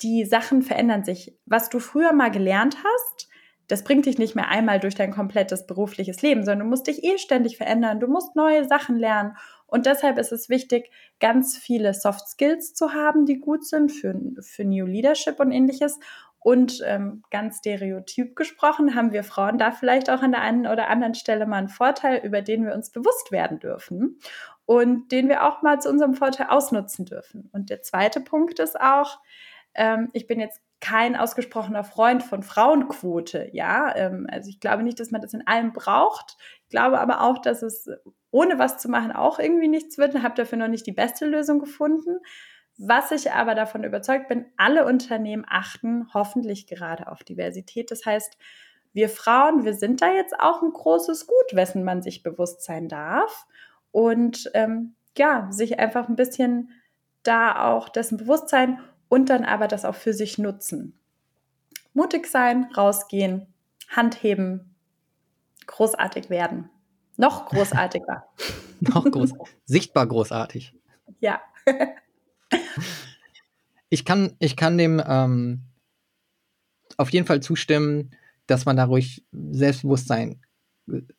Die 0.00 0.24
Sachen 0.24 0.62
verändern 0.62 1.04
sich. 1.04 1.36
Was 1.44 1.68
du 1.68 1.78
früher 1.78 2.14
mal 2.14 2.30
gelernt 2.30 2.78
hast, 2.82 3.28
das 3.70 3.84
bringt 3.84 4.06
dich 4.06 4.18
nicht 4.18 4.34
mehr 4.34 4.48
einmal 4.48 4.80
durch 4.80 4.94
dein 4.94 5.12
komplettes 5.12 5.66
berufliches 5.66 6.22
Leben, 6.22 6.44
sondern 6.44 6.66
du 6.66 6.70
musst 6.70 6.86
dich 6.86 7.04
eh 7.04 7.18
ständig 7.18 7.56
verändern. 7.56 8.00
Du 8.00 8.08
musst 8.08 8.34
neue 8.34 8.64
Sachen 8.64 8.96
lernen. 8.96 9.36
Und 9.70 9.86
deshalb 9.86 10.18
ist 10.18 10.32
es 10.32 10.48
wichtig, 10.48 10.90
ganz 11.20 11.56
viele 11.56 11.94
Soft 11.94 12.28
Skills 12.28 12.74
zu 12.74 12.92
haben, 12.92 13.26
die 13.26 13.38
gut 13.38 13.66
sind 13.66 13.90
für, 13.92 14.14
für 14.40 14.64
New 14.64 14.86
Leadership 14.86 15.40
und 15.40 15.52
ähnliches. 15.52 15.98
Und 16.42 16.80
ähm, 16.86 17.22
ganz 17.30 17.58
stereotyp 17.58 18.34
gesprochen, 18.34 18.94
haben 18.94 19.12
wir 19.12 19.24
Frauen 19.24 19.58
da 19.58 19.72
vielleicht 19.72 20.08
auch 20.08 20.22
an 20.22 20.32
der 20.32 20.40
einen 20.40 20.66
oder 20.66 20.88
anderen 20.88 21.14
Stelle 21.14 21.46
mal 21.46 21.58
einen 21.58 21.68
Vorteil, 21.68 22.24
über 22.24 22.40
den 22.40 22.64
wir 22.64 22.74
uns 22.74 22.90
bewusst 22.90 23.30
werden 23.30 23.58
dürfen 23.58 24.18
und 24.64 25.12
den 25.12 25.28
wir 25.28 25.46
auch 25.46 25.60
mal 25.60 25.80
zu 25.80 25.90
unserem 25.90 26.14
Vorteil 26.14 26.46
ausnutzen 26.48 27.04
dürfen. 27.04 27.50
Und 27.52 27.68
der 27.68 27.82
zweite 27.82 28.22
Punkt 28.22 28.58
ist 28.58 28.80
auch, 28.80 29.18
ähm, 29.74 30.08
ich 30.14 30.26
bin 30.26 30.40
jetzt 30.40 30.62
kein 30.80 31.14
ausgesprochener 31.14 31.84
Freund 31.84 32.22
von 32.22 32.42
Frauenquote, 32.42 33.50
ja. 33.52 33.94
Ähm, 33.94 34.26
also 34.30 34.48
ich 34.48 34.60
glaube 34.60 34.82
nicht, 34.82 34.98
dass 34.98 35.10
man 35.10 35.20
das 35.20 35.34
in 35.34 35.46
allem 35.46 35.72
braucht. 35.72 36.38
Ich 36.62 36.70
glaube 36.70 37.00
aber 37.00 37.20
auch, 37.20 37.38
dass 37.38 37.62
es 37.62 37.88
ohne 38.30 38.58
was 38.58 38.78
zu 38.78 38.88
machen 38.88 39.12
auch 39.12 39.38
irgendwie 39.38 39.68
nichts 39.68 39.98
wird 39.98 40.14
und 40.14 40.22
habe 40.22 40.34
dafür 40.34 40.58
noch 40.58 40.68
nicht 40.68 40.86
die 40.86 40.92
beste 40.92 41.26
Lösung 41.26 41.58
gefunden. 41.58 42.20
Was 42.78 43.10
ich 43.10 43.32
aber 43.32 43.54
davon 43.54 43.84
überzeugt 43.84 44.28
bin, 44.28 44.46
alle 44.56 44.86
Unternehmen 44.86 45.44
achten 45.46 46.06
hoffentlich 46.14 46.66
gerade 46.66 47.08
auf 47.08 47.22
Diversität. 47.24 47.90
Das 47.90 48.06
heißt, 48.06 48.38
wir 48.92 49.08
Frauen, 49.08 49.64
wir 49.64 49.74
sind 49.74 50.00
da 50.00 50.12
jetzt 50.12 50.38
auch 50.38 50.62
ein 50.62 50.72
großes 50.72 51.26
Gut, 51.26 51.54
wessen 51.54 51.84
man 51.84 52.02
sich 52.02 52.22
bewusst 52.22 52.62
sein 52.62 52.88
darf. 52.88 53.46
Und 53.92 54.50
ähm, 54.54 54.94
ja, 55.16 55.48
sich 55.50 55.78
einfach 55.78 56.08
ein 56.08 56.16
bisschen 56.16 56.70
da 57.22 57.70
auch 57.70 57.88
dessen 57.88 58.16
bewusst 58.16 58.48
sein 58.48 58.80
und 59.08 59.28
dann 59.28 59.44
aber 59.44 59.68
das 59.68 59.84
auch 59.84 59.94
für 59.94 60.14
sich 60.14 60.38
nutzen. 60.38 60.98
Mutig 61.92 62.26
sein, 62.26 62.70
rausgehen, 62.76 63.52
Hand 63.88 64.22
heben, 64.22 64.74
großartig 65.66 66.30
werden. 66.30 66.70
Noch 67.20 67.46
großartiger. 67.46 68.24
Noch 68.80 69.04
groß, 69.04 69.34
sichtbar 69.66 70.06
großartig. 70.06 70.74
Ja. 71.20 71.40
ich, 73.90 74.06
kann, 74.06 74.32
ich 74.38 74.56
kann 74.56 74.78
dem 74.78 75.02
ähm, 75.06 75.64
auf 76.96 77.10
jeden 77.10 77.26
Fall 77.26 77.40
zustimmen, 77.40 78.12
dass 78.46 78.64
man 78.64 78.78
da 78.78 78.84
ruhig 78.84 79.22
selbstbewusst 79.32 80.08
sein 80.08 80.40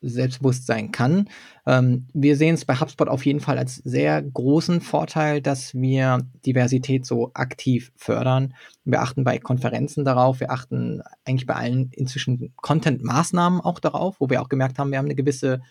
selbstbewusst 0.01 0.65
sein 0.65 0.91
kann. 0.91 1.29
Ähm, 1.65 2.07
wir 2.13 2.35
sehen 2.35 2.55
es 2.55 2.65
bei 2.65 2.75
HubSpot 2.75 3.07
auf 3.07 3.25
jeden 3.25 3.39
Fall 3.39 3.57
als 3.57 3.75
sehr 3.75 4.21
großen 4.21 4.81
Vorteil, 4.81 5.41
dass 5.41 5.73
wir 5.73 6.19
Diversität 6.45 7.05
so 7.05 7.31
aktiv 7.33 7.93
fördern. 7.95 8.53
Wir 8.83 9.01
achten 9.01 9.23
bei 9.23 9.37
Konferenzen 9.37 10.03
darauf, 10.03 10.39
wir 10.39 10.51
achten 10.51 11.01
eigentlich 11.23 11.45
bei 11.45 11.55
allen 11.55 11.89
inzwischen 11.93 12.53
Content-Maßnahmen 12.57 13.61
auch 13.61 13.79
darauf, 13.79 14.19
wo 14.19 14.29
wir 14.29 14.41
auch 14.41 14.49
gemerkt 14.49 14.79
haben, 14.79 14.91
wir 14.91 14.97
haben 14.97 15.05
eine 15.05 15.15
gewisse 15.15 15.61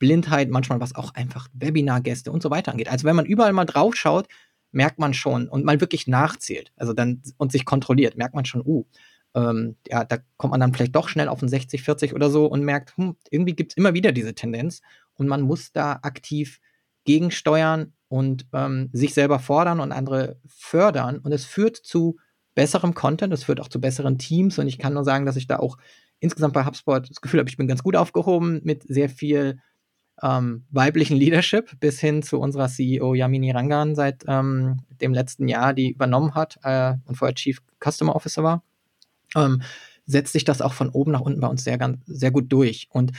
Blindheit, 0.00 0.50
manchmal 0.50 0.80
was 0.80 0.96
auch 0.96 1.14
einfach 1.14 1.46
Webinargäste 1.52 2.32
und 2.32 2.42
so 2.42 2.50
weiter 2.50 2.72
angeht. 2.72 2.88
Also 2.88 3.04
wenn 3.04 3.14
man 3.14 3.26
überall 3.26 3.52
mal 3.52 3.66
drauf 3.66 3.94
schaut, 3.94 4.26
merkt 4.72 4.98
man 4.98 5.14
schon 5.14 5.48
und 5.48 5.64
mal 5.64 5.80
wirklich 5.80 6.08
nachzählt, 6.08 6.72
also 6.76 6.92
dann 6.92 7.22
und 7.36 7.52
sich 7.52 7.64
kontrolliert, 7.64 8.16
merkt 8.16 8.34
man 8.34 8.44
schon, 8.44 8.62
uh, 8.64 8.84
ähm, 9.34 9.76
ja, 9.86 10.04
da 10.04 10.18
kommt 10.36 10.52
man 10.52 10.60
dann 10.60 10.74
vielleicht 10.74 10.96
doch 10.96 11.08
schnell 11.08 11.28
auf 11.28 11.42
ein 11.42 11.48
60, 11.48 11.82
40 11.82 12.14
oder 12.14 12.30
so 12.30 12.46
und 12.46 12.64
merkt, 12.64 12.96
hm, 12.96 13.16
irgendwie 13.30 13.54
gibt 13.54 13.72
es 13.72 13.76
immer 13.76 13.94
wieder 13.94 14.10
diese 14.10 14.34
Tendenz 14.34 14.80
und 15.14 15.28
man 15.28 15.42
muss 15.42 15.72
da 15.72 16.00
aktiv 16.02 16.60
gegensteuern 17.04 17.92
und 18.08 18.46
ähm, 18.52 18.90
sich 18.92 19.14
selber 19.14 19.38
fordern 19.38 19.80
und 19.80 19.92
andere 19.92 20.40
fördern. 20.46 21.18
Und 21.18 21.32
es 21.32 21.44
führt 21.44 21.76
zu 21.76 22.18
besserem 22.54 22.94
Content, 22.94 23.32
es 23.32 23.44
führt 23.44 23.60
auch 23.60 23.68
zu 23.68 23.80
besseren 23.80 24.18
Teams 24.18 24.58
und 24.58 24.66
ich 24.66 24.78
kann 24.78 24.94
nur 24.94 25.04
sagen, 25.04 25.26
dass 25.26 25.36
ich 25.36 25.46
da 25.46 25.58
auch 25.58 25.78
insgesamt 26.18 26.54
bei 26.54 26.64
HubSpot 26.64 27.08
das 27.08 27.20
Gefühl 27.20 27.40
habe, 27.40 27.48
ich 27.48 27.56
bin 27.56 27.68
ganz 27.68 27.82
gut 27.82 27.96
aufgehoben 27.96 28.60
mit 28.64 28.82
sehr 28.88 29.08
viel 29.08 29.60
ähm, 30.22 30.64
weiblichen 30.70 31.16
Leadership 31.16 31.78
bis 31.80 32.00
hin 32.00 32.22
zu 32.22 32.38
unserer 32.38 32.68
CEO 32.68 33.14
Yamini 33.14 33.50
Rangan 33.50 33.94
seit 33.94 34.24
ähm, 34.26 34.80
dem 35.00 35.14
letzten 35.14 35.48
Jahr, 35.48 35.72
die 35.74 35.90
übernommen 35.90 36.34
hat 36.34 36.58
äh, 36.62 36.94
und 37.06 37.16
vorher 37.16 37.34
Chief 37.34 37.60
Customer 37.80 38.14
Officer 38.14 38.42
war 38.42 38.62
ähm, 39.36 39.62
setzt 40.06 40.32
sich 40.32 40.44
das 40.44 40.60
auch 40.60 40.72
von 40.72 40.88
oben 40.88 41.12
nach 41.12 41.20
unten 41.20 41.40
bei 41.40 41.48
uns 41.48 41.64
sehr, 41.64 41.78
sehr 42.06 42.30
gut 42.30 42.52
durch. 42.52 42.88
Und 42.90 43.12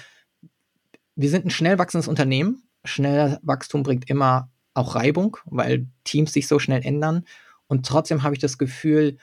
wir 1.16 1.30
sind 1.30 1.46
ein 1.46 1.52
schnell 1.52 1.78
wachsendes 1.78 2.08
Unternehmen. 2.08 2.64
Schneller 2.84 3.40
Wachstum 3.44 3.84
bringt 3.84 4.10
immer 4.10 4.50
auch 4.74 4.96
Reibung, 4.96 5.38
weil 5.46 5.88
Teams 6.04 6.34
sich 6.34 6.48
so 6.48 6.60
schnell 6.60 6.84
ändern. 6.84 7.26
Und 7.68 7.86
trotzdem 7.86 8.24
habe 8.24 8.36
ich 8.36 8.42
das 8.42 8.58
Gefühl, 8.58 9.18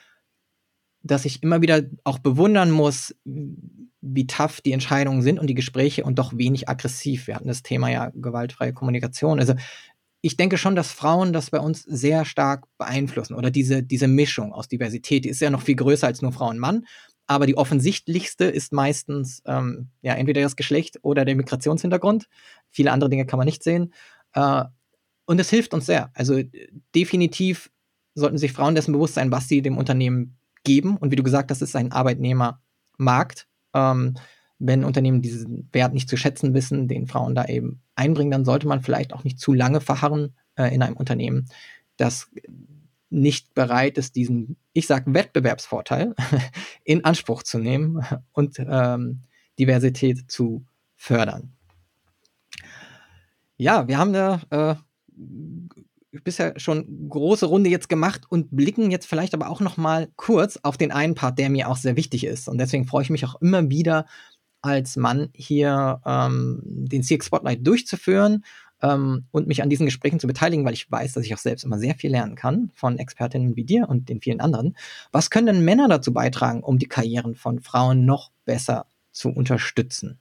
dass 1.01 1.25
ich 1.25 1.43
immer 1.43 1.61
wieder 1.61 1.83
auch 2.03 2.19
bewundern 2.19 2.71
muss, 2.71 3.15
wie 4.01 4.27
tough 4.27 4.61
die 4.61 4.71
Entscheidungen 4.71 5.21
sind 5.21 5.39
und 5.39 5.47
die 5.47 5.55
Gespräche 5.55 6.03
und 6.03 6.19
doch 6.19 6.37
wenig 6.37 6.69
aggressiv. 6.69 7.27
Wir 7.27 7.35
hatten 7.35 7.47
das 7.47 7.63
Thema 7.63 7.89
ja 7.89 8.11
gewaltfreie 8.13 8.73
Kommunikation. 8.73 9.39
Also 9.39 9.55
ich 10.21 10.35
denke 10.37 10.57
schon, 10.57 10.75
dass 10.75 10.91
Frauen 10.91 11.31
das 11.31 11.49
bei 11.49 11.59
uns 11.59 11.83
sehr 11.83 12.25
stark 12.25 12.65
beeinflussen 12.77 13.35
oder 13.35 13.51
diese, 13.51 13.83
diese 13.83 14.07
Mischung 14.07 14.53
aus 14.53 14.67
Diversität, 14.67 15.25
die 15.25 15.29
ist 15.29 15.39
ja 15.39 15.49
noch 15.49 15.61
viel 15.61 15.75
größer 15.75 16.07
als 16.07 16.21
nur 16.21 16.31
Frau 16.31 16.49
und 16.49 16.59
Mann. 16.59 16.85
Aber 17.27 17.45
die 17.45 17.57
offensichtlichste 17.57 18.45
ist 18.45 18.73
meistens 18.73 19.43
ähm, 19.45 19.89
ja 20.01 20.15
entweder 20.15 20.41
das 20.41 20.55
Geschlecht 20.55 20.97
oder 21.03 21.25
der 21.25 21.35
Migrationshintergrund. 21.35 22.27
Viele 22.71 22.91
andere 22.91 23.09
Dinge 23.09 23.25
kann 23.25 23.37
man 23.37 23.45
nicht 23.45 23.63
sehen. 23.63 23.93
Äh, 24.33 24.63
und 25.25 25.39
es 25.39 25.49
hilft 25.49 25.75
uns 25.75 25.85
sehr. 25.85 26.09
Also 26.15 26.41
definitiv 26.95 27.69
sollten 28.15 28.39
sich 28.39 28.51
Frauen 28.51 28.73
dessen 28.73 28.93
bewusst 28.93 29.13
sein, 29.13 29.31
was 29.31 29.47
sie 29.47 29.61
dem 29.61 29.77
Unternehmen 29.77 30.38
geben. 30.63 30.97
Und 30.97 31.11
wie 31.11 31.15
du 31.15 31.23
gesagt 31.23 31.51
hast, 31.51 31.61
ist 31.61 31.75
ein 31.75 31.91
Arbeitnehmermarkt. 31.91 33.47
Ähm, 33.73 34.15
wenn 34.59 34.83
Unternehmen 34.83 35.21
diesen 35.21 35.69
Wert 35.71 35.93
nicht 35.93 36.09
zu 36.09 36.17
schätzen 36.17 36.53
wissen, 36.53 36.87
den 36.87 37.07
Frauen 37.07 37.33
da 37.33 37.45
eben 37.45 37.81
einbringen, 37.95 38.31
dann 38.31 38.45
sollte 38.45 38.67
man 38.67 38.81
vielleicht 38.81 39.13
auch 39.13 39.23
nicht 39.23 39.39
zu 39.39 39.53
lange 39.53 39.79
verharren 39.79 40.35
äh, 40.55 40.73
in 40.73 40.81
einem 40.83 40.97
Unternehmen, 40.97 41.47
das 41.95 42.29
nicht 43.09 43.53
bereit 43.53 43.97
ist, 43.97 44.15
diesen, 44.15 44.57
ich 44.73 44.85
sage, 44.85 45.13
Wettbewerbsvorteil 45.13 46.13
in 46.83 47.05
Anspruch 47.05 47.43
zu 47.43 47.57
nehmen 47.57 48.03
und 48.33 48.57
ähm, 48.59 49.21
Diversität 49.57 50.29
zu 50.29 50.65
fördern. 50.95 51.53
Ja, 53.57 53.87
wir 53.87 53.97
haben 53.97 54.13
da 54.13 54.41
äh, 54.51 54.75
bisher 56.11 56.59
schon 56.59 57.09
große 57.09 57.45
Runde 57.45 57.69
jetzt 57.69 57.89
gemacht 57.89 58.23
und 58.29 58.49
blicken 58.51 58.91
jetzt 58.91 59.05
vielleicht 59.05 59.33
aber 59.33 59.49
auch 59.49 59.59
noch 59.59 59.77
mal 59.77 60.09
kurz 60.15 60.57
auf 60.63 60.77
den 60.77 60.91
einen 60.91 61.15
Part, 61.15 61.39
der 61.39 61.49
mir 61.49 61.69
auch 61.69 61.77
sehr 61.77 61.95
wichtig 61.95 62.25
ist. 62.25 62.47
Und 62.47 62.57
deswegen 62.57 62.85
freue 62.85 63.03
ich 63.03 63.09
mich 63.09 63.25
auch 63.25 63.41
immer 63.41 63.69
wieder 63.69 64.05
als 64.61 64.97
Mann 64.97 65.29
hier 65.33 66.01
ähm, 66.05 66.61
den 66.63 67.03
CX 67.03 67.27
Spotlight 67.27 67.65
durchzuführen 67.65 68.43
ähm, 68.81 69.25
und 69.31 69.47
mich 69.47 69.63
an 69.63 69.69
diesen 69.69 69.85
Gesprächen 69.85 70.19
zu 70.19 70.27
beteiligen, 70.27 70.65
weil 70.65 70.73
ich 70.73 70.91
weiß, 70.91 71.13
dass 71.13 71.25
ich 71.25 71.33
auch 71.33 71.39
selbst 71.39 71.63
immer 71.63 71.79
sehr 71.79 71.95
viel 71.95 72.11
lernen 72.11 72.35
kann 72.35 72.71
von 72.73 72.97
Expertinnen 72.97 73.55
wie 73.55 73.63
dir 73.63 73.87
und 73.87 74.09
den 74.09 74.21
vielen 74.21 74.41
anderen. 74.41 74.75
Was 75.11 75.29
können 75.29 75.47
denn 75.47 75.65
Männer 75.65 75.87
dazu 75.87 76.13
beitragen, 76.13 76.63
um 76.63 76.77
die 76.77 76.87
Karrieren 76.87 77.35
von 77.35 77.59
Frauen 77.59 78.05
noch 78.05 78.31
besser 78.45 78.85
zu 79.11 79.29
unterstützen? 79.29 80.19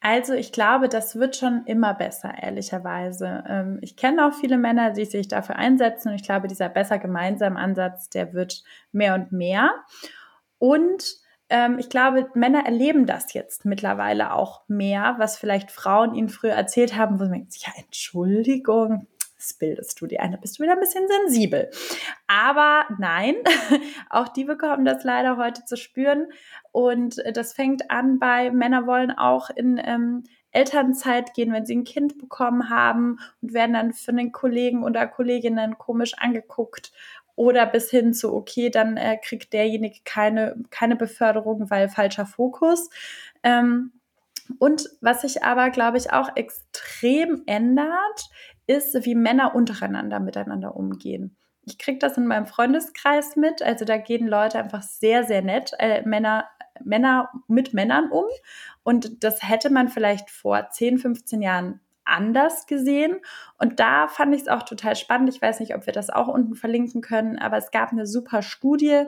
Also 0.00 0.34
ich 0.34 0.52
glaube, 0.52 0.88
das 0.88 1.16
wird 1.16 1.36
schon 1.36 1.64
immer 1.66 1.94
besser, 1.94 2.32
ehrlicherweise. 2.40 3.42
Ähm, 3.48 3.78
ich 3.80 3.96
kenne 3.96 4.26
auch 4.26 4.34
viele 4.34 4.58
Männer, 4.58 4.90
die 4.92 5.04
sich 5.04 5.28
dafür 5.28 5.56
einsetzen 5.56 6.10
und 6.10 6.14
ich 6.14 6.22
glaube, 6.22 6.48
dieser 6.48 6.68
besser 6.68 6.98
gemeinsam 6.98 7.56
Ansatz, 7.56 8.08
der 8.10 8.32
wird 8.32 8.62
mehr 8.92 9.14
und 9.14 9.32
mehr. 9.32 9.72
Und 10.58 11.16
ähm, 11.48 11.78
ich 11.78 11.88
glaube, 11.88 12.28
Männer 12.34 12.66
erleben 12.66 13.06
das 13.06 13.32
jetzt 13.32 13.64
mittlerweile 13.64 14.32
auch 14.32 14.62
mehr, 14.68 15.14
was 15.18 15.38
vielleicht 15.38 15.70
Frauen 15.70 16.14
ihnen 16.14 16.28
früher 16.28 16.52
erzählt 16.52 16.96
haben, 16.96 17.20
wo 17.20 17.24
sie 17.24 17.30
denken, 17.30 17.48
ja, 17.58 17.72
Entschuldigung, 17.76 19.06
das 19.36 19.54
bildest 19.54 20.00
du 20.00 20.06
dir 20.06 20.20
ein, 20.22 20.32
da 20.32 20.38
bist 20.38 20.58
du 20.58 20.62
wieder 20.62 20.72
ein 20.72 20.80
bisschen 20.80 21.06
sensibel. 21.06 21.70
Aber 22.28 22.86
nein, 22.98 23.36
auch 24.10 24.28
die 24.28 24.44
bekommen 24.44 24.84
das 24.84 25.04
leider 25.04 25.36
heute 25.36 25.64
zu 25.64 25.76
spüren. 25.76 26.26
Und 26.72 27.22
das 27.34 27.52
fängt 27.52 27.90
an 27.90 28.18
bei 28.18 28.50
Männer 28.50 28.86
wollen 28.86 29.12
auch 29.12 29.50
in 29.50 29.80
ähm, 29.82 30.24
Elternzeit 30.50 31.34
gehen, 31.34 31.52
wenn 31.52 31.66
sie 31.66 31.76
ein 31.76 31.84
Kind 31.84 32.18
bekommen 32.18 32.70
haben 32.70 33.18
und 33.42 33.52
werden 33.52 33.74
dann 33.74 33.92
von 33.92 34.16
den 34.16 34.32
Kollegen 34.32 34.82
oder 34.82 35.06
Kolleginnen 35.06 35.78
komisch 35.78 36.14
angeguckt 36.16 36.92
oder 37.36 37.66
bis 37.66 37.90
hin 37.90 38.14
zu, 38.14 38.34
okay, 38.34 38.70
dann 38.70 38.96
äh, 38.96 39.18
kriegt 39.22 39.52
derjenige 39.52 40.00
keine, 40.04 40.56
keine 40.70 40.96
Beförderung, 40.96 41.70
weil 41.70 41.88
falscher 41.88 42.26
Fokus. 42.26 42.88
Ähm, 43.42 43.92
und 44.58 44.88
was 45.00 45.22
sich 45.22 45.42
aber, 45.42 45.70
glaube 45.70 45.98
ich, 45.98 46.12
auch 46.12 46.34
extrem 46.34 47.42
ändert, 47.46 48.30
ist, 48.66 49.04
wie 49.04 49.14
Männer 49.14 49.54
untereinander 49.54 50.20
miteinander 50.20 50.74
umgehen. 50.76 51.36
Ich 51.66 51.78
kriege 51.78 51.98
das 51.98 52.16
in 52.16 52.26
meinem 52.26 52.46
Freundeskreis 52.46 53.36
mit. 53.36 53.60
Also 53.60 53.84
da 53.84 53.98
gehen 53.98 54.26
Leute 54.26 54.58
einfach 54.58 54.82
sehr, 54.82 55.24
sehr 55.24 55.42
nett, 55.42 55.72
äh, 55.78 56.02
Männer, 56.02 56.46
Männer 56.82 57.30
mit 57.48 57.74
Männern 57.74 58.10
um. 58.10 58.26
Und 58.84 59.24
das 59.24 59.42
hätte 59.42 59.70
man 59.70 59.88
vielleicht 59.88 60.30
vor 60.30 60.70
10, 60.70 60.98
15 60.98 61.42
Jahren 61.42 61.80
anders 62.04 62.66
gesehen. 62.66 63.18
Und 63.58 63.80
da 63.80 64.06
fand 64.06 64.34
ich 64.34 64.42
es 64.42 64.48
auch 64.48 64.62
total 64.62 64.94
spannend. 64.94 65.28
Ich 65.28 65.42
weiß 65.42 65.58
nicht, 65.58 65.74
ob 65.74 65.86
wir 65.86 65.92
das 65.92 66.08
auch 66.08 66.28
unten 66.28 66.54
verlinken 66.54 67.00
können, 67.00 67.38
aber 67.38 67.56
es 67.56 67.72
gab 67.72 67.90
eine 67.90 68.06
super 68.06 68.42
Studie, 68.42 69.02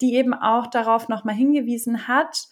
die 0.00 0.14
eben 0.14 0.34
auch 0.34 0.66
darauf 0.66 1.08
nochmal 1.08 1.36
hingewiesen 1.36 2.08
hat, 2.08 2.48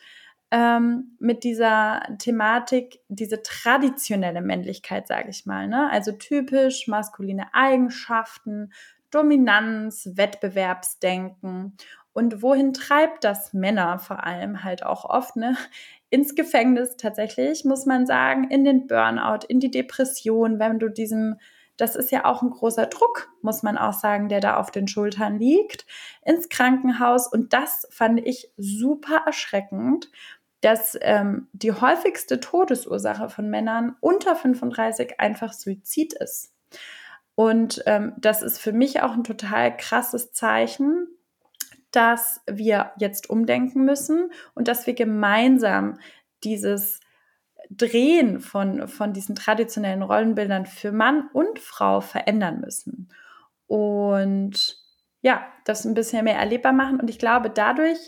ähm, 0.50 1.16
mit 1.18 1.44
dieser 1.44 2.00
Thematik, 2.18 3.00
diese 3.09 3.42
traditionelle 3.42 4.40
Männlichkeit, 4.40 5.06
sage 5.06 5.28
ich 5.28 5.44
mal. 5.44 5.68
Ne? 5.68 5.90
Also 5.90 6.12
typisch 6.12 6.86
maskuline 6.86 7.52
Eigenschaften, 7.52 8.72
Dominanz, 9.11 10.11
Wettbewerbsdenken. 10.14 11.76
Und 12.12 12.42
wohin 12.42 12.72
treibt 12.72 13.24
das 13.24 13.52
Männer 13.52 13.98
vor 13.98 14.24
allem 14.24 14.64
halt 14.64 14.84
auch 14.84 15.04
oft? 15.04 15.36
Ne? 15.36 15.56
ins 16.11 16.34
Gefängnis 16.34 16.96
tatsächlich, 16.96 17.64
muss 17.64 17.86
man 17.86 18.06
sagen, 18.06 18.50
in 18.50 18.64
den 18.64 18.86
Burnout, 18.86 19.46
in 19.48 19.61
die 19.61 19.70
Depression, 19.70 20.59
wenn 20.59 20.78
du 20.78 20.88
diesem, 20.88 21.36
das 21.76 21.96
ist 21.96 22.11
ja 22.11 22.24
auch 22.24 22.42
ein 22.42 22.50
großer 22.50 22.86
Druck, 22.86 23.30
muss 23.42 23.62
man 23.62 23.76
auch 23.76 23.92
sagen, 23.92 24.28
der 24.28 24.40
da 24.40 24.56
auf 24.56 24.70
den 24.70 24.88
Schultern 24.88 25.38
liegt, 25.38 25.86
ins 26.24 26.48
Krankenhaus. 26.48 27.30
Und 27.30 27.52
das 27.52 27.86
fand 27.90 28.26
ich 28.26 28.50
super 28.56 29.22
erschreckend, 29.26 30.11
dass 30.61 30.98
ähm, 31.02 31.48
die 31.52 31.72
häufigste 31.72 32.40
Todesursache 32.40 33.28
von 33.28 33.48
Männern 33.48 33.94
unter 34.00 34.34
35 34.34 35.20
einfach 35.20 35.52
Suizid 35.52 36.14
ist. 36.14 36.52
Und 37.39 37.84
ähm, 37.86 38.14
das 38.16 38.43
ist 38.43 38.59
für 38.59 38.72
mich 38.72 39.01
auch 39.01 39.12
ein 39.12 39.22
total 39.22 39.76
krasses 39.76 40.32
Zeichen, 40.32 41.07
dass 41.93 42.41
wir 42.51 42.91
jetzt 42.99 43.30
umdenken 43.30 43.84
müssen 43.84 44.32
und 44.57 44.66
dass 44.66 44.89
wir 44.89 44.95
gemeinsam 44.95 46.01
dieses 46.43 46.99
Drehen 47.70 48.41
von, 48.41 48.89
von 48.89 49.12
diesen 49.12 49.36
traditionellen 49.36 50.03
Rollenbildern 50.03 50.66
für 50.66 50.91
Mann 50.91 51.30
und 51.32 51.61
Frau 51.61 52.01
verändern 52.01 52.59
müssen. 52.59 53.09
Und 53.68 54.76
ja, 55.22 55.47
das 55.64 55.84
ein 55.84 55.95
bisschen 55.95 56.24
mehr 56.24 56.39
erlebbar 56.39 56.72
machen. 56.72 56.99
Und 56.99 57.09
ich 57.09 57.20
glaube, 57.20 57.51
dadurch 57.51 58.01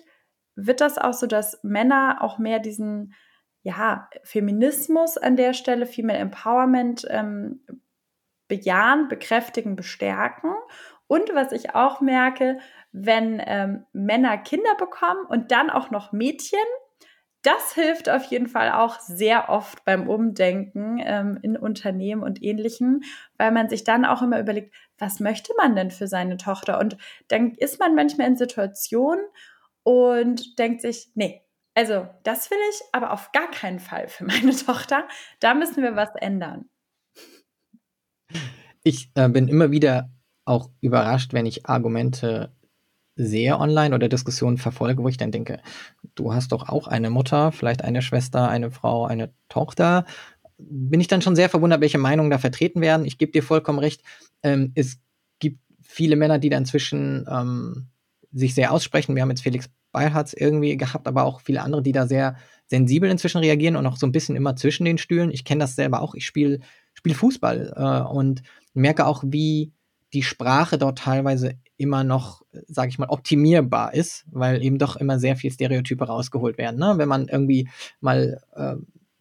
wird 0.57 0.81
das 0.81 0.99
auch 0.99 1.14
so, 1.14 1.28
dass 1.28 1.62
Männer 1.62 2.18
auch 2.20 2.39
mehr 2.39 2.59
diesen 2.59 3.14
ja, 3.62 4.09
Feminismus 4.24 5.18
an 5.18 5.37
der 5.37 5.53
Stelle, 5.53 5.87
Female 5.87 6.18
Empowerment 6.18 7.07
ähm, 7.09 7.61
bejahen, 8.51 9.09
bekräftigen, 9.09 9.76
bestärken. 9.76 10.53
Und 11.07 11.34
was 11.34 11.53
ich 11.53 11.74
auch 11.74 12.03
merke, 12.03 12.59
wenn 12.92 13.42
ähm, 13.46 13.86
Männer 13.94 14.36
Kinder 14.36 14.74
bekommen 14.76 15.24
und 15.26 15.51
dann 15.51 15.70
auch 15.70 15.90
noch 15.90 16.12
Mädchen, 16.12 16.59
das 17.42 17.72
hilft 17.72 18.11
auf 18.11 18.24
jeden 18.24 18.48
Fall 18.48 18.70
auch 18.70 19.01
sehr 19.01 19.48
oft 19.48 19.84
beim 19.86 20.09
Umdenken 20.09 21.01
ähm, 21.03 21.38
in 21.42 21.57
Unternehmen 21.57 22.22
und 22.22 22.42
ähnlichem, 22.42 23.01
weil 23.38 23.51
man 23.51 23.70
sich 23.70 23.84
dann 23.84 24.05
auch 24.05 24.20
immer 24.20 24.38
überlegt, 24.38 24.74
was 24.98 25.20
möchte 25.20 25.55
man 25.57 25.74
denn 25.74 25.90
für 25.90 26.07
seine 26.07 26.36
Tochter? 26.36 26.78
Und 26.78 26.98
dann 27.28 27.55
ist 27.55 27.78
man 27.78 27.94
manchmal 27.94 28.26
in 28.26 28.36
Situationen 28.36 29.24
und 29.84 30.59
denkt 30.59 30.82
sich, 30.82 31.11
nee, 31.14 31.42
also 31.74 32.07
das 32.24 32.51
will 32.51 32.59
ich 32.70 32.82
aber 32.92 33.12
auf 33.12 33.32
gar 33.32 33.51
keinen 33.51 33.78
Fall 33.78 34.09
für 34.09 34.24
meine 34.24 34.55
Tochter. 34.66 35.09
Da 35.38 35.55
müssen 35.55 35.82
wir 35.82 35.96
was 35.96 36.14
ändern. 36.16 36.68
Ich 38.83 39.11
äh, 39.14 39.28
bin 39.28 39.49
immer 39.49 39.70
wieder 39.70 40.11
auch 40.45 40.70
überrascht, 40.81 41.33
wenn 41.33 41.47
ich 41.47 41.66
Argumente 41.66 42.53
sehe 43.16 43.59
online 43.59 43.95
oder 43.95 44.09
Diskussionen 44.09 44.57
verfolge, 44.57 45.03
wo 45.03 45.09
ich 45.09 45.16
dann 45.16 45.33
denke, 45.33 45.61
du 46.14 46.33
hast 46.33 46.53
doch 46.53 46.68
auch 46.68 46.87
eine 46.87 47.11
Mutter, 47.11 47.53
vielleicht 47.53 47.83
eine 47.83 48.03
Schwester, 48.03 48.49
eine 48.49 48.70
Frau, 48.70 49.05
eine 49.05 49.33
Tochter. 49.49 50.07
Bin 50.59 51.01
ich 51.01 51.09
dann 51.09 51.22
schon 51.22 51.37
sehr 51.37 51.49
verwundert, 51.49 51.81
welche 51.81 51.99
Meinungen 51.99 52.31
da 52.31 52.39
vertreten 52.39 52.81
werden. 52.81 53.07
Ich 53.07 53.18
gebe 53.18 53.33
dir 53.33 53.43
vollkommen 53.43 53.78
recht. 53.78 54.03
Ähm, 54.43 54.72
es 54.74 54.99
gibt 55.39 55.61
viele 55.83 56.16
Männer, 56.16 56.39
die 56.39 56.49
da 56.49 56.57
inzwischen 56.57 57.26
ähm, 57.31 57.89
sich 58.33 58.55
sehr 58.55 58.72
aussprechen. 58.72 59.14
Wir 59.14 59.22
haben 59.22 59.31
jetzt 59.31 59.43
Felix 59.43 59.68
Beilharz 59.93 60.33
irgendwie 60.33 60.76
gehabt, 60.76 61.07
aber 61.07 61.24
auch 61.24 61.41
viele 61.41 61.62
andere, 61.62 61.83
die 61.83 61.93
da 61.93 62.07
sehr 62.07 62.37
sensibel 62.66 63.11
inzwischen 63.11 63.39
reagieren 63.39 63.76
und 63.76 63.87
auch 63.87 63.97
so 63.97 64.07
ein 64.07 64.12
bisschen 64.12 64.37
immer 64.37 64.55
zwischen 64.57 64.85
den 64.85 64.99
Stühlen. 64.99 65.31
Ich 65.31 65.45
kenne 65.45 65.61
das 65.61 65.74
selber 65.74 66.01
auch. 66.01 66.14
Ich 66.14 66.24
spiele 66.24 66.61
spiel 67.01 67.14
Fußball 67.14 67.72
äh, 67.76 68.12
und 68.12 68.42
merke 68.74 69.07
auch, 69.07 69.24
wie 69.26 69.72
die 70.12 70.22
Sprache 70.22 70.76
dort 70.76 70.98
teilweise 70.98 71.55
immer 71.78 72.05
noch, 72.05 72.42
sage 72.66 72.90
ich 72.90 72.98
mal, 72.98 73.09
optimierbar 73.09 73.94
ist, 73.94 74.26
weil 74.30 74.62
eben 74.62 74.78
doch 74.78 74.96
immer 74.96 75.18
sehr 75.18 75.34
viel 75.36 75.51
Stereotype 75.51 76.05
rausgeholt 76.05 76.59
werden. 76.59 76.78
Ne? 76.78 76.94
Wenn 76.96 77.09
man 77.09 77.28
irgendwie 77.28 77.68
mal 78.01 78.42
äh, 78.55 78.74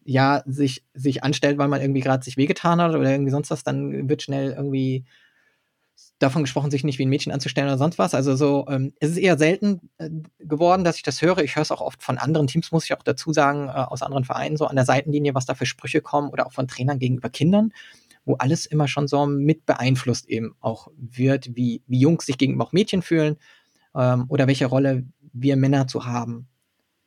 ja 0.04 0.42
sich 0.44 0.84
sich 0.92 1.24
anstellt, 1.24 1.56
weil 1.56 1.68
man 1.68 1.80
irgendwie 1.80 2.00
gerade 2.00 2.22
sich 2.22 2.36
wehgetan 2.36 2.82
hat 2.82 2.94
oder 2.94 3.10
irgendwie 3.10 3.30
sonst 3.30 3.50
was, 3.50 3.64
dann 3.64 4.10
wird 4.10 4.22
schnell 4.22 4.52
irgendwie 4.52 5.06
davon 6.20 6.42
gesprochen, 6.42 6.70
sich 6.70 6.84
nicht 6.84 6.98
wie 6.98 7.06
ein 7.06 7.08
Mädchen 7.08 7.32
anzustellen 7.32 7.66
oder 7.68 7.78
sonst 7.78 7.98
was. 7.98 8.14
Also 8.14 8.36
so, 8.36 8.66
ähm, 8.68 8.92
es 9.00 9.10
ist 9.10 9.16
eher 9.16 9.36
selten 9.38 9.90
äh, 9.98 10.10
geworden, 10.38 10.84
dass 10.84 10.96
ich 10.96 11.02
das 11.02 11.20
höre. 11.22 11.38
Ich 11.38 11.56
höre 11.56 11.62
es 11.62 11.72
auch 11.72 11.80
oft 11.80 12.02
von 12.02 12.18
anderen 12.18 12.46
Teams, 12.46 12.70
muss 12.70 12.84
ich 12.84 12.94
auch 12.94 13.02
dazu 13.02 13.32
sagen, 13.32 13.68
äh, 13.68 13.72
aus 13.72 14.02
anderen 14.02 14.24
Vereinen, 14.24 14.56
so 14.56 14.66
an 14.66 14.76
der 14.76 14.84
Seitenlinie, 14.84 15.34
was 15.34 15.46
da 15.46 15.54
für 15.54 15.66
Sprüche 15.66 16.00
kommen 16.00 16.30
oder 16.30 16.46
auch 16.46 16.52
von 16.52 16.68
Trainern 16.68 16.98
gegenüber 16.98 17.30
Kindern 17.30 17.72
wo 18.24 18.34
alles 18.34 18.66
immer 18.66 18.86
schon 18.86 19.08
so 19.08 19.26
mit 19.26 19.66
beeinflusst 19.66 20.28
eben 20.28 20.54
auch 20.60 20.88
wird, 20.96 21.56
wie, 21.56 21.82
wie 21.86 22.00
Jungs 22.00 22.26
sich 22.26 22.38
gegenüber 22.38 22.64
auch 22.64 22.72
Mädchen 22.72 23.02
fühlen 23.02 23.36
ähm, 23.94 24.26
oder 24.28 24.46
welche 24.46 24.66
Rolle 24.66 25.06
wir 25.32 25.56
Männer 25.56 25.86
zu 25.86 26.06
haben, 26.06 26.46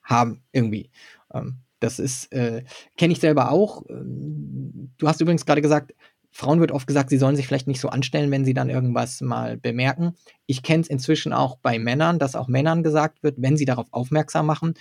haben 0.02 0.44
irgendwie. 0.52 0.90
Ähm, 1.34 1.60
das 1.80 2.00
ist, 2.00 2.32
äh, 2.32 2.64
kenne 2.98 3.14
ich 3.14 3.20
selber 3.20 3.52
auch. 3.52 3.84
Ähm, 3.90 4.92
du 4.98 5.08
hast 5.08 5.22
übrigens 5.22 5.46
gerade 5.46 5.62
gesagt, 5.62 5.94
Frauen 6.36 6.60
wird 6.60 6.72
oft 6.72 6.88
gesagt, 6.88 7.12
sie 7.12 7.18
sollen 7.18 7.36
sich 7.36 7.46
vielleicht 7.46 7.68
nicht 7.68 7.80
so 7.80 7.90
anstellen, 7.90 8.32
wenn 8.32 8.44
sie 8.44 8.56
dann 8.56 8.70
irgendwas 8.70 9.22
mal 9.22 9.56
bemerken. 9.56 10.16
Ich 10.48 10.64
kenne 10.64 10.82
es 10.82 10.90
inzwischen 10.90 11.32
auch 11.32 11.58
bei 11.58 11.78
Männern, 11.78 12.18
dass 12.18 12.36
auch 12.36 12.48
Männern 12.48 12.82
gesagt 12.82 13.22
wird, 13.22 13.36
wenn 13.38 13.56
sie 13.56 13.66
darauf 13.66 13.88
aufmerksam 13.92 14.48
machen, 14.48 14.74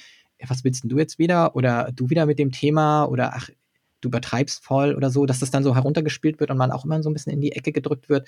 was 0.48 0.64
willst 0.64 0.84
du 0.84 0.98
jetzt 0.98 1.18
wieder? 1.18 1.54
Oder 1.54 1.90
du 1.94 2.10
wieder 2.10 2.26
mit 2.26 2.38
dem 2.38 2.52
Thema? 2.52 3.04
Oder 3.04 3.34
ach, 3.34 3.50
du 4.00 4.08
übertreibst 4.08 4.64
voll 4.64 4.94
oder 4.94 5.10
so, 5.10 5.26
dass 5.26 5.40
das 5.40 5.50
dann 5.50 5.62
so 5.62 5.74
heruntergespielt 5.74 6.40
wird 6.40 6.50
und 6.50 6.56
man 6.56 6.72
auch 6.72 6.84
immer 6.84 7.02
so 7.02 7.10
ein 7.10 7.12
bisschen 7.12 7.32
in 7.32 7.40
die 7.40 7.52
Ecke 7.52 7.70
gedrückt 7.70 8.08
wird, 8.08 8.26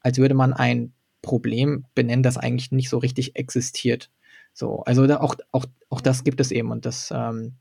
als 0.00 0.18
würde 0.18 0.34
man 0.34 0.52
ein 0.52 0.92
Problem 1.22 1.84
benennen, 1.94 2.22
das 2.22 2.38
eigentlich 2.38 2.70
nicht 2.70 2.88
so 2.88 2.98
richtig 2.98 3.36
existiert. 3.36 4.10
So, 4.52 4.82
also 4.84 5.06
da 5.06 5.18
auch, 5.18 5.34
auch, 5.52 5.66
auch 5.90 6.00
das 6.00 6.24
gibt 6.24 6.40
es 6.40 6.50
eben 6.50 6.70
und 6.70 6.86
das, 6.86 7.12
ähm, 7.14 7.54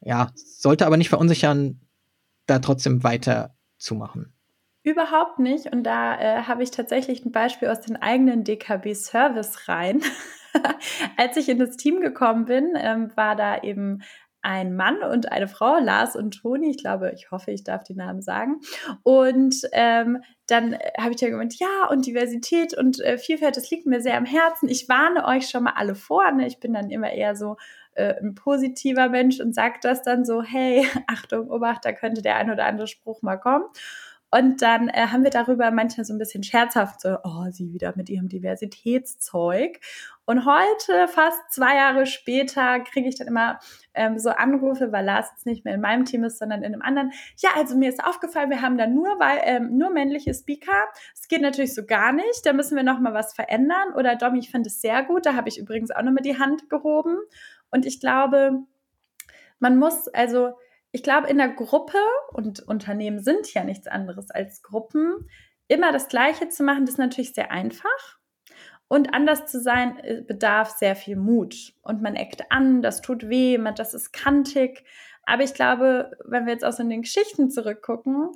ja, 0.00 0.30
sollte 0.34 0.86
aber 0.86 0.96
nicht 0.96 1.10
verunsichern, 1.10 1.80
da 2.46 2.58
trotzdem 2.58 3.02
weiterzumachen. 3.02 4.32
Überhaupt 4.84 5.38
nicht. 5.38 5.72
Und 5.72 5.82
da 5.84 6.20
äh, 6.20 6.42
habe 6.42 6.62
ich 6.62 6.70
tatsächlich 6.70 7.24
ein 7.24 7.32
Beispiel 7.32 7.68
aus 7.68 7.80
den 7.80 7.96
eigenen 7.96 8.44
DKB-Service 8.44 9.66
rein. 9.66 10.02
Als 11.16 11.38
ich 11.38 11.48
in 11.48 11.58
das 11.58 11.78
Team 11.78 12.02
gekommen 12.02 12.44
bin, 12.44 12.74
ähm, 12.76 13.10
war 13.16 13.34
da 13.34 13.62
eben 13.62 14.02
ein 14.42 14.76
Mann 14.76 15.02
und 15.02 15.32
eine 15.32 15.48
Frau, 15.48 15.78
Lars 15.78 16.16
und 16.16 16.42
Toni. 16.42 16.68
Ich 16.68 16.76
glaube, 16.76 17.12
ich 17.14 17.30
hoffe, 17.30 17.50
ich 17.50 17.64
darf 17.64 17.82
die 17.82 17.94
Namen 17.94 18.20
sagen. 18.20 18.60
Und 19.02 19.56
ähm, 19.72 20.22
dann 20.48 20.74
äh, 20.74 20.90
habe 21.00 21.14
ich 21.14 21.20
ja 21.22 21.30
gemeint, 21.30 21.58
ja, 21.58 21.88
und 21.88 22.04
Diversität 22.04 22.76
und 22.76 23.00
äh, 23.00 23.16
Vielfalt, 23.16 23.56
das 23.56 23.70
liegt 23.70 23.86
mir 23.86 24.02
sehr 24.02 24.18
am 24.18 24.26
Herzen. 24.26 24.68
Ich 24.68 24.86
warne 24.86 25.24
euch 25.24 25.48
schon 25.48 25.62
mal 25.62 25.72
alle 25.76 25.94
vor. 25.94 26.30
Ne? 26.30 26.46
Ich 26.46 26.60
bin 26.60 26.74
dann 26.74 26.90
immer 26.90 27.10
eher 27.10 27.36
so 27.36 27.56
äh, 27.94 28.20
ein 28.20 28.34
positiver 28.34 29.08
Mensch 29.08 29.40
und 29.40 29.54
sage 29.54 29.78
das 29.80 30.02
dann 30.02 30.26
so, 30.26 30.42
hey, 30.42 30.86
Achtung, 31.06 31.50
Obacht, 31.50 31.86
da 31.86 31.92
könnte 31.92 32.20
der 32.20 32.36
ein 32.36 32.50
oder 32.50 32.66
andere 32.66 32.86
Spruch 32.86 33.22
mal 33.22 33.38
kommen. 33.38 33.64
Und 34.34 34.62
dann 34.62 34.88
äh, 34.88 35.06
haben 35.12 35.22
wir 35.22 35.30
darüber 35.30 35.70
manchmal 35.70 36.04
so 36.04 36.12
ein 36.12 36.18
bisschen 36.18 36.42
scherzhaft 36.42 37.00
so, 37.00 37.18
oh, 37.22 37.44
sie 37.52 37.72
wieder 37.72 37.92
mit 37.94 38.10
ihrem 38.10 38.28
Diversitätszeug. 38.28 39.78
Und 40.24 40.44
heute, 40.44 41.06
fast 41.06 41.38
zwei 41.52 41.76
Jahre 41.76 42.04
später, 42.04 42.80
kriege 42.80 43.08
ich 43.08 43.14
dann 43.14 43.28
immer 43.28 43.60
ähm, 43.94 44.18
so 44.18 44.30
Anrufe, 44.30 44.90
weil 44.90 45.04
Lars 45.04 45.28
jetzt 45.30 45.46
nicht 45.46 45.64
mehr 45.64 45.74
in 45.74 45.80
meinem 45.80 46.04
Team 46.04 46.24
ist, 46.24 46.40
sondern 46.40 46.64
in 46.64 46.72
einem 46.72 46.82
anderen. 46.82 47.12
Ja, 47.36 47.50
also 47.54 47.76
mir 47.76 47.88
ist 47.88 48.02
aufgefallen, 48.02 48.50
wir 48.50 48.60
haben 48.60 48.76
da 48.76 48.88
nur, 48.88 49.20
weil, 49.20 49.40
ähm, 49.44 49.78
nur 49.78 49.90
männliche 49.90 50.34
Speaker. 50.34 50.88
Es 51.14 51.28
geht 51.28 51.40
natürlich 51.40 51.72
so 51.72 51.86
gar 51.86 52.12
nicht. 52.12 52.44
Da 52.44 52.52
müssen 52.52 52.74
wir 52.74 52.82
noch 52.82 52.98
mal 52.98 53.14
was 53.14 53.34
verändern. 53.34 53.94
Oder 53.96 54.16
Domi, 54.16 54.40
ich 54.40 54.50
finde 54.50 54.66
es 54.66 54.80
sehr 54.80 55.04
gut. 55.04 55.26
Da 55.26 55.36
habe 55.36 55.48
ich 55.48 55.60
übrigens 55.60 55.92
auch 55.92 56.02
noch 56.02 56.10
mal 56.10 56.22
die 56.22 56.40
Hand 56.40 56.68
gehoben. 56.68 57.18
Und 57.70 57.86
ich 57.86 58.00
glaube, 58.00 58.64
man 59.60 59.78
muss 59.78 60.08
also 60.08 60.54
ich 60.94 61.02
glaube, 61.02 61.26
in 61.26 61.38
der 61.38 61.48
Gruppe, 61.48 61.98
und 62.32 62.60
Unternehmen 62.60 63.18
sind 63.18 63.52
ja 63.52 63.64
nichts 63.64 63.88
anderes 63.88 64.30
als 64.30 64.62
Gruppen, 64.62 65.28
immer 65.66 65.90
das 65.90 66.06
Gleiche 66.06 66.48
zu 66.50 66.62
machen, 66.62 66.86
das 66.86 66.94
ist 66.94 66.98
natürlich 66.98 67.34
sehr 67.34 67.50
einfach. 67.50 68.18
Und 68.86 69.12
anders 69.12 69.46
zu 69.46 69.60
sein, 69.60 69.98
äh, 69.98 70.22
bedarf 70.22 70.70
sehr 70.70 70.94
viel 70.94 71.16
Mut. 71.16 71.74
Und 71.82 72.00
man 72.00 72.14
eckt 72.14 72.52
an, 72.52 72.80
das 72.80 73.02
tut 73.02 73.28
weh, 73.28 73.58
man, 73.58 73.74
das 73.74 73.92
ist 73.92 74.12
kantig. 74.12 74.84
Aber 75.24 75.42
ich 75.42 75.52
glaube, 75.52 76.12
wenn 76.26 76.46
wir 76.46 76.52
jetzt 76.52 76.64
auch 76.64 76.72
so 76.72 76.84
in 76.84 76.90
den 76.90 77.02
Geschichten 77.02 77.50
zurückgucken, 77.50 78.30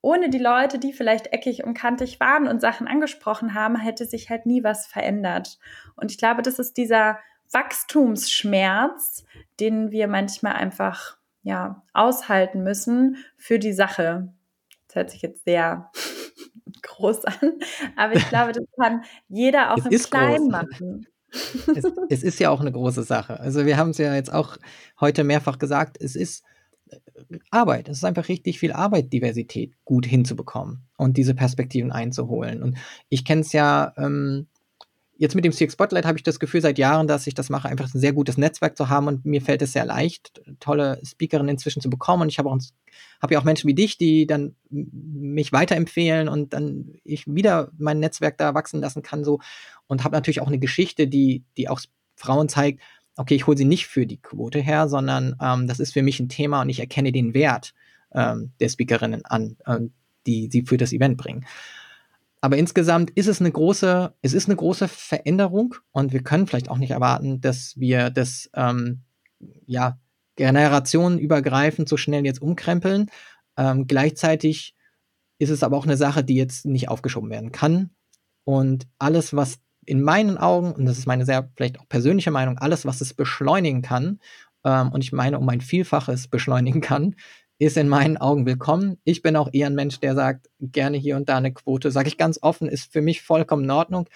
ohne 0.00 0.30
die 0.30 0.38
Leute, 0.38 0.78
die 0.78 0.92
vielleicht 0.92 1.32
eckig 1.32 1.64
und 1.64 1.74
kantig 1.74 2.20
waren 2.20 2.46
und 2.46 2.60
Sachen 2.60 2.86
angesprochen 2.86 3.52
haben, 3.52 3.74
hätte 3.74 4.04
sich 4.04 4.30
halt 4.30 4.46
nie 4.46 4.62
was 4.62 4.86
verändert. 4.86 5.58
Und 5.96 6.12
ich 6.12 6.18
glaube, 6.18 6.42
das 6.42 6.60
ist 6.60 6.76
dieser 6.76 7.18
Wachstumsschmerz, 7.50 9.24
den 9.58 9.90
wir 9.90 10.06
manchmal 10.06 10.52
einfach 10.52 11.15
ja, 11.46 11.84
aushalten 11.92 12.64
müssen 12.64 13.18
für 13.36 13.60
die 13.60 13.72
Sache. 13.72 14.34
Das 14.88 14.96
hört 14.96 15.10
sich 15.10 15.22
jetzt 15.22 15.44
sehr 15.44 15.92
groß 16.82 17.24
an, 17.24 17.52
aber 17.94 18.16
ich 18.16 18.28
glaube, 18.28 18.50
das 18.50 18.64
kann 18.78 19.04
jeder 19.28 19.72
auch 19.72 19.78
es 19.78 19.84
im 19.86 20.10
Kleinen 20.10 20.48
machen. 20.48 21.06
Es, 21.30 21.84
es, 22.08 22.22
ist 22.24 22.40
ja 22.40 22.50
auch 22.50 22.60
eine 22.60 22.72
große 22.72 23.04
Sache. 23.04 23.38
Also 23.38 23.64
wir 23.64 23.76
haben 23.76 23.90
es 23.90 23.98
ja 23.98 24.12
jetzt 24.14 24.32
auch 24.32 24.56
heute 25.00 25.22
mehrfach 25.22 25.58
gesagt, 25.58 25.98
es 26.00 26.16
ist 26.16 26.42
äh, 26.88 26.98
Arbeit. 27.50 27.88
Es 27.88 27.98
ist 27.98 28.04
einfach 28.04 28.28
richtig 28.28 28.58
viel 28.58 28.72
Arbeit, 28.72 29.12
Diversität 29.12 29.72
gut 29.84 30.04
hinzubekommen 30.04 30.88
und 30.96 31.16
diese 31.16 31.34
Perspektiven 31.34 31.92
einzuholen. 31.92 32.62
Und 32.62 32.76
ich 33.08 33.24
kenne 33.24 33.42
es 33.42 33.52
ja 33.52 33.92
ähm, 33.96 34.48
jetzt 35.18 35.34
mit 35.34 35.44
dem 35.44 35.52
CX 35.52 35.72
Spotlight 35.72 36.04
habe 36.04 36.18
ich 36.18 36.24
das 36.24 36.40
Gefühl 36.40 36.60
seit 36.60 36.78
Jahren, 36.78 37.06
dass 37.06 37.26
ich 37.26 37.34
das 37.34 37.50
mache, 37.50 37.68
einfach 37.68 37.92
ein 37.92 38.00
sehr 38.00 38.12
gutes 38.12 38.36
Netzwerk 38.36 38.76
zu 38.76 38.88
haben 38.88 39.08
und 39.08 39.24
mir 39.24 39.40
fällt 39.40 39.62
es 39.62 39.72
sehr 39.72 39.84
leicht, 39.84 40.42
tolle 40.60 41.00
Speakerinnen 41.04 41.50
inzwischen 41.50 41.80
zu 41.80 41.90
bekommen. 41.90 42.22
Und 42.22 42.28
ich 42.28 42.38
habe 42.38 42.50
auch 42.50 42.58
habe 43.20 43.34
ja 43.34 43.40
auch 43.40 43.44
Menschen 43.44 43.68
wie 43.68 43.74
dich, 43.74 43.98
die 43.98 44.26
dann 44.26 44.54
mich 44.70 45.52
weiterempfehlen 45.52 46.28
und 46.28 46.52
dann 46.52 46.94
ich 47.04 47.26
wieder 47.26 47.70
mein 47.78 47.98
Netzwerk 47.98 48.38
da 48.38 48.54
wachsen 48.54 48.80
lassen 48.80 49.02
kann 49.02 49.24
so 49.24 49.40
und 49.86 50.04
habe 50.04 50.16
natürlich 50.16 50.40
auch 50.40 50.46
eine 50.46 50.58
Geschichte, 50.58 51.06
die 51.06 51.44
die 51.56 51.68
auch 51.68 51.80
Frauen 52.14 52.48
zeigt. 52.48 52.80
Okay, 53.16 53.34
ich 53.34 53.46
hole 53.46 53.56
sie 53.56 53.64
nicht 53.64 53.86
für 53.86 54.06
die 54.06 54.20
Quote 54.20 54.60
her, 54.60 54.88
sondern 54.88 55.36
ähm, 55.40 55.66
das 55.66 55.80
ist 55.80 55.92
für 55.92 56.02
mich 56.02 56.20
ein 56.20 56.28
Thema 56.28 56.62
und 56.62 56.68
ich 56.68 56.80
erkenne 56.80 57.12
den 57.12 57.34
Wert 57.34 57.72
ähm, 58.12 58.52
der 58.60 58.68
Speakerinnen 58.68 59.24
an, 59.24 59.56
äh, 59.64 59.80
die 60.26 60.48
sie 60.50 60.62
für 60.62 60.76
das 60.76 60.92
Event 60.92 61.16
bringen. 61.16 61.46
Aber 62.40 62.56
insgesamt 62.56 63.10
ist 63.10 63.26
es 63.26 63.40
eine 63.40 63.50
große, 63.50 64.14
es 64.22 64.32
ist 64.34 64.48
eine 64.48 64.56
große 64.56 64.88
Veränderung 64.88 65.74
und 65.90 66.12
wir 66.12 66.22
können 66.22 66.46
vielleicht 66.46 66.68
auch 66.68 66.78
nicht 66.78 66.90
erwarten, 66.90 67.40
dass 67.40 67.74
wir 67.76 68.10
das 68.10 68.50
ähm, 68.54 69.02
ja 69.66 69.98
generationenübergreifend 70.36 71.88
so 71.88 71.96
schnell 71.96 72.24
jetzt 72.24 72.42
umkrempeln. 72.42 73.10
Ähm, 73.56 73.86
gleichzeitig 73.86 74.74
ist 75.38 75.50
es 75.50 75.62
aber 75.62 75.76
auch 75.76 75.84
eine 75.84 75.96
Sache, 75.96 76.24
die 76.24 76.36
jetzt 76.36 76.66
nicht 76.66 76.88
aufgeschoben 76.88 77.30
werden 77.30 77.52
kann. 77.52 77.90
Und 78.44 78.86
alles, 78.98 79.34
was 79.34 79.58
in 79.84 80.02
meinen 80.02 80.38
Augen, 80.38 80.72
und 80.72 80.86
das 80.86 80.98
ist 80.98 81.06
meine 81.06 81.24
sehr 81.24 81.50
vielleicht 81.56 81.80
auch 81.80 81.88
persönliche 81.88 82.30
Meinung, 82.30 82.58
alles, 82.58 82.84
was 82.84 83.00
es 83.00 83.14
beschleunigen 83.14 83.82
kann, 83.82 84.20
ähm, 84.64 84.92
und 84.92 85.02
ich 85.02 85.12
meine 85.12 85.38
um 85.38 85.48
ein 85.48 85.60
Vielfaches 85.60 86.28
beschleunigen 86.28 86.80
kann, 86.80 87.16
ist 87.58 87.76
in 87.76 87.88
meinen 87.88 88.18
Augen 88.18 88.44
willkommen. 88.44 88.98
Ich 89.04 89.22
bin 89.22 89.34
auch 89.34 89.48
eher 89.52 89.68
ein 89.68 89.74
Mensch, 89.74 89.98
der 90.00 90.14
sagt, 90.14 90.50
gerne 90.60 90.98
hier 90.98 91.16
und 91.16 91.28
da 91.28 91.38
eine 91.38 91.52
Quote, 91.52 91.90
sage 91.90 92.08
ich 92.08 92.18
ganz 92.18 92.38
offen, 92.42 92.68
ist 92.68 92.92
für 92.92 93.00
mich 93.00 93.22
vollkommen 93.22 93.64
in 93.64 93.70
Ordnung. 93.70 94.08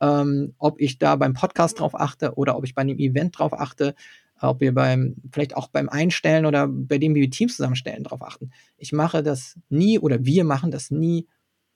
Ähm, 0.00 0.54
ob 0.58 0.80
ich 0.80 0.98
da 0.98 1.16
beim 1.16 1.34
Podcast 1.34 1.80
drauf 1.80 1.98
achte 1.98 2.34
oder 2.34 2.56
ob 2.56 2.64
ich 2.64 2.74
bei 2.74 2.82
einem 2.82 2.98
Event 2.98 3.38
drauf 3.38 3.52
achte, 3.52 3.94
ob 4.40 4.60
wir 4.60 4.72
beim, 4.72 5.16
vielleicht 5.32 5.56
auch 5.56 5.68
beim 5.68 5.88
Einstellen 5.88 6.46
oder 6.46 6.68
bei 6.68 6.98
dem, 6.98 7.14
wie 7.14 7.20
wir 7.20 7.30
Teams 7.30 7.56
zusammenstellen, 7.56 8.04
drauf 8.04 8.22
achten. 8.22 8.50
Ich 8.76 8.92
mache 8.92 9.22
das 9.22 9.58
nie 9.68 9.98
oder 9.98 10.24
wir 10.24 10.44
machen 10.44 10.70
das 10.70 10.90
nie, 10.90 11.26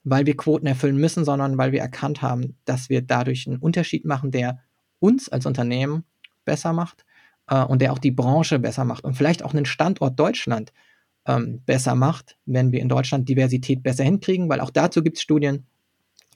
weil 0.03 0.25
wir 0.25 0.37
Quoten 0.37 0.67
erfüllen 0.67 0.97
müssen, 0.97 1.25
sondern 1.25 1.57
weil 1.57 1.71
wir 1.71 1.81
erkannt 1.81 2.21
haben, 2.21 2.57
dass 2.65 2.89
wir 2.89 3.01
dadurch 3.01 3.47
einen 3.47 3.57
Unterschied 3.57 4.05
machen, 4.05 4.31
der 4.31 4.59
uns 4.99 5.27
als 5.29 5.45
Unternehmen 5.45 6.03
besser 6.45 6.71
macht 6.71 7.05
äh, 7.47 7.63
und 7.63 7.81
der 7.81 7.91
auch 7.93 7.99
die 7.99 8.11
Branche 8.11 8.59
besser 8.59 8.85
macht 8.85 9.03
und 9.03 9.15
vielleicht 9.15 9.43
auch 9.43 9.53
einen 9.53 9.65
Standort 9.65 10.17
Deutschland 10.17 10.71
ähm, 11.25 11.61
besser 11.65 11.95
macht, 11.95 12.37
wenn 12.45 12.71
wir 12.71 12.81
in 12.81 12.89
Deutschland 12.89 13.29
Diversität 13.29 13.83
besser 13.83 14.03
hinkriegen, 14.03 14.49
weil 14.49 14.59
auch 14.59 14.69
dazu 14.69 15.03
gibt 15.03 15.17
es 15.17 15.23
Studien, 15.23 15.65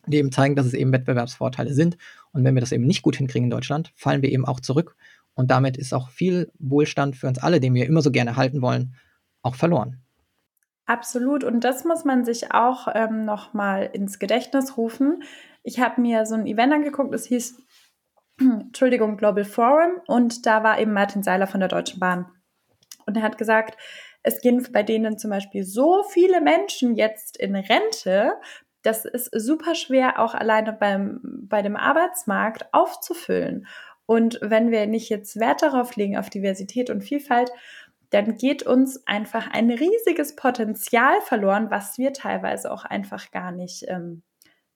die 0.06 0.18
eben 0.18 0.32
zeigen, 0.32 0.56
dass 0.56 0.66
es 0.66 0.74
eben 0.74 0.94
Wettbewerbsvorteile 0.94 1.74
sind. 1.74 1.98
Und 2.32 2.44
wenn 2.44 2.56
wir 2.56 2.62
das 2.62 2.72
eben 2.72 2.86
nicht 2.86 3.02
gut 3.02 3.18
hinkriegen 3.18 3.46
in 3.46 3.52
Deutschland, 3.52 3.92
fallen 3.96 4.22
wir 4.22 4.32
eben 4.32 4.46
auch 4.46 4.60
zurück. 4.60 4.96
Und 5.36 5.52
damit 5.52 5.78
ist 5.78 5.94
auch 5.94 6.10
viel 6.10 6.52
Wohlstand 6.58 7.16
für 7.16 7.28
uns 7.28 7.40
alle, 7.40 7.60
den 7.60 7.74
wir 7.74 7.86
immer 7.86 8.02
so 8.02 8.12
gerne 8.12 8.38
halten 8.38 8.62
wollen, 8.62 8.96
auch 9.42 9.56
verloren. 9.56 10.02
Absolut. 10.86 11.44
Und 11.44 11.64
das 11.64 11.84
muss 11.84 12.06
man 12.06 12.24
sich 12.24 12.54
auch 12.54 12.88
ähm, 12.96 13.26
nochmal 13.26 13.90
ins 13.92 14.20
Gedächtnis 14.20 14.78
rufen. 14.78 15.22
Ich 15.64 15.80
habe 15.80 16.00
mir 16.02 16.26
so 16.26 16.36
ein 16.36 16.48
Event 16.48 16.74
angeguckt, 16.74 17.14
das 17.14 17.26
hieß, 17.26 17.62
Entschuldigung, 18.40 19.18
Global 19.18 19.44
Forum. 19.44 20.00
Und 20.08 20.46
da 20.46 20.64
war 20.64 20.80
eben 20.80 20.94
Martin 20.94 21.24
Seiler 21.24 21.46
von 21.46 21.60
der 21.60 21.70
Deutschen 21.70 22.00
Bahn. 22.00 22.26
Und 23.06 23.18
er 23.18 23.24
hat 23.24 23.38
gesagt, 23.38 23.78
es 24.28 24.42
gehen 24.42 24.68
bei 24.72 24.84
denen 24.84 25.18
zum 25.18 25.32
Beispiel 25.32 25.64
so 25.64 26.04
viele 26.04 26.42
Menschen 26.42 26.96
jetzt 26.96 27.38
in 27.38 27.56
Rente, 27.56 28.34
das 28.82 29.06
ist 29.06 29.30
super 29.34 29.74
schwer, 29.74 30.20
auch 30.20 30.36
alleine 30.36 30.74
beim, 30.74 31.22
bei 31.24 31.62
dem 31.62 31.76
Arbeitsmarkt 31.76 32.68
aufzufüllen. 32.74 33.68
Und 34.06 34.40
wenn 34.42 34.70
wir 34.70 34.86
nicht 34.86 35.10
jetzt 35.10 35.40
Wert 35.40 35.62
darauf 35.62 35.96
legen, 35.96 36.18
auf 36.18 36.30
Diversität 36.30 36.90
und 36.90 37.02
Vielfalt, 37.02 37.52
dann 38.10 38.38
geht 38.38 38.64
uns 38.64 39.06
einfach 39.08 39.50
ein 39.52 39.70
riesiges 39.70 40.36
Potenzial 40.36 41.20
verloren, 41.22 41.72
was 41.72 41.98
wir 41.98 42.14
teilweise 42.14 42.72
auch 42.72 42.86
einfach 42.86 43.32
gar 43.32 43.52
nicht 43.52 43.86
ähm, 43.88 44.24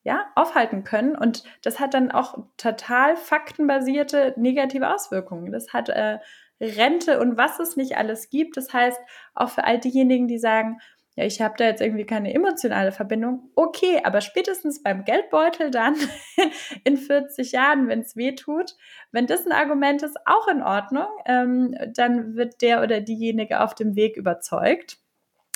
ja, 0.04 0.26
aufhalten 0.36 0.84
können. 0.84 1.16
Und 1.16 1.44
das 1.62 1.80
hat 1.80 1.94
dann 1.94 2.12
auch 2.12 2.38
total 2.58 3.16
faktenbasierte 3.18 4.34
negative 4.38 4.94
Auswirkungen. 4.94 5.52
Das 5.52 5.74
hat 5.74 5.90
äh, 5.90 6.20
Rente 6.62 7.20
und 7.20 7.38
was 7.38 7.60
es 7.60 7.76
nicht 7.76 7.98
alles 7.98 8.30
gibt. 8.30 8.56
Das 8.56 8.72
heißt, 8.72 9.00
auch 9.34 9.50
für 9.50 9.64
all 9.64 9.80
diejenigen, 9.80 10.28
die 10.28 10.38
sagen, 10.38 10.80
ja, 11.16 11.26
ich 11.26 11.42
habe 11.42 11.56
da 11.58 11.66
jetzt 11.66 11.82
irgendwie 11.82 12.06
keine 12.06 12.34
emotionale 12.34 12.94
Verbindung. 12.94 13.52
Okay, 13.56 14.00
aber 14.04 14.22
spätestens 14.22 14.82
beim 14.82 15.04
Geldbeutel 15.04 15.70
dann 15.70 15.96
in 16.86 16.96
40 16.96 17.52
Jahren, 17.52 17.90
wenn 17.90 18.00
es 18.00 18.16
weh 18.16 18.34
tut, 18.34 18.76
wenn 19.12 19.28
das 19.28 19.46
ein 19.46 19.52
Argument 19.52 20.04
ist, 20.04 20.18
auch 20.26 20.48
in 20.48 20.62
Ordnung, 20.62 21.08
ähm, 21.26 21.76
dann 21.94 22.36
wird 22.36 22.62
der 22.62 22.82
oder 22.82 23.02
diejenige 23.02 23.62
auf 23.62 23.76
dem 23.76 23.96
Weg 23.96 24.16
überzeugt. 24.16 25.00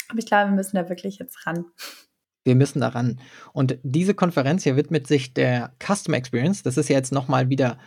Aber 0.09 0.19
ich 0.19 0.25
glaube, 0.25 0.51
wir 0.51 0.55
müssen 0.55 0.75
da 0.75 0.89
wirklich 0.89 1.19
jetzt 1.19 1.47
ran. 1.47 1.65
Wir 2.43 2.55
müssen 2.55 2.81
da 2.81 2.89
ran. 2.89 3.19
Und 3.53 3.79
diese 3.81 4.13
Konferenz 4.13 4.63
hier 4.63 4.75
widmet 4.75 5.07
sich 5.07 5.33
der 5.33 5.71
Customer 5.81 6.17
Experience. 6.17 6.63
Das 6.63 6.77
ist 6.77 6.89
ja 6.89 6.97
jetzt 6.97 7.13
nochmal 7.13 7.49
wieder 7.49 7.79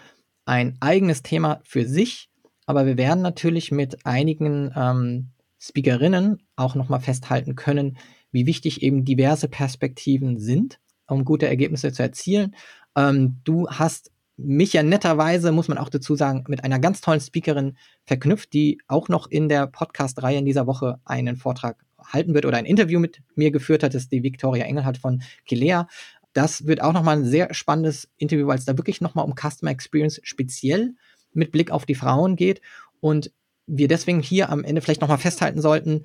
ein 0.47 0.77
eigenes 0.81 1.23
Thema 1.23 1.61
für 1.65 1.85
sich. 1.85 2.28
Aber 2.69 2.85
wir 2.85 2.99
werden 2.99 3.23
natürlich 3.23 3.73
mit 3.73 4.05
einigen 4.05 4.71
ähm, 4.77 5.31
Speakerinnen 5.59 6.43
auch 6.55 6.75
nochmal 6.75 7.01
festhalten 7.01 7.57
können, 7.57 7.97
wie 8.31 8.45
wichtig 8.45 8.83
eben 8.83 9.07
diverse 9.07 9.49
Perspektiven 9.49 10.39
sind, 10.39 10.79
um 11.07 11.25
gute 11.25 11.49
Ergebnisse 11.49 11.93
zu 11.95 12.03
erzielen. 12.03 12.55
Ähm, 12.95 13.41
du 13.45 13.71
hast 13.71 14.11
mich 14.37 14.75
ja 14.75 14.83
netterweise, 14.83 15.51
muss 15.51 15.69
man 15.69 15.79
auch 15.79 15.89
dazu 15.89 16.15
sagen, 16.15 16.45
mit 16.49 16.63
einer 16.63 16.79
ganz 16.79 17.01
tollen 17.01 17.23
Speakerin 17.23 17.79
verknüpft, 18.05 18.53
die 18.53 18.83
auch 18.87 19.09
noch 19.09 19.31
in 19.31 19.49
der 19.49 19.67
Podcast-Reihe 19.67 20.37
in 20.37 20.45
dieser 20.45 20.67
Woche 20.67 21.01
einen 21.07 21.37
Vortrag 21.37 21.83
halten 22.05 22.35
wird 22.35 22.45
oder 22.45 22.59
ein 22.59 22.67
Interview 22.67 23.01
mit 23.01 23.23
mir 23.35 23.51
geführt 23.51 23.83
hat. 23.83 23.95
Das 23.95 24.03
ist 24.03 24.13
die 24.13 24.23
Victoria 24.23 24.67
Engelhardt 24.67 24.99
von 24.99 25.23
Kilea. 25.47 25.89
Das 26.35 26.67
wird 26.67 26.83
auch 26.83 26.93
nochmal 26.93 27.17
ein 27.17 27.25
sehr 27.25 27.55
spannendes 27.55 28.11
Interview, 28.19 28.47
weil 28.47 28.59
es 28.59 28.67
da 28.67 28.77
wirklich 28.77 29.01
nochmal 29.01 29.25
um 29.25 29.35
Customer 29.35 29.71
Experience 29.71 30.21
speziell 30.23 30.93
mit 31.33 31.53
Blick 31.53 31.71
auf 31.71 31.87
die 31.87 31.95
Frauen 31.95 32.37
geht. 32.37 32.61
Und 33.01 33.33
wir 33.67 33.89
deswegen 33.89 34.21
hier 34.21 34.51
am 34.51 34.65
Ende 34.65 34.81
vielleicht 34.81 35.01
nochmal 35.01 35.19
festhalten 35.19 35.61
sollten, 35.61 36.05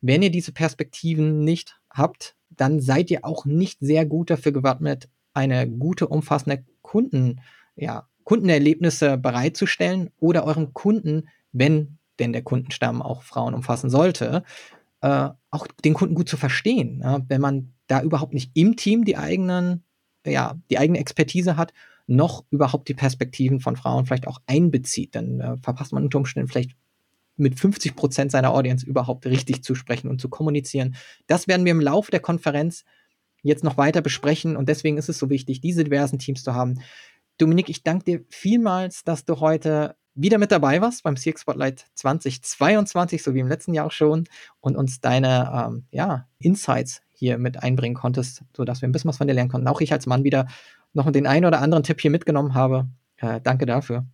wenn 0.00 0.22
ihr 0.22 0.30
diese 0.30 0.52
Perspektiven 0.52 1.44
nicht 1.44 1.78
habt, 1.90 2.34
dann 2.50 2.80
seid 2.80 3.10
ihr 3.10 3.24
auch 3.24 3.44
nicht 3.44 3.78
sehr 3.80 4.06
gut 4.06 4.30
dafür 4.30 4.52
gewappnet, 4.52 5.08
eine 5.34 5.68
gute, 5.68 6.08
umfassende 6.08 6.64
Kunden, 6.82 7.40
ja, 7.76 8.06
Kundenerlebnisse 8.24 9.18
bereitzustellen 9.18 10.10
oder 10.18 10.44
euren 10.44 10.72
Kunden, 10.72 11.28
wenn 11.52 11.98
denn 12.18 12.32
der 12.32 12.42
Kundenstamm 12.42 13.02
auch 13.02 13.22
Frauen 13.22 13.54
umfassen 13.54 13.90
sollte, 13.90 14.44
äh, 15.00 15.30
auch 15.50 15.66
den 15.84 15.94
Kunden 15.94 16.14
gut 16.14 16.28
zu 16.28 16.36
verstehen. 16.36 17.00
Ja? 17.02 17.20
Wenn 17.28 17.40
man 17.40 17.72
da 17.86 18.02
überhaupt 18.02 18.34
nicht 18.34 18.52
im 18.54 18.76
Team 18.76 19.04
die 19.04 19.16
eigenen, 19.16 19.82
ja, 20.24 20.60
die 20.70 20.78
eigene 20.78 20.98
Expertise 20.98 21.56
hat, 21.56 21.72
noch 22.10 22.44
überhaupt 22.50 22.88
die 22.88 22.94
Perspektiven 22.94 23.60
von 23.60 23.76
Frauen 23.76 24.04
vielleicht 24.04 24.26
auch 24.26 24.40
einbezieht, 24.46 25.14
dann 25.14 25.40
äh, 25.40 25.56
verpasst 25.58 25.92
man 25.92 26.02
unter 26.02 26.18
Umständen 26.18 26.48
vielleicht 26.48 26.72
mit 27.36 27.58
50 27.58 27.96
Prozent 27.96 28.32
seiner 28.32 28.52
Audience 28.52 28.84
überhaupt 28.84 29.24
richtig 29.26 29.62
zu 29.62 29.74
sprechen 29.74 30.10
und 30.10 30.20
zu 30.20 30.28
kommunizieren. 30.28 30.96
Das 31.26 31.48
werden 31.48 31.64
wir 31.64 31.72
im 31.72 31.80
Laufe 31.80 32.10
der 32.10 32.20
Konferenz 32.20 32.84
jetzt 33.42 33.64
noch 33.64 33.78
weiter 33.78 34.02
besprechen 34.02 34.56
und 34.56 34.68
deswegen 34.68 34.98
ist 34.98 35.08
es 35.08 35.18
so 35.18 35.30
wichtig, 35.30 35.60
diese 35.60 35.84
diversen 35.84 36.18
Teams 36.18 36.42
zu 36.42 36.54
haben. 36.54 36.80
Dominik, 37.38 37.70
ich 37.70 37.82
danke 37.82 38.04
dir 38.04 38.24
vielmals, 38.28 39.04
dass 39.04 39.24
du 39.24 39.40
heute 39.40 39.96
wieder 40.14 40.38
mit 40.38 40.52
dabei 40.52 40.80
warst 40.80 41.04
beim 41.04 41.16
CX 41.16 41.42
Spotlight 41.42 41.86
2022, 41.94 43.22
so 43.22 43.34
wie 43.34 43.40
im 43.40 43.48
letzten 43.48 43.72
Jahr 43.72 43.86
auch 43.86 43.92
schon, 43.92 44.24
und 44.60 44.76
uns 44.76 45.00
deine 45.00 45.50
ähm, 45.54 45.84
ja, 45.92 46.26
Insights 46.38 47.00
hier 47.12 47.38
mit 47.38 47.62
einbringen 47.62 47.94
konntest, 47.94 48.42
sodass 48.54 48.82
wir 48.82 48.88
ein 48.88 48.92
bisschen 48.92 49.08
was 49.08 49.18
von 49.18 49.28
dir 49.28 49.34
lernen 49.34 49.50
konnten. 49.50 49.68
Auch 49.68 49.80
ich 49.80 49.92
als 49.92 50.06
Mann 50.06 50.24
wieder 50.24 50.46
noch 50.92 51.10
den 51.10 51.26
einen 51.26 51.46
oder 51.46 51.60
anderen 51.60 51.84
Tipp 51.84 52.00
hier 52.00 52.10
mitgenommen 52.10 52.54
habe. 52.54 52.88
Äh, 53.16 53.40
danke 53.42 53.66
dafür. 53.66 54.04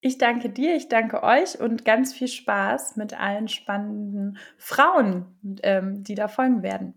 Ich 0.00 0.18
danke 0.18 0.50
dir, 0.50 0.74
ich 0.74 0.88
danke 0.88 1.22
euch 1.22 1.60
und 1.60 1.84
ganz 1.84 2.12
viel 2.12 2.26
Spaß 2.26 2.96
mit 2.96 3.18
allen 3.18 3.46
spannenden 3.46 4.36
Frauen, 4.58 5.26
ähm, 5.62 6.02
die 6.02 6.16
da 6.16 6.26
folgen 6.26 6.62
werden. 6.62 6.94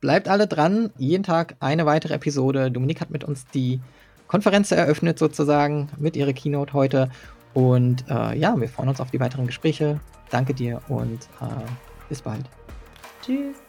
Bleibt 0.00 0.28
alle 0.28 0.46
dran, 0.46 0.90
jeden 0.98 1.24
Tag 1.24 1.56
eine 1.58 1.84
weitere 1.84 2.14
Episode. 2.14 2.70
Dominik 2.70 3.00
hat 3.00 3.10
mit 3.10 3.24
uns 3.24 3.46
die 3.48 3.80
Konferenz 4.28 4.70
eröffnet, 4.70 5.18
sozusagen, 5.18 5.88
mit 5.98 6.16
ihrer 6.16 6.32
Keynote 6.32 6.74
heute. 6.74 7.10
Und 7.54 8.04
äh, 8.08 8.36
ja, 8.36 8.60
wir 8.60 8.68
freuen 8.68 8.90
uns 8.90 9.00
auf 9.00 9.10
die 9.10 9.18
weiteren 9.18 9.46
Gespräche. 9.46 9.98
Danke 10.30 10.54
dir 10.54 10.82
und 10.88 11.24
äh, 11.40 11.64
bis 12.08 12.22
bald. 12.22 12.44
Tschüss. 13.22 13.65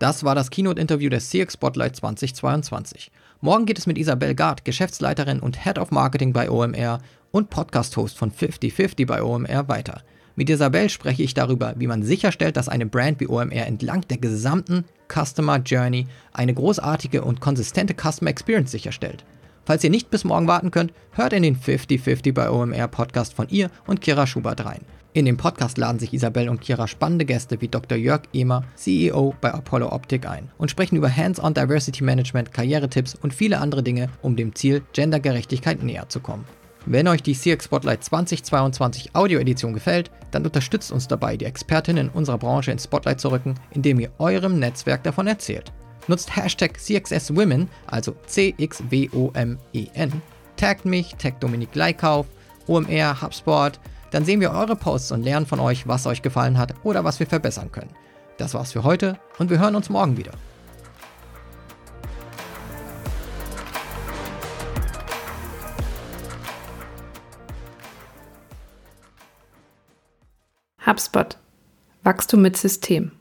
Das 0.00 0.24
war 0.24 0.34
das 0.34 0.50
Keynote-Interview 0.50 1.10
des 1.10 1.28
CX 1.28 1.52
Spotlight 1.52 1.94
2022. 1.94 3.12
Morgen 3.42 3.66
geht 3.66 3.78
es 3.78 3.86
mit 3.86 3.98
Isabel 3.98 4.34
Gard, 4.34 4.64
Geschäftsleiterin 4.64 5.40
und 5.40 5.62
Head 5.62 5.78
of 5.78 5.90
Marketing 5.90 6.32
bei 6.32 6.50
OMR 6.50 7.00
und 7.32 7.50
Podcast-Host 7.50 8.16
von 8.16 8.30
5050 8.30 9.06
bei 9.06 9.22
OMR 9.22 9.68
weiter. 9.68 10.00
Mit 10.36 10.48
Isabel 10.48 10.88
spreche 10.88 11.22
ich 11.22 11.34
darüber, 11.34 11.74
wie 11.76 11.86
man 11.86 12.02
sicherstellt, 12.02 12.56
dass 12.56 12.70
eine 12.70 12.86
Brand 12.86 13.20
wie 13.20 13.28
OMR 13.28 13.66
entlang 13.66 14.00
der 14.08 14.16
gesamten 14.16 14.86
Customer 15.12 15.58
Journey 15.58 16.06
eine 16.32 16.54
großartige 16.54 17.22
und 17.22 17.42
konsistente 17.42 17.92
Customer 17.92 18.30
Experience 18.30 18.70
sicherstellt. 18.70 19.26
Falls 19.66 19.84
ihr 19.84 19.90
nicht 19.90 20.08
bis 20.08 20.24
morgen 20.24 20.48
warten 20.48 20.70
könnt, 20.70 20.94
hört 21.12 21.34
in 21.34 21.42
den 21.42 21.56
5050 21.56 22.32
bei 22.32 22.48
OMR 22.48 22.88
Podcast 22.88 23.34
von 23.34 23.50
ihr 23.50 23.70
und 23.86 24.00
Kira 24.00 24.26
Schubert 24.26 24.64
rein. 24.64 24.80
In 25.12 25.24
dem 25.24 25.36
Podcast 25.36 25.76
laden 25.76 25.98
sich 25.98 26.12
Isabel 26.12 26.48
und 26.48 26.60
Kira 26.60 26.86
spannende 26.86 27.24
Gäste 27.24 27.60
wie 27.60 27.66
Dr. 27.66 27.98
Jörg 27.98 28.22
Ehmer, 28.32 28.62
CEO 28.76 29.34
bei 29.40 29.52
Apollo 29.52 29.90
Optik 29.90 30.24
ein 30.24 30.52
und 30.56 30.70
sprechen 30.70 30.94
über 30.94 31.14
Hands-on 31.14 31.52
Diversity 31.52 32.04
Management, 32.04 32.52
Karrieretipps 32.52 33.16
und 33.16 33.34
viele 33.34 33.58
andere 33.58 33.82
Dinge, 33.82 34.08
um 34.22 34.36
dem 34.36 34.54
Ziel 34.54 34.82
Gendergerechtigkeit 34.92 35.82
näher 35.82 36.08
zu 36.08 36.20
kommen. 36.20 36.44
Wenn 36.86 37.08
euch 37.08 37.24
die 37.24 37.34
CX 37.34 37.64
Spotlight 37.64 38.04
2022 38.04 39.16
Audio-Edition 39.16 39.74
gefällt, 39.74 40.12
dann 40.30 40.44
unterstützt 40.44 40.92
uns 40.92 41.08
dabei, 41.08 41.36
die 41.36 41.44
Expertinnen 41.44 42.08
unserer 42.08 42.38
Branche 42.38 42.70
ins 42.70 42.84
Spotlight 42.84 43.20
zu 43.20 43.32
rücken, 43.32 43.56
indem 43.72 43.98
ihr 43.98 44.12
eurem 44.18 44.60
Netzwerk 44.60 45.02
davon 45.02 45.26
erzählt. 45.26 45.72
Nutzt 46.06 46.36
Hashtag 46.36 46.78
CXSWomen, 46.78 47.68
also 47.88 48.14
C-X-W-O-M-E-N, 48.26 50.12
taggt 50.56 50.84
mich, 50.84 51.16
taggt 51.16 51.42
Dominik 51.42 51.74
Leikauf, 51.74 52.26
OMR, 52.68 53.20
HubSpot, 53.20 53.72
dann 54.10 54.24
sehen 54.24 54.40
wir 54.40 54.50
eure 54.50 54.76
Posts 54.76 55.12
und 55.12 55.22
lernen 55.22 55.46
von 55.46 55.60
euch, 55.60 55.86
was 55.86 56.06
euch 56.06 56.22
gefallen 56.22 56.58
hat 56.58 56.74
oder 56.82 57.04
was 57.04 57.20
wir 57.20 57.26
verbessern 57.26 57.70
können. 57.70 57.90
Das 58.38 58.54
war's 58.54 58.72
für 58.72 58.84
heute 58.84 59.18
und 59.38 59.50
wir 59.50 59.58
hören 59.58 59.76
uns 59.76 59.88
morgen 59.88 60.16
wieder. 60.16 60.32
HubSpot. 70.86 71.36
Wachstum 72.02 72.42
mit 72.42 72.56
System. 72.56 73.12